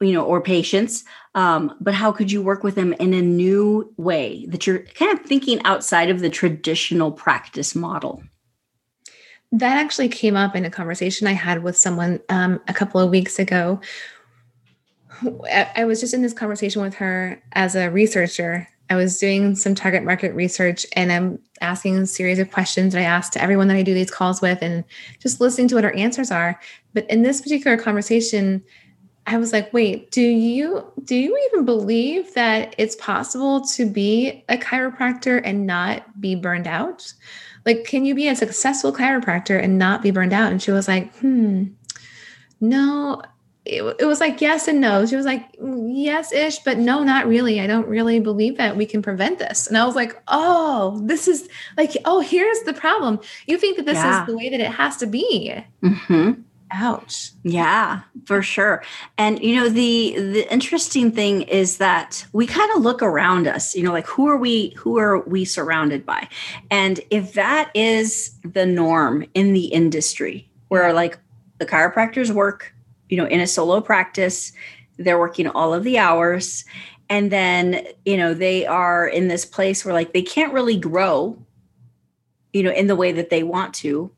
you 0.00 0.12
know 0.12 0.24
or 0.24 0.40
patients 0.40 1.04
um, 1.34 1.76
but 1.80 1.94
how 1.94 2.10
could 2.10 2.32
you 2.32 2.42
work 2.42 2.64
with 2.64 2.74
them 2.74 2.94
in 2.94 3.12
a 3.12 3.22
new 3.22 3.92
way 3.98 4.46
that 4.48 4.66
you're 4.66 4.80
kind 4.80 5.12
of 5.16 5.24
thinking 5.24 5.60
outside 5.64 6.08
of 6.10 6.20
the 6.20 6.30
traditional 6.30 7.12
practice 7.12 7.74
model 7.74 8.22
That 9.52 9.76
actually 9.76 10.08
came 10.08 10.36
up 10.36 10.56
in 10.56 10.64
a 10.64 10.70
conversation 10.70 11.26
I 11.26 11.32
had 11.32 11.62
with 11.62 11.76
someone 11.76 12.20
um, 12.30 12.60
a 12.68 12.72
couple 12.72 13.00
of 13.00 13.10
weeks 13.10 13.38
ago. 13.38 13.80
I 15.44 15.70
I 15.76 15.84
was 15.84 16.00
just 16.00 16.14
in 16.14 16.22
this 16.22 16.32
conversation 16.32 16.80
with 16.82 16.94
her 16.94 17.42
as 17.52 17.74
a 17.74 17.90
researcher. 17.90 18.66
I 18.90 18.96
was 18.96 19.18
doing 19.18 19.54
some 19.54 19.74
target 19.74 20.02
market 20.02 20.34
research 20.34 20.84
and 20.94 21.12
I'm 21.12 21.38
asking 21.60 21.96
a 21.96 22.06
series 22.06 22.40
of 22.40 22.50
questions 22.50 22.92
that 22.92 23.00
I 23.00 23.04
ask 23.04 23.32
to 23.32 23.42
everyone 23.42 23.68
that 23.68 23.76
I 23.76 23.82
do 23.82 23.94
these 23.94 24.10
calls 24.10 24.42
with 24.42 24.58
and 24.62 24.84
just 25.20 25.40
listening 25.40 25.68
to 25.68 25.76
what 25.76 25.84
our 25.84 25.94
answers 25.94 26.32
are. 26.32 26.60
But 26.92 27.08
in 27.08 27.22
this 27.22 27.40
particular 27.40 27.76
conversation, 27.76 28.62
I 29.26 29.36
was 29.36 29.52
like, 29.52 29.72
wait, 29.72 30.10
do 30.10 30.22
you 30.22 30.84
do 31.04 31.14
you 31.14 31.38
even 31.48 31.64
believe 31.64 32.34
that 32.34 32.74
it's 32.78 32.96
possible 32.96 33.60
to 33.66 33.86
be 33.86 34.44
a 34.48 34.56
chiropractor 34.56 35.40
and 35.44 35.66
not 35.66 36.20
be 36.20 36.34
burned 36.34 36.66
out? 36.66 37.12
Like, 37.64 37.84
can 37.84 38.04
you 38.04 38.14
be 38.14 38.26
a 38.26 38.34
successful 38.34 38.92
chiropractor 38.92 39.62
and 39.62 39.78
not 39.78 40.02
be 40.02 40.10
burned 40.10 40.32
out? 40.32 40.50
And 40.50 40.60
she 40.60 40.72
was 40.72 40.88
like, 40.88 41.14
hmm, 41.18 41.66
no. 42.60 43.22
It, 43.70 43.96
it 44.00 44.04
was 44.04 44.18
like 44.20 44.40
yes 44.40 44.66
and 44.68 44.80
no. 44.80 45.06
She 45.06 45.14
was 45.16 45.26
like, 45.26 45.44
yes 45.62 46.32
ish, 46.32 46.58
but 46.58 46.76
no, 46.78 47.04
not 47.04 47.26
really. 47.28 47.60
I 47.60 47.66
don't 47.68 47.86
really 47.86 48.18
believe 48.18 48.56
that 48.56 48.76
we 48.76 48.84
can 48.84 49.00
prevent 49.00 49.38
this. 49.38 49.68
And 49.68 49.78
I 49.78 49.86
was 49.86 49.94
like, 49.94 50.20
oh, 50.28 51.00
this 51.04 51.28
is 51.28 51.48
like, 51.76 51.92
oh, 52.04 52.20
here's 52.20 52.60
the 52.62 52.72
problem. 52.74 53.20
You 53.46 53.58
think 53.58 53.76
that 53.76 53.86
this 53.86 53.94
Yeah. 53.96 54.22
is 54.22 54.26
the 54.26 54.36
way 54.36 54.48
that 54.48 54.60
it 54.60 54.72
has 54.72 54.96
to 54.98 55.06
be. 55.06 55.54
hmm 55.82 56.32
Ouch. 56.72 57.30
Yeah, 57.42 58.02
for 58.26 58.42
sure. 58.42 58.82
And 59.18 59.42
you 59.42 59.56
know, 59.56 59.68
the 59.68 60.14
the 60.16 60.52
interesting 60.52 61.10
thing 61.10 61.42
is 61.42 61.78
that 61.78 62.24
we 62.32 62.46
kind 62.46 62.70
of 62.76 62.82
look 62.82 63.02
around 63.02 63.48
us, 63.48 63.74
you 63.74 63.82
know, 63.82 63.90
like 63.92 64.06
who 64.06 64.28
are 64.28 64.36
we 64.36 64.70
who 64.76 64.96
are 64.98 65.18
we 65.26 65.44
surrounded 65.44 66.06
by? 66.06 66.28
And 66.70 67.00
if 67.10 67.32
that 67.32 67.72
is 67.74 68.36
the 68.44 68.66
norm 68.66 69.26
in 69.34 69.52
the 69.52 69.64
industry 69.66 70.48
where 70.68 70.92
like 70.92 71.18
the 71.58 71.66
chiropractors 71.66 72.30
work, 72.30 72.72
you 73.10 73.18
know, 73.18 73.26
in 73.26 73.40
a 73.40 73.46
solo 73.46 73.82
practice, 73.82 74.52
they're 74.96 75.18
working 75.18 75.46
all 75.48 75.74
of 75.74 75.84
the 75.84 75.98
hours. 75.98 76.64
And 77.10 77.30
then, 77.30 77.86
you 78.04 78.16
know, 78.16 78.32
they 78.32 78.66
are 78.66 79.06
in 79.06 79.28
this 79.28 79.44
place 79.44 79.84
where 79.84 79.92
like 79.92 80.14
they 80.14 80.22
can't 80.22 80.54
really 80.54 80.78
grow 80.78 81.36
you 82.52 82.62
know 82.62 82.72
in 82.72 82.86
the 82.86 82.96
way 82.96 83.12
that 83.12 83.30
they 83.30 83.42
want 83.42 83.74
to 83.74 84.10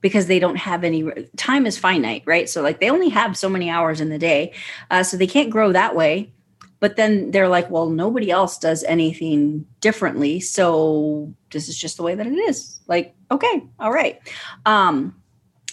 because 0.00 0.26
they 0.26 0.38
don't 0.38 0.56
have 0.56 0.82
any 0.82 1.08
time 1.36 1.64
is 1.66 1.78
finite 1.78 2.22
right? 2.26 2.48
So 2.48 2.62
like 2.62 2.80
they 2.80 2.90
only 2.90 3.08
have 3.10 3.36
so 3.36 3.48
many 3.48 3.70
hours 3.70 4.00
in 4.00 4.08
the 4.08 4.18
day 4.18 4.52
uh, 4.90 5.02
so 5.02 5.16
they 5.16 5.26
can't 5.26 5.50
grow 5.50 5.72
that 5.72 5.94
way. 5.94 6.32
But 6.80 6.96
then 6.96 7.30
they're 7.30 7.48
like 7.48 7.70
well 7.70 7.88
nobody 7.88 8.30
else 8.30 8.58
does 8.58 8.82
anything 8.84 9.66
differently 9.80 10.40
so 10.40 11.32
this 11.50 11.68
is 11.68 11.78
just 11.78 11.96
the 11.96 12.02
way 12.02 12.14
that 12.14 12.26
it 12.26 12.34
is. 12.34 12.80
Like 12.86 13.14
okay 13.30 13.62
all 13.78 13.92
right. 13.92 14.20
Um 14.66 15.21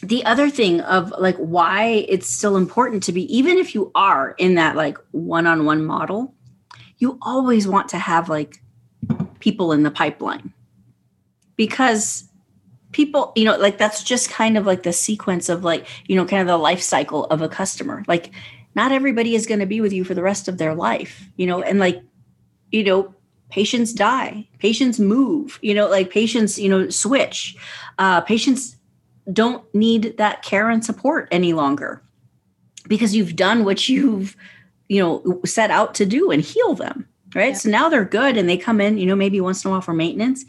the 0.01 0.23
other 0.25 0.49
thing 0.49 0.81
of 0.81 1.13
like 1.19 1.37
why 1.37 2.05
it's 2.07 2.27
still 2.27 2.55
important 2.55 3.03
to 3.03 3.11
be 3.11 3.23
even 3.35 3.57
if 3.57 3.75
you 3.75 3.91
are 3.95 4.31
in 4.37 4.55
that 4.55 4.75
like 4.75 4.97
one-on-one 5.11 5.83
model 5.85 6.33
you 6.99 7.17
always 7.21 7.67
want 7.67 7.89
to 7.89 7.97
have 7.97 8.29
like 8.29 8.61
people 9.39 9.71
in 9.71 9.83
the 9.83 9.91
pipeline. 9.91 10.53
Because 11.55 12.25
people 12.91 13.31
you 13.35 13.45
know 13.45 13.55
like 13.57 13.77
that's 13.77 14.03
just 14.03 14.29
kind 14.29 14.57
of 14.57 14.65
like 14.65 14.81
the 14.81 14.93
sequence 14.93 15.47
of 15.47 15.63
like 15.63 15.85
you 16.07 16.15
know 16.15 16.25
kind 16.25 16.41
of 16.41 16.47
the 16.47 16.57
life 16.57 16.81
cycle 16.81 17.25
of 17.25 17.41
a 17.41 17.49
customer. 17.49 18.03
Like 18.07 18.31
not 18.75 18.91
everybody 18.91 19.35
is 19.35 19.47
going 19.47 19.59
to 19.59 19.65
be 19.65 19.81
with 19.81 19.91
you 19.91 20.03
for 20.03 20.13
the 20.13 20.21
rest 20.21 20.47
of 20.47 20.57
their 20.57 20.75
life 20.75 21.27
you 21.35 21.47
know 21.47 21.61
and 21.61 21.79
like 21.79 22.01
you 22.71 22.83
know 22.83 23.13
patients 23.49 23.91
die 23.91 24.47
patients 24.59 24.99
move 24.99 25.57
you 25.63 25.73
know 25.73 25.89
like 25.89 26.11
patients 26.11 26.59
you 26.59 26.69
know 26.69 26.87
switch 26.87 27.57
uh 27.97 28.21
patients 28.21 28.77
don't 29.31 29.63
need 29.73 30.17
that 30.17 30.41
care 30.41 30.69
and 30.69 30.83
support 30.83 31.27
any 31.31 31.53
longer 31.53 32.01
because 32.87 33.15
you've 33.15 33.35
done 33.35 33.65
what 33.65 33.87
you've 33.87 34.35
you 34.87 35.01
know 35.01 35.41
set 35.45 35.71
out 35.71 35.93
to 35.95 36.05
do 36.05 36.31
and 36.31 36.43
heal 36.43 36.73
them 36.73 37.07
right? 37.35 37.49
Yeah. 37.49 37.57
so 37.57 37.69
now 37.69 37.89
they're 37.89 38.05
good 38.05 38.37
and 38.37 38.49
they 38.49 38.57
come 38.57 38.81
in 38.81 38.97
you 38.97 39.05
know 39.05 39.15
maybe 39.15 39.41
once 39.41 39.63
in 39.63 39.69
a 39.69 39.71
while 39.71 39.81
for 39.81 39.93
maintenance. 39.93 40.45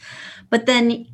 But 0.49 0.66
then 0.66 1.07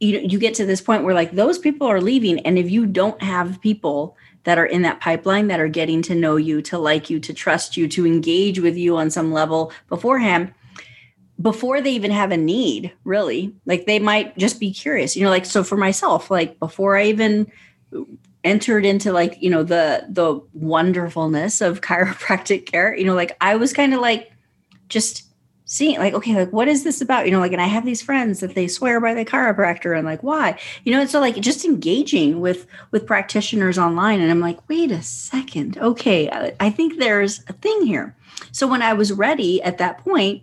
you 0.00 0.18
you 0.18 0.38
get 0.38 0.54
to 0.54 0.66
this 0.66 0.80
point 0.80 1.04
where 1.04 1.14
like 1.14 1.32
those 1.32 1.58
people 1.58 1.86
are 1.86 2.00
leaving. 2.00 2.40
And 2.40 2.58
if 2.58 2.70
you 2.70 2.86
don't 2.86 3.20
have 3.22 3.60
people 3.60 4.16
that 4.44 4.58
are 4.58 4.66
in 4.66 4.82
that 4.82 5.00
pipeline 5.00 5.48
that 5.48 5.60
are 5.60 5.68
getting 5.68 6.00
to 6.02 6.14
know 6.14 6.36
you 6.36 6.62
to 6.62 6.78
like 6.78 7.10
you 7.10 7.20
to 7.20 7.34
trust 7.34 7.76
you 7.76 7.86
to 7.88 8.06
engage 8.06 8.58
with 8.58 8.76
you 8.76 8.96
on 8.96 9.10
some 9.10 9.32
level 9.32 9.72
beforehand 9.88 10.54
before 11.40 11.80
they 11.80 11.92
even 11.92 12.10
have 12.10 12.32
a 12.32 12.36
need 12.36 12.92
really. 13.04 13.54
Like 13.66 13.86
they 13.86 13.98
might 13.98 14.36
just 14.36 14.60
be 14.60 14.72
curious 14.72 15.16
you 15.16 15.24
know 15.24 15.30
like 15.30 15.44
so 15.44 15.62
for 15.64 15.76
myself 15.76 16.30
like 16.30 16.58
before 16.58 16.96
i 16.96 17.04
even 17.04 17.50
entered 18.44 18.84
into 18.84 19.12
like 19.12 19.40
you 19.40 19.50
know 19.50 19.62
the 19.62 20.04
the 20.08 20.40
wonderfulness 20.54 21.60
of 21.60 21.80
chiropractic 21.82 22.66
care 22.66 22.96
you 22.96 23.04
know 23.04 23.14
like 23.14 23.36
i 23.40 23.56
was 23.56 23.72
kind 23.72 23.92
of 23.92 24.00
like 24.00 24.32
just 24.88 25.30
seeing 25.70 25.98
like 25.98 26.14
okay 26.14 26.34
like 26.34 26.52
what 26.52 26.66
is 26.66 26.82
this 26.82 27.00
about? 27.00 27.26
You 27.26 27.30
know 27.30 27.38
like 27.38 27.52
and 27.52 27.62
i 27.62 27.66
have 27.66 27.84
these 27.84 28.02
friends 28.02 28.40
that 28.40 28.56
they 28.56 28.66
swear 28.66 29.00
by 29.00 29.14
the 29.14 29.24
chiropractor 29.24 29.96
and 29.96 30.04
like 30.04 30.20
why? 30.20 30.58
You 30.84 30.92
know 30.92 31.00
and 31.00 31.08
so 31.08 31.20
like 31.20 31.36
just 31.36 31.64
engaging 31.64 32.40
with 32.40 32.66
with 32.90 33.06
practitioners 33.06 33.78
online 33.78 34.20
and 34.20 34.32
i'm 34.32 34.40
like 34.40 34.58
wait 34.68 34.90
a 34.90 35.00
second. 35.00 35.78
Okay 35.78 36.28
I, 36.28 36.54
I 36.58 36.70
think 36.70 36.98
there's 36.98 37.44
a 37.48 37.52
thing 37.52 37.86
here. 37.86 38.16
So 38.50 38.66
when 38.66 38.82
i 38.82 38.92
was 38.92 39.12
ready 39.12 39.62
at 39.62 39.78
that 39.78 39.98
point 39.98 40.42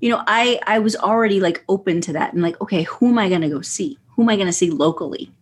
you 0.00 0.08
know 0.08 0.22
i 0.26 0.60
i 0.66 0.78
was 0.78 0.96
already 0.96 1.40
like 1.40 1.64
open 1.68 2.00
to 2.00 2.12
that 2.12 2.32
and 2.32 2.42
like 2.42 2.60
okay 2.60 2.82
who 2.84 3.08
am 3.08 3.18
i 3.18 3.28
going 3.28 3.40
to 3.40 3.48
go 3.48 3.60
see 3.60 3.98
who 4.08 4.22
am 4.22 4.28
i 4.28 4.36
going 4.36 4.46
to 4.46 4.52
see 4.52 4.70
locally 4.70 5.32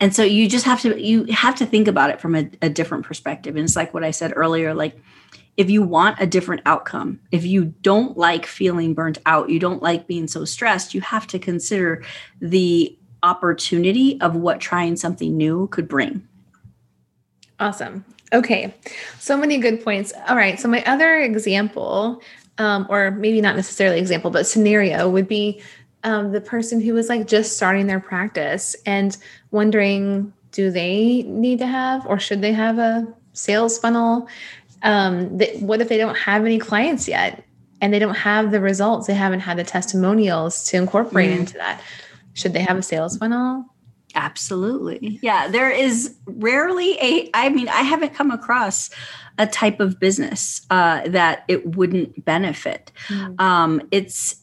and 0.00 0.14
so 0.14 0.22
you 0.22 0.48
just 0.48 0.64
have 0.64 0.80
to 0.80 1.00
you 1.00 1.24
have 1.24 1.54
to 1.54 1.66
think 1.66 1.88
about 1.88 2.10
it 2.10 2.20
from 2.20 2.34
a, 2.34 2.50
a 2.62 2.68
different 2.68 3.04
perspective 3.04 3.56
and 3.56 3.64
it's 3.64 3.76
like 3.76 3.92
what 3.94 4.04
i 4.04 4.10
said 4.10 4.32
earlier 4.36 4.74
like 4.74 4.98
if 5.58 5.68
you 5.68 5.82
want 5.82 6.20
a 6.20 6.26
different 6.26 6.62
outcome, 6.66 7.18
if 7.32 7.44
you 7.44 7.74
don't 7.82 8.16
like 8.16 8.46
feeling 8.46 8.94
burnt 8.94 9.18
out, 9.26 9.50
you 9.50 9.58
don't 9.58 9.82
like 9.82 10.06
being 10.06 10.28
so 10.28 10.44
stressed, 10.44 10.94
you 10.94 11.00
have 11.00 11.26
to 11.26 11.38
consider 11.40 12.04
the 12.40 12.96
opportunity 13.24 14.20
of 14.20 14.36
what 14.36 14.60
trying 14.60 14.94
something 14.94 15.36
new 15.36 15.66
could 15.66 15.88
bring. 15.88 16.26
Awesome. 17.58 18.04
Okay. 18.32 18.72
So 19.18 19.36
many 19.36 19.58
good 19.58 19.82
points. 19.82 20.12
All 20.28 20.36
right. 20.36 20.60
So, 20.60 20.68
my 20.68 20.84
other 20.84 21.18
example, 21.18 22.22
um, 22.58 22.86
or 22.88 23.10
maybe 23.12 23.40
not 23.40 23.56
necessarily 23.56 23.98
example, 23.98 24.30
but 24.30 24.46
scenario 24.46 25.08
would 25.08 25.28
be 25.28 25.62
um, 26.04 26.32
the 26.32 26.40
person 26.40 26.80
who 26.80 26.94
was 26.94 27.08
like 27.08 27.26
just 27.26 27.56
starting 27.56 27.86
their 27.86 28.00
practice 28.00 28.76
and 28.86 29.16
wondering 29.50 30.32
do 30.50 30.70
they 30.70 31.22
need 31.22 31.58
to 31.58 31.66
have 31.66 32.06
or 32.06 32.18
should 32.18 32.40
they 32.40 32.52
have 32.52 32.78
a 32.78 33.06
sales 33.32 33.78
funnel? 33.78 34.28
Um, 34.82 35.38
what 35.60 35.80
if 35.80 35.88
they 35.88 35.98
don't 35.98 36.16
have 36.16 36.44
any 36.44 36.58
clients 36.58 37.06
yet 37.06 37.44
and 37.80 37.92
they 37.92 37.98
don't 37.98 38.16
have 38.16 38.50
the 38.50 38.60
results? 38.60 39.06
They 39.06 39.14
haven't 39.14 39.40
had 39.40 39.56
the 39.56 39.64
testimonials 39.64 40.64
to 40.66 40.76
incorporate 40.76 41.30
mm. 41.30 41.40
into 41.40 41.54
that. 41.54 41.82
Should 42.34 42.52
they 42.52 42.62
have 42.62 42.78
a 42.78 42.82
sales 42.82 43.16
funnel 43.16 43.66
absolutely 44.14 45.18
yeah 45.22 45.48
there 45.48 45.70
is 45.70 46.16
rarely 46.26 46.98
a 47.00 47.30
i 47.34 47.48
mean 47.48 47.68
i 47.68 47.82
haven't 47.82 48.14
come 48.14 48.30
across 48.30 48.90
a 49.38 49.46
type 49.46 49.78
of 49.78 50.00
business 50.00 50.66
uh, 50.70 51.06
that 51.08 51.44
it 51.46 51.76
wouldn't 51.76 52.24
benefit 52.24 52.90
mm. 53.06 53.40
um, 53.40 53.80
it's 53.92 54.42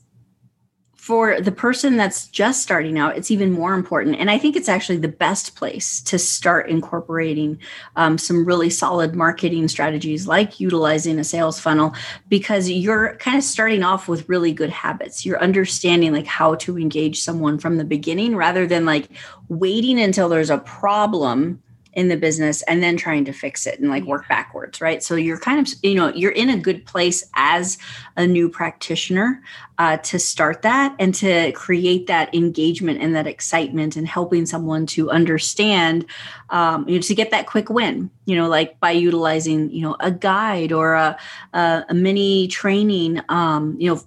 for 1.06 1.40
the 1.40 1.52
person 1.52 1.98
that's 1.98 2.26
just 2.30 2.64
starting 2.64 2.98
out, 2.98 3.16
it's 3.16 3.30
even 3.30 3.52
more 3.52 3.76
important. 3.76 4.16
And 4.16 4.32
I 4.32 4.40
think 4.40 4.56
it's 4.56 4.68
actually 4.68 4.98
the 4.98 5.08
best 5.08 5.56
place 5.56 6.02
to 6.02 6.18
start 6.18 6.68
incorporating 6.68 7.60
um, 7.96 8.18
some 8.18 8.44
really 8.44 8.72
solid 8.72 9.14
marketing 9.14 9.68
strategies 9.68 10.26
like 10.28 10.60
utilizing 10.60 11.20
a 11.20 11.24
sales 11.24 11.60
funnel 11.60 11.94
because 12.28 12.72
you're 12.72 13.18
kind 13.18 13.38
of 13.38 13.44
starting 13.44 13.84
off 13.84 14.08
with 14.08 14.28
really 14.28 14.52
good 14.52 14.72
habits. 14.72 15.24
You're 15.24 15.40
understanding 15.40 16.12
like 16.12 16.26
how 16.26 16.56
to 16.56 16.76
engage 16.76 17.22
someone 17.22 17.60
from 17.60 17.78
the 17.78 17.86
beginning 17.86 18.36
rather 18.36 18.66
than 18.66 18.88
like 18.88 19.08
waiting 19.48 20.00
until 20.00 20.28
there's 20.28 20.50
a 20.50 20.58
problem 20.58 21.62
in 21.96 22.10
the 22.10 22.18
business 22.18 22.62
and 22.64 22.84
then 22.84 22.98
trying 22.98 23.26
to 23.26 23.32
fix 23.32 23.66
it 23.66 23.80
and 23.80 23.90
like 23.90 24.04
work 24.04 24.28
backwards 24.28 24.82
right? 24.82 25.02
So 25.02 25.16
you're 25.16 25.40
kind 25.40 25.66
of 25.66 25.74
you 25.82 25.96
know 25.96 26.10
you're 26.10 26.32
in 26.32 26.50
a 26.50 26.58
good 26.58 26.86
place 26.86 27.24
as 27.36 27.78
a 28.16 28.28
new 28.28 28.50
practitioner 28.50 29.42
uh, 29.78 29.98
to 29.98 30.20
start 30.20 30.62
that 30.62 30.96
and 31.00 31.14
to 31.16 31.52
create 31.54 32.08
that 32.08 32.34
engagement 32.34 33.02
and 33.02 33.16
that 33.16 33.28
excitement 33.28 33.96
and 33.96 34.08
helping 34.08 34.46
someone 34.46 34.86
to 34.88 35.10
understand 35.10 36.06
um, 36.50 36.88
you 36.88 36.96
know 36.96 37.02
to 37.02 37.16
get 37.16 37.32
that 37.32 37.48
quick 37.48 37.70
win 37.70 38.10
you 38.26 38.36
know 38.36 38.48
like 38.48 38.80
by 38.80 38.92
utilizing 38.92 39.70
you 39.72 39.82
know 39.82 39.96
a 40.00 40.12
guide 40.12 40.72
or 40.72 40.94
a, 40.94 41.18
a, 41.54 41.86
a 41.90 41.94
mini 41.94 42.48
training. 42.48 43.22
Um, 43.30 43.76
you 43.80 43.94
know 43.94 44.02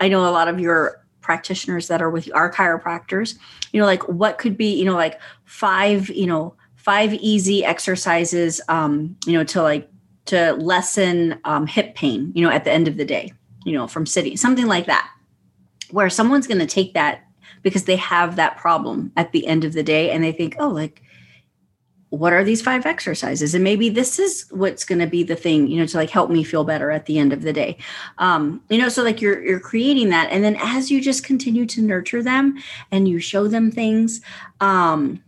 i 0.00 0.08
know 0.08 0.28
a 0.28 0.30
lot 0.30 0.48
of 0.48 0.58
your 0.58 1.04
practitioners 1.24 1.88
that 1.88 2.02
are 2.02 2.10
with 2.10 2.28
our 2.34 2.52
chiropractors. 2.52 3.36
You 3.72 3.80
know 3.80 3.86
like 3.86 4.06
what 4.08 4.38
could 4.38 4.56
be 4.56 4.78
you 4.78 4.84
know 4.84 4.94
like 4.94 5.18
five 5.44 6.10
you 6.10 6.26
know 6.26 6.54
five 6.84 7.14
easy 7.14 7.64
exercises 7.64 8.60
um, 8.68 9.16
you 9.26 9.32
know 9.32 9.44
to 9.44 9.62
like 9.62 9.88
to 10.26 10.52
lessen 10.54 11.40
um, 11.44 11.66
hip 11.66 11.94
pain 11.94 12.30
you 12.34 12.44
know 12.44 12.50
at 12.50 12.64
the 12.64 12.70
end 12.70 12.86
of 12.86 12.96
the 12.96 13.04
day 13.04 13.32
you 13.64 13.72
know 13.72 13.86
from 13.86 14.06
sitting 14.06 14.36
something 14.36 14.66
like 14.66 14.86
that. 14.86 15.10
Where 15.90 16.10
someone's 16.10 16.46
going 16.46 16.60
to 16.60 16.66
take 16.66 16.94
that 16.94 17.24
because 17.62 17.84
they 17.84 17.96
have 17.96 18.36
that 18.36 18.56
problem 18.56 19.12
at 19.16 19.32
the 19.32 19.46
end 19.46 19.64
of 19.64 19.72
the 19.72 19.82
day 19.82 20.10
and 20.10 20.22
they 20.22 20.32
think 20.32 20.56
oh 20.58 20.68
like 20.68 21.02
what 22.10 22.32
are 22.32 22.44
these 22.44 22.62
five 22.62 22.86
exercises? 22.86 23.56
And 23.56 23.64
maybe 23.64 23.88
this 23.88 24.20
is 24.20 24.46
what's 24.50 24.84
going 24.84 25.00
to 25.00 25.06
be 25.06 25.24
the 25.24 25.34
thing 25.34 25.66
you 25.66 25.78
know 25.78 25.86
to 25.86 25.96
like 25.96 26.10
help 26.10 26.30
me 26.30 26.44
feel 26.44 26.64
better 26.64 26.90
at 26.90 27.06
the 27.06 27.18
end 27.18 27.32
of 27.32 27.42
the 27.42 27.52
day. 27.52 27.78
Um 28.18 28.62
you 28.68 28.78
know 28.78 28.88
so 28.88 29.02
like 29.02 29.20
you're 29.20 29.42
you're 29.42 29.60
creating 29.60 30.10
that 30.10 30.30
and 30.30 30.44
then 30.44 30.56
as 30.60 30.90
you 30.90 31.00
just 31.00 31.24
continue 31.24 31.66
to 31.66 31.82
nurture 31.82 32.22
them 32.22 32.58
and 32.90 33.08
you 33.08 33.18
show 33.18 33.48
them 33.48 33.70
things 33.70 34.20
um 34.60 35.22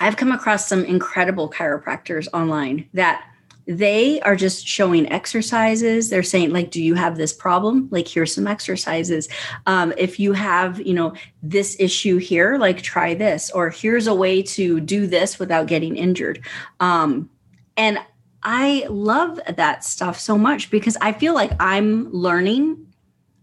I've 0.00 0.16
come 0.16 0.32
across 0.32 0.68
some 0.68 0.84
incredible 0.84 1.50
chiropractors 1.50 2.26
online 2.32 2.88
that 2.94 3.24
they 3.66 4.20
are 4.20 4.36
just 4.36 4.66
showing 4.66 5.10
exercises. 5.10 6.10
They're 6.10 6.22
saying 6.22 6.52
like 6.52 6.70
do 6.70 6.82
you 6.82 6.94
have 6.94 7.16
this 7.16 7.32
problem? 7.32 7.88
Like 7.90 8.06
here's 8.06 8.34
some 8.34 8.46
exercises. 8.46 9.28
Um, 9.66 9.94
if 9.96 10.20
you 10.20 10.32
have 10.32 10.80
you 10.86 10.94
know 10.94 11.14
this 11.42 11.76
issue 11.78 12.18
here 12.18 12.58
like 12.58 12.82
try 12.82 13.14
this 13.14 13.50
or 13.50 13.70
here's 13.70 14.06
a 14.06 14.14
way 14.14 14.42
to 14.42 14.80
do 14.80 15.06
this 15.06 15.38
without 15.38 15.66
getting 15.66 15.96
injured. 15.96 16.44
Um, 16.80 17.30
and 17.76 17.98
i 18.42 18.86
love 18.88 19.40
that 19.56 19.84
stuff 19.84 20.18
so 20.18 20.36
much 20.36 20.70
because 20.70 20.96
i 21.00 21.12
feel 21.12 21.34
like 21.34 21.52
i'm 21.60 22.10
learning 22.12 22.86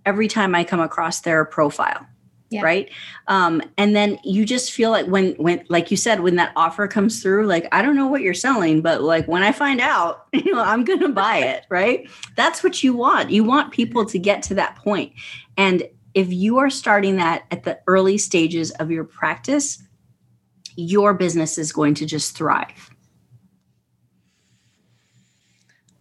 every 0.05 0.27
time 0.27 0.55
i 0.55 0.63
come 0.63 0.79
across 0.79 1.21
their 1.21 1.43
profile 1.45 2.05
yeah. 2.51 2.61
right? 2.61 2.89
Um, 3.27 3.61
and 3.77 3.95
then 3.95 4.19
you 4.23 4.45
just 4.45 4.71
feel 4.71 4.91
like 4.91 5.07
when 5.07 5.33
when 5.35 5.65
like 5.69 5.89
you 5.89 5.97
said 5.97 6.19
when 6.19 6.35
that 6.35 6.51
offer 6.55 6.87
comes 6.87 7.21
through 7.21 7.47
like 7.47 7.67
i 7.71 7.81
don't 7.81 7.95
know 7.95 8.07
what 8.07 8.21
you're 8.21 8.33
selling 8.33 8.81
but 8.81 9.01
like 9.01 9.27
when 9.27 9.41
i 9.41 9.51
find 9.51 9.81
out 9.81 10.27
you 10.33 10.53
know 10.53 10.61
i'm 10.61 10.83
gonna 10.83 11.09
buy 11.09 11.37
it 11.37 11.65
right? 11.69 12.07
That's 12.35 12.63
what 12.63 12.83
you 12.83 12.93
want. 12.93 13.31
You 13.31 13.43
want 13.43 13.71
people 13.73 14.05
to 14.05 14.19
get 14.19 14.43
to 14.43 14.55
that 14.55 14.75
point. 14.75 15.13
And 15.57 15.83
if 16.13 16.31
you 16.31 16.57
are 16.57 16.69
starting 16.69 17.15
that 17.15 17.43
at 17.51 17.63
the 17.63 17.79
early 17.87 18.17
stages 18.17 18.71
of 18.71 18.91
your 18.91 19.05
practice 19.05 19.81
your 20.75 21.13
business 21.13 21.57
is 21.57 21.71
going 21.71 21.93
to 21.95 22.05
just 22.05 22.35
thrive. 22.35 22.89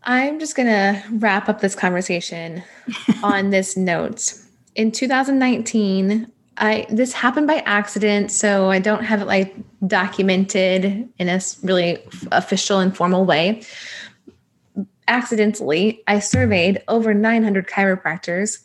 I'm 0.03 0.39
just 0.39 0.57
gonna 0.57 1.03
wrap 1.13 1.49
up 1.49 1.61
this 1.61 1.75
conversation 1.75 2.63
on 3.23 3.51
this 3.51 3.77
note. 3.77 4.35
In 4.75 4.93
2019 4.93 6.31
I 6.61 6.87
this 6.91 7.13
happened 7.13 7.47
by 7.47 7.63
accident, 7.67 8.31
so 8.31 8.71
I 8.71 8.79
don't 8.79 9.03
have 9.03 9.23
it 9.23 9.27
like 9.27 9.55
documented 9.87 11.09
in 11.19 11.29
a 11.29 11.41
really 11.63 11.99
official 12.31 12.79
and 12.79 12.95
formal 12.95 13.25
way. 13.25 13.63
Accidentally, 15.09 16.03
I 16.07 16.21
surveyed 16.21 16.83
over 16.87 17.15
900 17.15 17.67
chiropractors 17.67 18.59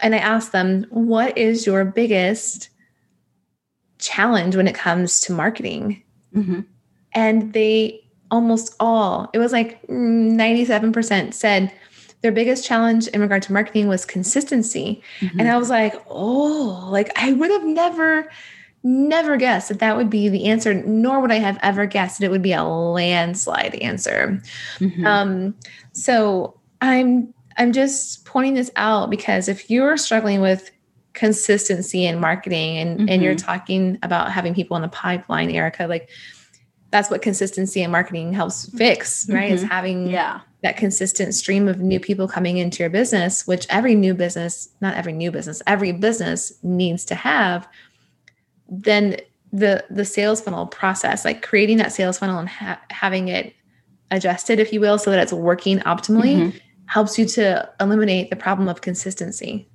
and 0.00 0.14
I 0.14 0.18
asked 0.18 0.52
them, 0.52 0.86
"What 0.88 1.36
is 1.36 1.66
your 1.66 1.84
biggest 1.84 2.70
challenge 3.98 4.56
when 4.56 4.66
it 4.66 4.74
comes 4.74 5.20
to 5.22 5.32
marketing?" 5.32 6.02
Mm-hmm. 6.34 6.60
And 7.12 7.52
they 7.52 8.02
almost 8.30 8.74
all, 8.80 9.28
it 9.34 9.38
was 9.38 9.52
like 9.52 9.84
97% 9.88 11.34
said 11.34 11.72
their 12.22 12.32
biggest 12.32 12.64
challenge 12.64 13.08
in 13.08 13.20
regard 13.20 13.42
to 13.42 13.52
marketing 13.52 13.88
was 13.88 14.04
consistency. 14.04 15.02
Mm-hmm. 15.20 15.40
And 15.40 15.48
I 15.48 15.56
was 15.56 15.70
like, 15.70 15.94
oh, 16.08 16.88
like 16.90 17.10
I 17.16 17.32
would 17.32 17.50
have 17.50 17.64
never, 17.64 18.30
never 18.82 19.36
guessed 19.36 19.68
that 19.68 19.78
that 19.78 19.96
would 19.96 20.10
be 20.10 20.28
the 20.28 20.46
answer, 20.46 20.74
nor 20.74 21.20
would 21.20 21.32
I 21.32 21.38
have 21.38 21.58
ever 21.62 21.86
guessed 21.86 22.18
that 22.18 22.26
it 22.26 22.30
would 22.30 22.42
be 22.42 22.52
a 22.52 22.64
landslide 22.64 23.74
answer. 23.76 24.42
Mm-hmm. 24.78 25.06
Um, 25.06 25.54
so 25.92 26.58
I'm 26.80 27.32
I'm 27.56 27.72
just 27.72 28.24
pointing 28.24 28.54
this 28.54 28.70
out 28.76 29.10
because 29.10 29.48
if 29.48 29.70
you're 29.70 29.96
struggling 29.96 30.40
with 30.40 30.70
consistency 31.12 32.06
in 32.06 32.20
marketing 32.20 32.78
and 32.78 32.98
mm-hmm. 32.98 33.08
and 33.08 33.22
you're 33.22 33.34
mm-hmm. 33.34 33.46
talking 33.46 33.98
about 34.02 34.30
having 34.30 34.54
people 34.54 34.76
in 34.76 34.82
the 34.82 34.88
pipeline, 34.88 35.50
Ericka, 35.50 35.88
like 35.88 36.10
that's 36.90 37.10
what 37.10 37.22
consistency 37.22 37.82
in 37.82 37.90
marketing 37.90 38.32
helps 38.32 38.68
fix, 38.76 39.28
right? 39.28 39.50
Is 39.50 39.62
mm-hmm. 39.62 39.70
having 39.70 40.06
yeah 40.08 40.40
that 40.62 40.76
consistent 40.76 41.34
stream 41.34 41.68
of 41.68 41.80
new 41.80 41.98
people 41.98 42.28
coming 42.28 42.58
into 42.58 42.82
your 42.82 42.90
business, 42.90 43.46
which 43.46 43.66
every 43.70 43.94
new 43.94 44.12
business, 44.14 44.68
not 44.80 44.94
every 44.94 45.12
new 45.12 45.30
business, 45.30 45.62
every 45.66 45.92
business 45.92 46.52
needs 46.62 47.04
to 47.06 47.14
have, 47.14 47.66
then 48.68 49.16
the 49.52 49.84
the 49.90 50.04
sales 50.04 50.40
funnel 50.40 50.66
process, 50.66 51.24
like 51.24 51.42
creating 51.42 51.78
that 51.78 51.92
sales 51.92 52.18
funnel 52.18 52.38
and 52.38 52.48
ha- 52.48 52.80
having 52.90 53.28
it 53.28 53.54
adjusted, 54.10 54.60
if 54.60 54.72
you 54.72 54.80
will, 54.80 54.98
so 54.98 55.10
that 55.10 55.20
it's 55.20 55.32
working 55.32 55.78
optimally, 55.80 56.36
mm-hmm. 56.36 56.58
helps 56.86 57.18
you 57.18 57.24
to 57.24 57.68
eliminate 57.80 58.30
the 58.30 58.36
problem 58.36 58.68
of 58.68 58.80
consistency. 58.80 59.66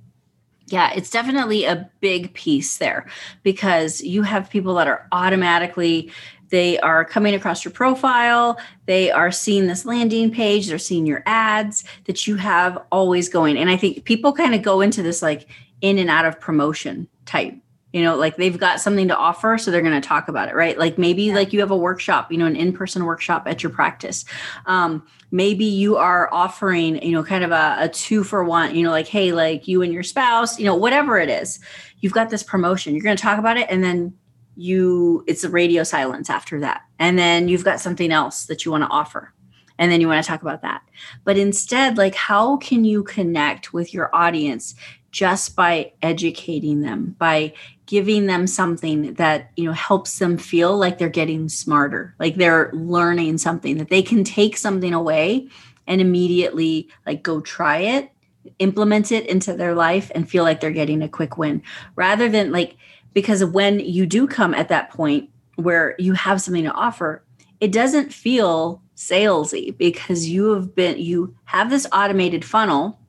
Yeah, 0.68 0.92
it's 0.96 1.10
definitely 1.10 1.64
a 1.64 1.88
big 2.00 2.34
piece 2.34 2.78
there 2.78 3.06
because 3.44 4.00
you 4.00 4.22
have 4.22 4.50
people 4.50 4.74
that 4.74 4.88
are 4.88 5.06
automatically 5.12 6.10
they 6.50 6.78
are 6.80 7.04
coming 7.04 7.34
across 7.34 7.64
your 7.64 7.72
profile. 7.72 8.58
They 8.86 9.10
are 9.10 9.32
seeing 9.32 9.66
this 9.66 9.84
landing 9.84 10.30
page. 10.30 10.68
They're 10.68 10.78
seeing 10.78 11.06
your 11.06 11.22
ads 11.26 11.84
that 12.04 12.26
you 12.26 12.36
have 12.36 12.78
always 12.90 13.28
going. 13.28 13.56
And 13.56 13.70
i 13.70 13.76
think 13.76 14.04
people 14.04 14.32
kind 14.32 14.54
of 14.54 14.62
go 14.62 14.80
into 14.80 15.02
this 15.02 15.22
like 15.22 15.48
in 15.80 15.98
and 15.98 16.10
out 16.10 16.24
of 16.24 16.40
promotion 16.40 17.08
type 17.26 17.54
you 17.92 18.02
know 18.02 18.16
like 18.16 18.36
they've 18.36 18.58
got 18.58 18.80
something 18.80 19.08
to 19.08 19.16
offer 19.16 19.58
so 19.58 19.70
they're 19.70 19.82
going 19.82 20.00
to 20.00 20.06
talk 20.06 20.28
about 20.28 20.48
it 20.48 20.54
right? 20.54 20.78
Like 20.78 20.98
maybe 20.98 21.24
yeah. 21.24 21.34
like 21.34 21.52
you 21.52 21.60
have 21.60 21.70
a 21.70 21.76
workshop 21.76 22.30
you 22.30 22.38
know 22.38 22.46
an 22.46 22.56
in-person 22.56 23.04
workshop 23.04 23.44
at 23.46 23.62
your 23.62 23.70
practice. 23.70 24.24
Um, 24.66 25.06
maybe 25.30 25.64
you 25.64 25.96
are 25.96 26.32
offering 26.32 27.02
you 27.02 27.12
know 27.12 27.24
kind 27.24 27.44
of 27.44 27.52
a, 27.52 27.76
a 27.80 27.88
two 27.88 28.22
for 28.22 28.44
one 28.44 28.74
you 28.74 28.82
know 28.82 28.90
like 28.90 29.08
hey 29.08 29.32
like 29.32 29.66
you 29.66 29.82
and 29.82 29.92
your 29.92 30.02
spouse 30.02 30.58
you 30.58 30.66
know 30.66 30.74
whatever 30.74 31.18
it 31.18 31.30
is. 31.30 31.58
You've 32.00 32.12
got 32.12 32.28
this 32.28 32.42
promotion. 32.42 32.94
You're 32.94 33.02
going 33.02 33.16
to 33.16 33.22
talk 33.22 33.38
about 33.38 33.56
it 33.56 33.66
and 33.70 33.82
then 33.82 34.14
you 34.56 35.24
it's 35.26 35.44
a 35.44 35.50
radio 35.50 35.82
silence 35.82 36.30
after 36.30 36.60
that. 36.60 36.82
And 36.98 37.18
then 37.18 37.48
you've 37.48 37.64
got 37.64 37.80
something 37.80 38.10
else 38.10 38.46
that 38.46 38.64
you 38.64 38.70
want 38.70 38.84
to 38.84 38.88
offer 38.88 39.32
and 39.78 39.92
then 39.92 40.00
you 40.00 40.08
want 40.08 40.24
to 40.24 40.28
talk 40.28 40.42
about 40.42 40.62
that. 40.62 40.82
But 41.24 41.36
instead 41.36 41.98
like 41.98 42.14
how 42.14 42.56
can 42.56 42.84
you 42.84 43.02
connect 43.02 43.72
with 43.72 43.92
your 43.92 44.14
audience 44.14 44.74
just 45.16 45.56
by 45.56 45.90
educating 46.02 46.82
them 46.82 47.16
by 47.18 47.50
giving 47.86 48.26
them 48.26 48.46
something 48.46 49.14
that 49.14 49.50
you 49.56 49.64
know 49.64 49.72
helps 49.72 50.18
them 50.18 50.36
feel 50.36 50.76
like 50.76 50.98
they're 50.98 51.08
getting 51.08 51.48
smarter 51.48 52.14
like 52.18 52.34
they're 52.34 52.70
learning 52.74 53.38
something 53.38 53.78
that 53.78 53.88
they 53.88 54.02
can 54.02 54.24
take 54.24 54.58
something 54.58 54.92
away 54.92 55.48
and 55.86 56.02
immediately 56.02 56.86
like 57.06 57.22
go 57.22 57.40
try 57.40 57.78
it 57.78 58.10
implement 58.58 59.10
it 59.10 59.26
into 59.26 59.54
their 59.54 59.74
life 59.74 60.10
and 60.14 60.28
feel 60.28 60.44
like 60.44 60.60
they're 60.60 60.70
getting 60.70 61.00
a 61.00 61.08
quick 61.08 61.38
win 61.38 61.62
rather 61.94 62.28
than 62.28 62.52
like 62.52 62.76
because 63.16 63.42
when 63.42 63.80
you 63.80 64.04
do 64.04 64.26
come 64.26 64.52
at 64.52 64.68
that 64.68 64.90
point 64.90 65.30
where 65.54 65.94
you 65.98 66.12
have 66.12 66.42
something 66.42 66.64
to 66.64 66.72
offer 66.72 67.24
it 67.60 67.72
doesn't 67.72 68.12
feel 68.12 68.82
salesy 68.94 69.74
because 69.78 70.28
you 70.28 70.52
have 70.52 70.74
been 70.74 70.98
you 70.98 71.34
have 71.44 71.70
this 71.70 71.86
automated 71.92 72.44
funnel 72.44 73.00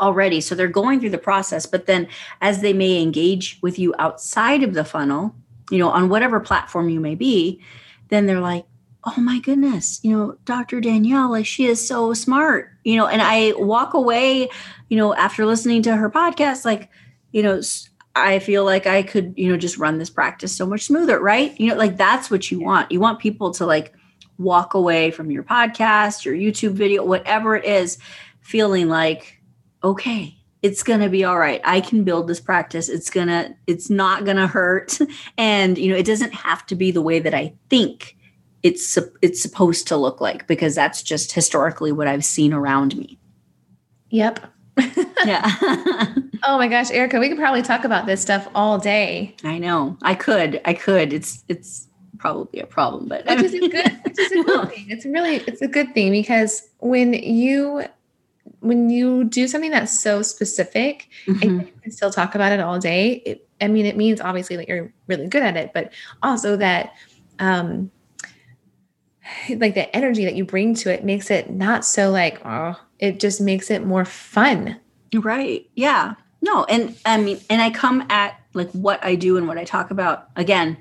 already. 0.00 0.40
So 0.40 0.54
they're 0.54 0.66
going 0.66 0.98
through 0.98 1.10
the 1.10 1.18
process 1.18 1.64
but 1.64 1.86
then 1.86 2.08
as 2.40 2.60
they 2.60 2.72
may 2.72 3.00
engage 3.00 3.60
with 3.62 3.78
you 3.78 3.94
outside 4.00 4.64
of 4.64 4.74
the 4.74 4.84
funnel 4.84 5.34
you 5.70 5.78
know 5.78 5.90
on 5.90 6.08
whatever 6.08 6.40
platform 6.40 6.88
you 6.88 6.98
may 6.98 7.14
be 7.14 7.60
then 8.08 8.26
they're 8.26 8.40
like 8.40 8.66
oh 9.04 9.20
my 9.20 9.38
goodness 9.38 10.00
you 10.02 10.10
know 10.10 10.36
dr 10.44 10.80
danielle 10.80 11.30
like 11.30 11.46
she 11.46 11.66
is 11.66 11.86
so 11.86 12.12
smart 12.12 12.72
you 12.82 12.96
know 12.96 13.06
and 13.06 13.22
i 13.22 13.52
walk 13.56 13.94
away 13.94 14.48
you 14.88 14.96
know 14.96 15.14
after 15.14 15.46
listening 15.46 15.80
to 15.80 15.94
her 15.94 16.10
podcast 16.10 16.64
like 16.64 16.90
you 17.30 17.42
know 17.42 17.60
I 18.14 18.40
feel 18.40 18.64
like 18.64 18.86
I 18.86 19.02
could, 19.02 19.34
you 19.36 19.50
know, 19.50 19.56
just 19.56 19.78
run 19.78 19.98
this 19.98 20.10
practice 20.10 20.54
so 20.54 20.66
much 20.66 20.84
smoother, 20.84 21.20
right? 21.20 21.58
You 21.60 21.68
know, 21.68 21.76
like 21.76 21.96
that's 21.96 22.30
what 22.30 22.50
you 22.50 22.60
want. 22.60 22.90
You 22.90 23.00
want 23.00 23.20
people 23.20 23.52
to 23.52 23.66
like 23.66 23.94
walk 24.38 24.74
away 24.74 25.10
from 25.10 25.30
your 25.30 25.42
podcast, 25.42 26.24
your 26.24 26.34
YouTube 26.34 26.72
video, 26.72 27.04
whatever 27.04 27.54
it 27.54 27.64
is, 27.64 27.98
feeling 28.40 28.88
like, 28.88 29.40
okay, 29.84 30.36
it's 30.62 30.82
going 30.82 31.00
to 31.00 31.08
be 31.08 31.24
all 31.24 31.38
right. 31.38 31.60
I 31.64 31.80
can 31.80 32.04
build 32.04 32.26
this 32.26 32.40
practice. 32.40 32.88
It's 32.88 33.10
going 33.10 33.28
to, 33.28 33.54
it's 33.66 33.88
not 33.88 34.24
going 34.24 34.36
to 34.36 34.46
hurt. 34.46 34.98
And, 35.38 35.78
you 35.78 35.90
know, 35.90 35.98
it 35.98 36.06
doesn't 36.06 36.34
have 36.34 36.66
to 36.66 36.74
be 36.74 36.90
the 36.90 37.02
way 37.02 37.18
that 37.18 37.34
I 37.34 37.54
think 37.70 38.16
it's, 38.62 38.98
it's 39.22 39.40
supposed 39.40 39.88
to 39.88 39.96
look 39.96 40.20
like, 40.20 40.46
because 40.46 40.74
that's 40.74 41.02
just 41.02 41.32
historically 41.32 41.92
what 41.92 42.08
I've 42.08 42.24
seen 42.24 42.52
around 42.52 42.96
me. 42.96 43.18
Yep. 44.10 44.52
Yeah. 45.24 45.50
oh 46.44 46.58
my 46.58 46.68
gosh, 46.68 46.90
Ericka, 46.90 47.20
we 47.20 47.28
could 47.28 47.38
probably 47.38 47.62
talk 47.62 47.84
about 47.84 48.06
this 48.06 48.20
stuff 48.20 48.48
all 48.54 48.78
day. 48.78 49.34
I 49.44 49.58
know. 49.58 49.96
I 50.02 50.14
could. 50.14 50.60
I 50.64 50.74
could. 50.74 51.12
It's 51.12 51.44
it's 51.48 51.88
probably 52.18 52.60
a 52.60 52.66
problem, 52.66 53.08
but 53.08 53.26
which 53.26 53.42
is 53.42 53.54
a 53.54 53.68
good 53.68 54.00
which 54.04 54.18
is 54.18 54.32
a 54.32 54.42
good 54.42 54.70
thing. 54.70 54.86
It's 54.90 55.04
really 55.04 55.36
it's 55.36 55.62
a 55.62 55.68
good 55.68 55.94
thing 55.94 56.10
because 56.12 56.68
when 56.78 57.12
you 57.14 57.84
when 58.60 58.90
you 58.90 59.24
do 59.24 59.48
something 59.48 59.70
that's 59.70 59.98
so 59.98 60.22
specific 60.22 61.08
mm-hmm. 61.26 61.42
and 61.42 61.66
you 61.66 61.72
can 61.82 61.92
still 61.92 62.10
talk 62.10 62.34
about 62.34 62.52
it 62.52 62.60
all 62.60 62.78
day, 62.78 63.22
it, 63.24 63.48
I 63.60 63.68
mean, 63.68 63.86
it 63.86 63.96
means 63.96 64.20
obviously 64.20 64.56
that 64.56 64.68
you're 64.68 64.92
really 65.06 65.28
good 65.28 65.42
at 65.42 65.56
it, 65.56 65.72
but 65.72 65.92
also 66.22 66.56
that 66.56 66.94
um 67.38 67.90
like 69.48 69.74
the 69.74 69.94
energy 69.94 70.24
that 70.24 70.34
you 70.34 70.44
bring 70.44 70.74
to 70.74 70.92
it 70.92 71.04
makes 71.04 71.30
it 71.30 71.50
not 71.50 71.84
so 71.84 72.10
like 72.10 72.44
oh 72.44 72.78
it 73.00 73.18
just 73.18 73.40
makes 73.40 73.70
it 73.70 73.84
more 73.84 74.04
fun. 74.04 74.78
Right. 75.12 75.68
Yeah. 75.74 76.14
No, 76.42 76.64
and 76.64 76.96
I 77.04 77.20
mean, 77.20 77.40
and 77.50 77.60
I 77.60 77.70
come 77.70 78.06
at 78.08 78.38
like 78.54 78.70
what 78.70 79.04
I 79.04 79.14
do 79.14 79.36
and 79.36 79.48
what 79.48 79.58
I 79.58 79.64
talk 79.64 79.90
about 79.90 80.28
again, 80.36 80.76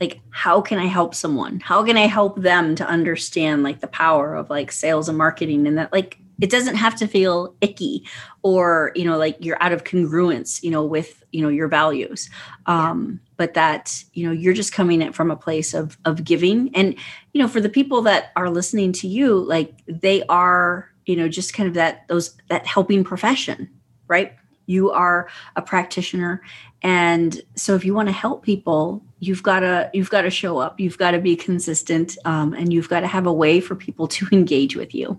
like 0.00 0.20
how 0.30 0.60
can 0.60 0.78
I 0.78 0.86
help 0.86 1.14
someone? 1.14 1.60
How 1.60 1.84
can 1.84 1.96
I 1.96 2.06
help 2.06 2.40
them 2.40 2.74
to 2.76 2.86
understand 2.86 3.62
like 3.62 3.80
the 3.80 3.88
power 3.88 4.34
of 4.34 4.50
like 4.50 4.70
sales 4.70 5.08
and 5.08 5.18
marketing 5.18 5.66
and 5.66 5.78
that 5.78 5.92
like 5.92 6.18
it 6.40 6.50
doesn't 6.50 6.74
have 6.74 6.96
to 6.96 7.06
feel 7.06 7.54
icky 7.60 8.04
or 8.42 8.90
you 8.96 9.04
know 9.04 9.16
like 9.16 9.36
you're 9.38 9.62
out 9.62 9.72
of 9.72 9.84
congruence 9.84 10.62
you 10.62 10.70
know 10.70 10.84
with 10.84 11.22
you 11.30 11.40
know 11.40 11.48
your 11.48 11.68
values 11.68 12.28
um 12.66 13.12
yeah. 13.12 13.32
but 13.36 13.54
that 13.54 14.02
you 14.12 14.26
know 14.26 14.32
you're 14.32 14.52
just 14.52 14.72
coming 14.72 15.00
it 15.02 15.14
from 15.14 15.30
a 15.30 15.36
place 15.36 15.72
of 15.72 15.96
of 16.04 16.24
giving 16.24 16.74
and 16.74 16.96
you 17.32 17.40
know 17.40 17.46
for 17.46 17.60
the 17.60 17.68
people 17.68 18.02
that 18.02 18.32
are 18.34 18.50
listening 18.50 18.92
to 18.92 19.06
you 19.06 19.38
like 19.38 19.74
they 19.86 20.24
are 20.24 20.91
you 21.06 21.16
know 21.16 21.28
just 21.28 21.54
kind 21.54 21.68
of 21.68 21.74
that 21.74 22.06
those 22.08 22.36
that 22.48 22.66
helping 22.66 23.04
profession 23.04 23.68
right? 24.12 24.34
You 24.66 24.90
are 24.90 25.28
a 25.56 25.62
practitioner. 25.62 26.42
And 26.82 27.40
so 27.56 27.74
if 27.74 27.84
you 27.84 27.94
want 27.94 28.08
to 28.08 28.12
help 28.12 28.44
people 28.44 29.02
you've 29.20 29.42
got 29.42 29.60
to 29.60 29.90
you've 29.94 30.10
got 30.10 30.22
to 30.22 30.30
show 30.30 30.58
up. 30.58 30.78
You've 30.78 30.98
got 30.98 31.12
to 31.12 31.18
be 31.18 31.34
consistent 31.36 32.16
um, 32.24 32.52
and 32.54 32.72
you've 32.72 32.88
got 32.88 33.00
to 33.00 33.06
have 33.06 33.26
a 33.26 33.32
way 33.32 33.60
for 33.60 33.74
people 33.74 34.06
to 34.08 34.26
engage 34.32 34.76
with 34.76 34.94
you. 34.94 35.18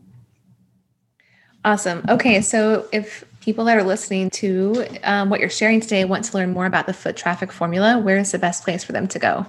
Awesome. 1.66 2.04
Okay 2.08 2.42
so 2.42 2.88
if 2.92 3.26
people 3.42 3.66
that 3.66 3.78
are 3.78 3.84
listening 3.84 4.30
to 4.30 4.86
um, 5.04 5.30
what 5.30 5.40
you're 5.40 5.50
sharing 5.50 5.82
today 5.82 6.06
want 6.06 6.24
to 6.26 6.38
learn 6.38 6.54
more 6.54 6.66
about 6.66 6.86
the 6.86 6.94
foot 6.94 7.18
traffic 7.18 7.52
formula, 7.52 8.00
where 8.00 8.18
is 8.18 8.32
the 8.32 8.40
best 8.40 8.64
place 8.64 8.84
for 8.84 8.92
them 8.92 9.08
to 9.08 9.20
go? 9.20 9.46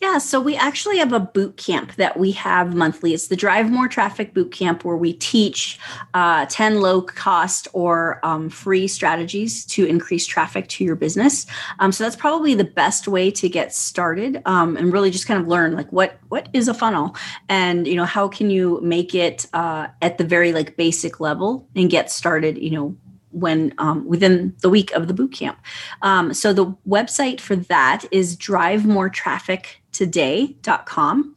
Yeah, 0.00 0.18
so 0.18 0.40
we 0.40 0.56
actually 0.56 0.98
have 0.98 1.12
a 1.12 1.20
boot 1.20 1.56
camp 1.56 1.94
that 1.96 2.18
we 2.18 2.32
have 2.32 2.74
monthly. 2.74 3.14
It's 3.14 3.28
the 3.28 3.36
Drive 3.36 3.70
More 3.70 3.88
Traffic 3.88 4.34
Boot 4.34 4.52
Camp 4.52 4.84
where 4.84 4.96
we 4.96 5.12
teach 5.12 5.78
uh, 6.14 6.46
10 6.46 6.80
low 6.80 7.02
cost 7.02 7.68
or 7.72 8.20
um, 8.24 8.48
free 8.48 8.88
strategies 8.88 9.64
to 9.66 9.84
increase 9.84 10.26
traffic 10.26 10.68
to 10.68 10.84
your 10.84 10.96
business. 10.96 11.46
Um, 11.78 11.92
so 11.92 12.04
that's 12.04 12.16
probably 12.16 12.54
the 12.54 12.64
best 12.64 13.08
way 13.08 13.30
to 13.32 13.48
get 13.48 13.74
started 13.74 14.42
um, 14.46 14.76
and 14.76 14.92
really 14.92 15.10
just 15.10 15.26
kind 15.26 15.40
of 15.40 15.48
learn 15.48 15.74
like 15.74 15.90
what 15.92 16.18
what 16.28 16.48
is 16.52 16.68
a 16.68 16.74
funnel 16.74 17.16
and 17.48 17.86
you 17.86 17.94
know 17.94 18.04
how 18.04 18.28
can 18.28 18.50
you 18.50 18.80
make 18.82 19.14
it 19.14 19.46
uh, 19.52 19.86
at 20.02 20.18
the 20.18 20.24
very 20.24 20.52
like 20.52 20.76
basic 20.76 21.20
level 21.20 21.66
and 21.74 21.90
get 21.90 22.10
started 22.10 22.58
you 22.58 22.70
know 22.70 22.96
when 23.30 23.74
um, 23.78 24.06
within 24.06 24.54
the 24.60 24.70
week 24.70 24.92
of 24.92 25.08
the 25.08 25.14
boot 25.14 25.32
camp. 25.32 25.58
Um, 26.02 26.34
so 26.34 26.52
the 26.52 26.66
website 26.86 27.40
for 27.40 27.56
that 27.56 28.04
is 28.10 28.36
drivemoretraffictoday.com. 28.36 31.36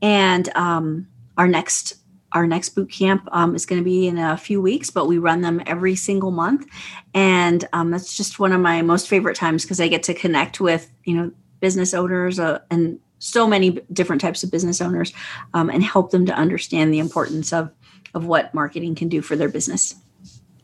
And 0.00 0.56
um, 0.56 1.08
our 1.36 1.48
next 1.48 1.98
our 2.32 2.46
next 2.46 2.70
boot 2.70 2.90
camp 2.90 3.28
um, 3.32 3.54
is 3.54 3.64
going 3.64 3.80
to 3.80 3.84
be 3.84 4.06
in 4.06 4.18
a 4.18 4.36
few 4.36 4.60
weeks, 4.60 4.90
but 4.90 5.06
we 5.06 5.18
run 5.18 5.40
them 5.40 5.62
every 5.66 5.96
single 5.96 6.30
month, 6.30 6.66
and 7.14 7.66
um, 7.72 7.90
that's 7.90 8.16
just 8.16 8.38
one 8.38 8.52
of 8.52 8.60
my 8.60 8.82
most 8.82 9.08
favorite 9.08 9.36
times 9.36 9.64
because 9.64 9.80
I 9.80 9.88
get 9.88 10.02
to 10.04 10.14
connect 10.14 10.60
with 10.60 10.90
you 11.04 11.14
know 11.14 11.32
business 11.60 11.94
owners 11.94 12.38
uh, 12.38 12.60
and 12.70 12.98
so 13.18 13.48
many 13.48 13.70
different 13.92 14.20
types 14.20 14.44
of 14.44 14.50
business 14.50 14.80
owners, 14.80 15.12
um, 15.54 15.70
and 15.70 15.82
help 15.82 16.10
them 16.10 16.26
to 16.26 16.34
understand 16.34 16.92
the 16.92 16.98
importance 16.98 17.52
of 17.52 17.70
of 18.14 18.26
what 18.26 18.54
marketing 18.54 18.94
can 18.94 19.08
do 19.08 19.22
for 19.22 19.36
their 19.36 19.48
business. 19.48 19.94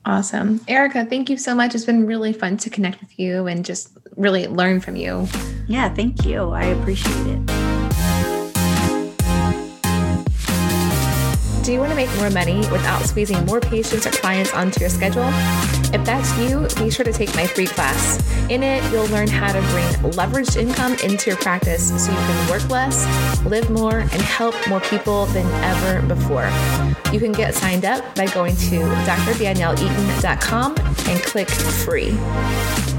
Awesome. 0.06 0.58
Ericka, 0.60 1.08
thank 1.08 1.30
you 1.30 1.38
so 1.38 1.54
much. 1.54 1.74
It's 1.74 1.86
been 1.86 2.06
really 2.06 2.32
fun 2.32 2.56
to 2.58 2.70
connect 2.70 3.00
with 3.00 3.18
you 3.18 3.46
and 3.46 3.64
just 3.64 3.90
really 4.16 4.46
learn 4.46 4.80
from 4.80 4.96
you. 4.96 5.26
Yeah, 5.66 5.88
thank 5.88 6.26
you. 6.26 6.50
I 6.50 6.64
appreciate 6.64 7.26
it. 7.26 7.46
Do 11.64 11.72
you 11.72 11.80
want 11.80 11.90
to 11.92 11.96
make 11.96 12.14
more 12.16 12.28
money 12.28 12.58
without 12.70 13.02
squeezing 13.04 13.46
more 13.46 13.60
patients 13.60 14.06
or 14.06 14.10
clients 14.10 14.52
onto 14.52 14.80
your 14.80 14.90
schedule? 14.90 15.32
If 15.94 16.04
that's 16.04 16.36
you, 16.38 16.66
be 16.82 16.90
sure 16.90 17.04
to 17.04 17.12
take 17.12 17.32
my 17.36 17.46
free 17.46 17.68
class. 17.68 18.18
In 18.50 18.64
it, 18.64 18.82
you'll 18.90 19.06
learn 19.06 19.28
how 19.28 19.52
to 19.52 19.60
bring 19.70 19.86
leveraged 20.12 20.56
income 20.56 20.96
into 21.04 21.30
your 21.30 21.38
practice 21.38 21.88
so 22.04 22.10
you 22.10 22.18
can 22.18 22.50
work 22.50 22.68
less, 22.68 23.06
live 23.44 23.70
more, 23.70 24.00
and 24.00 24.10
help 24.20 24.56
more 24.66 24.80
people 24.80 25.26
than 25.26 25.46
ever 25.62 26.04
before. 26.08 26.50
You 27.12 27.20
can 27.20 27.30
get 27.30 27.54
signed 27.54 27.84
up 27.84 28.02
by 28.16 28.26
going 28.26 28.56
to 28.56 28.80
drdanielleeaton.com 28.80 30.76
and 30.76 31.22
click 31.22 31.48
free. 31.48 32.93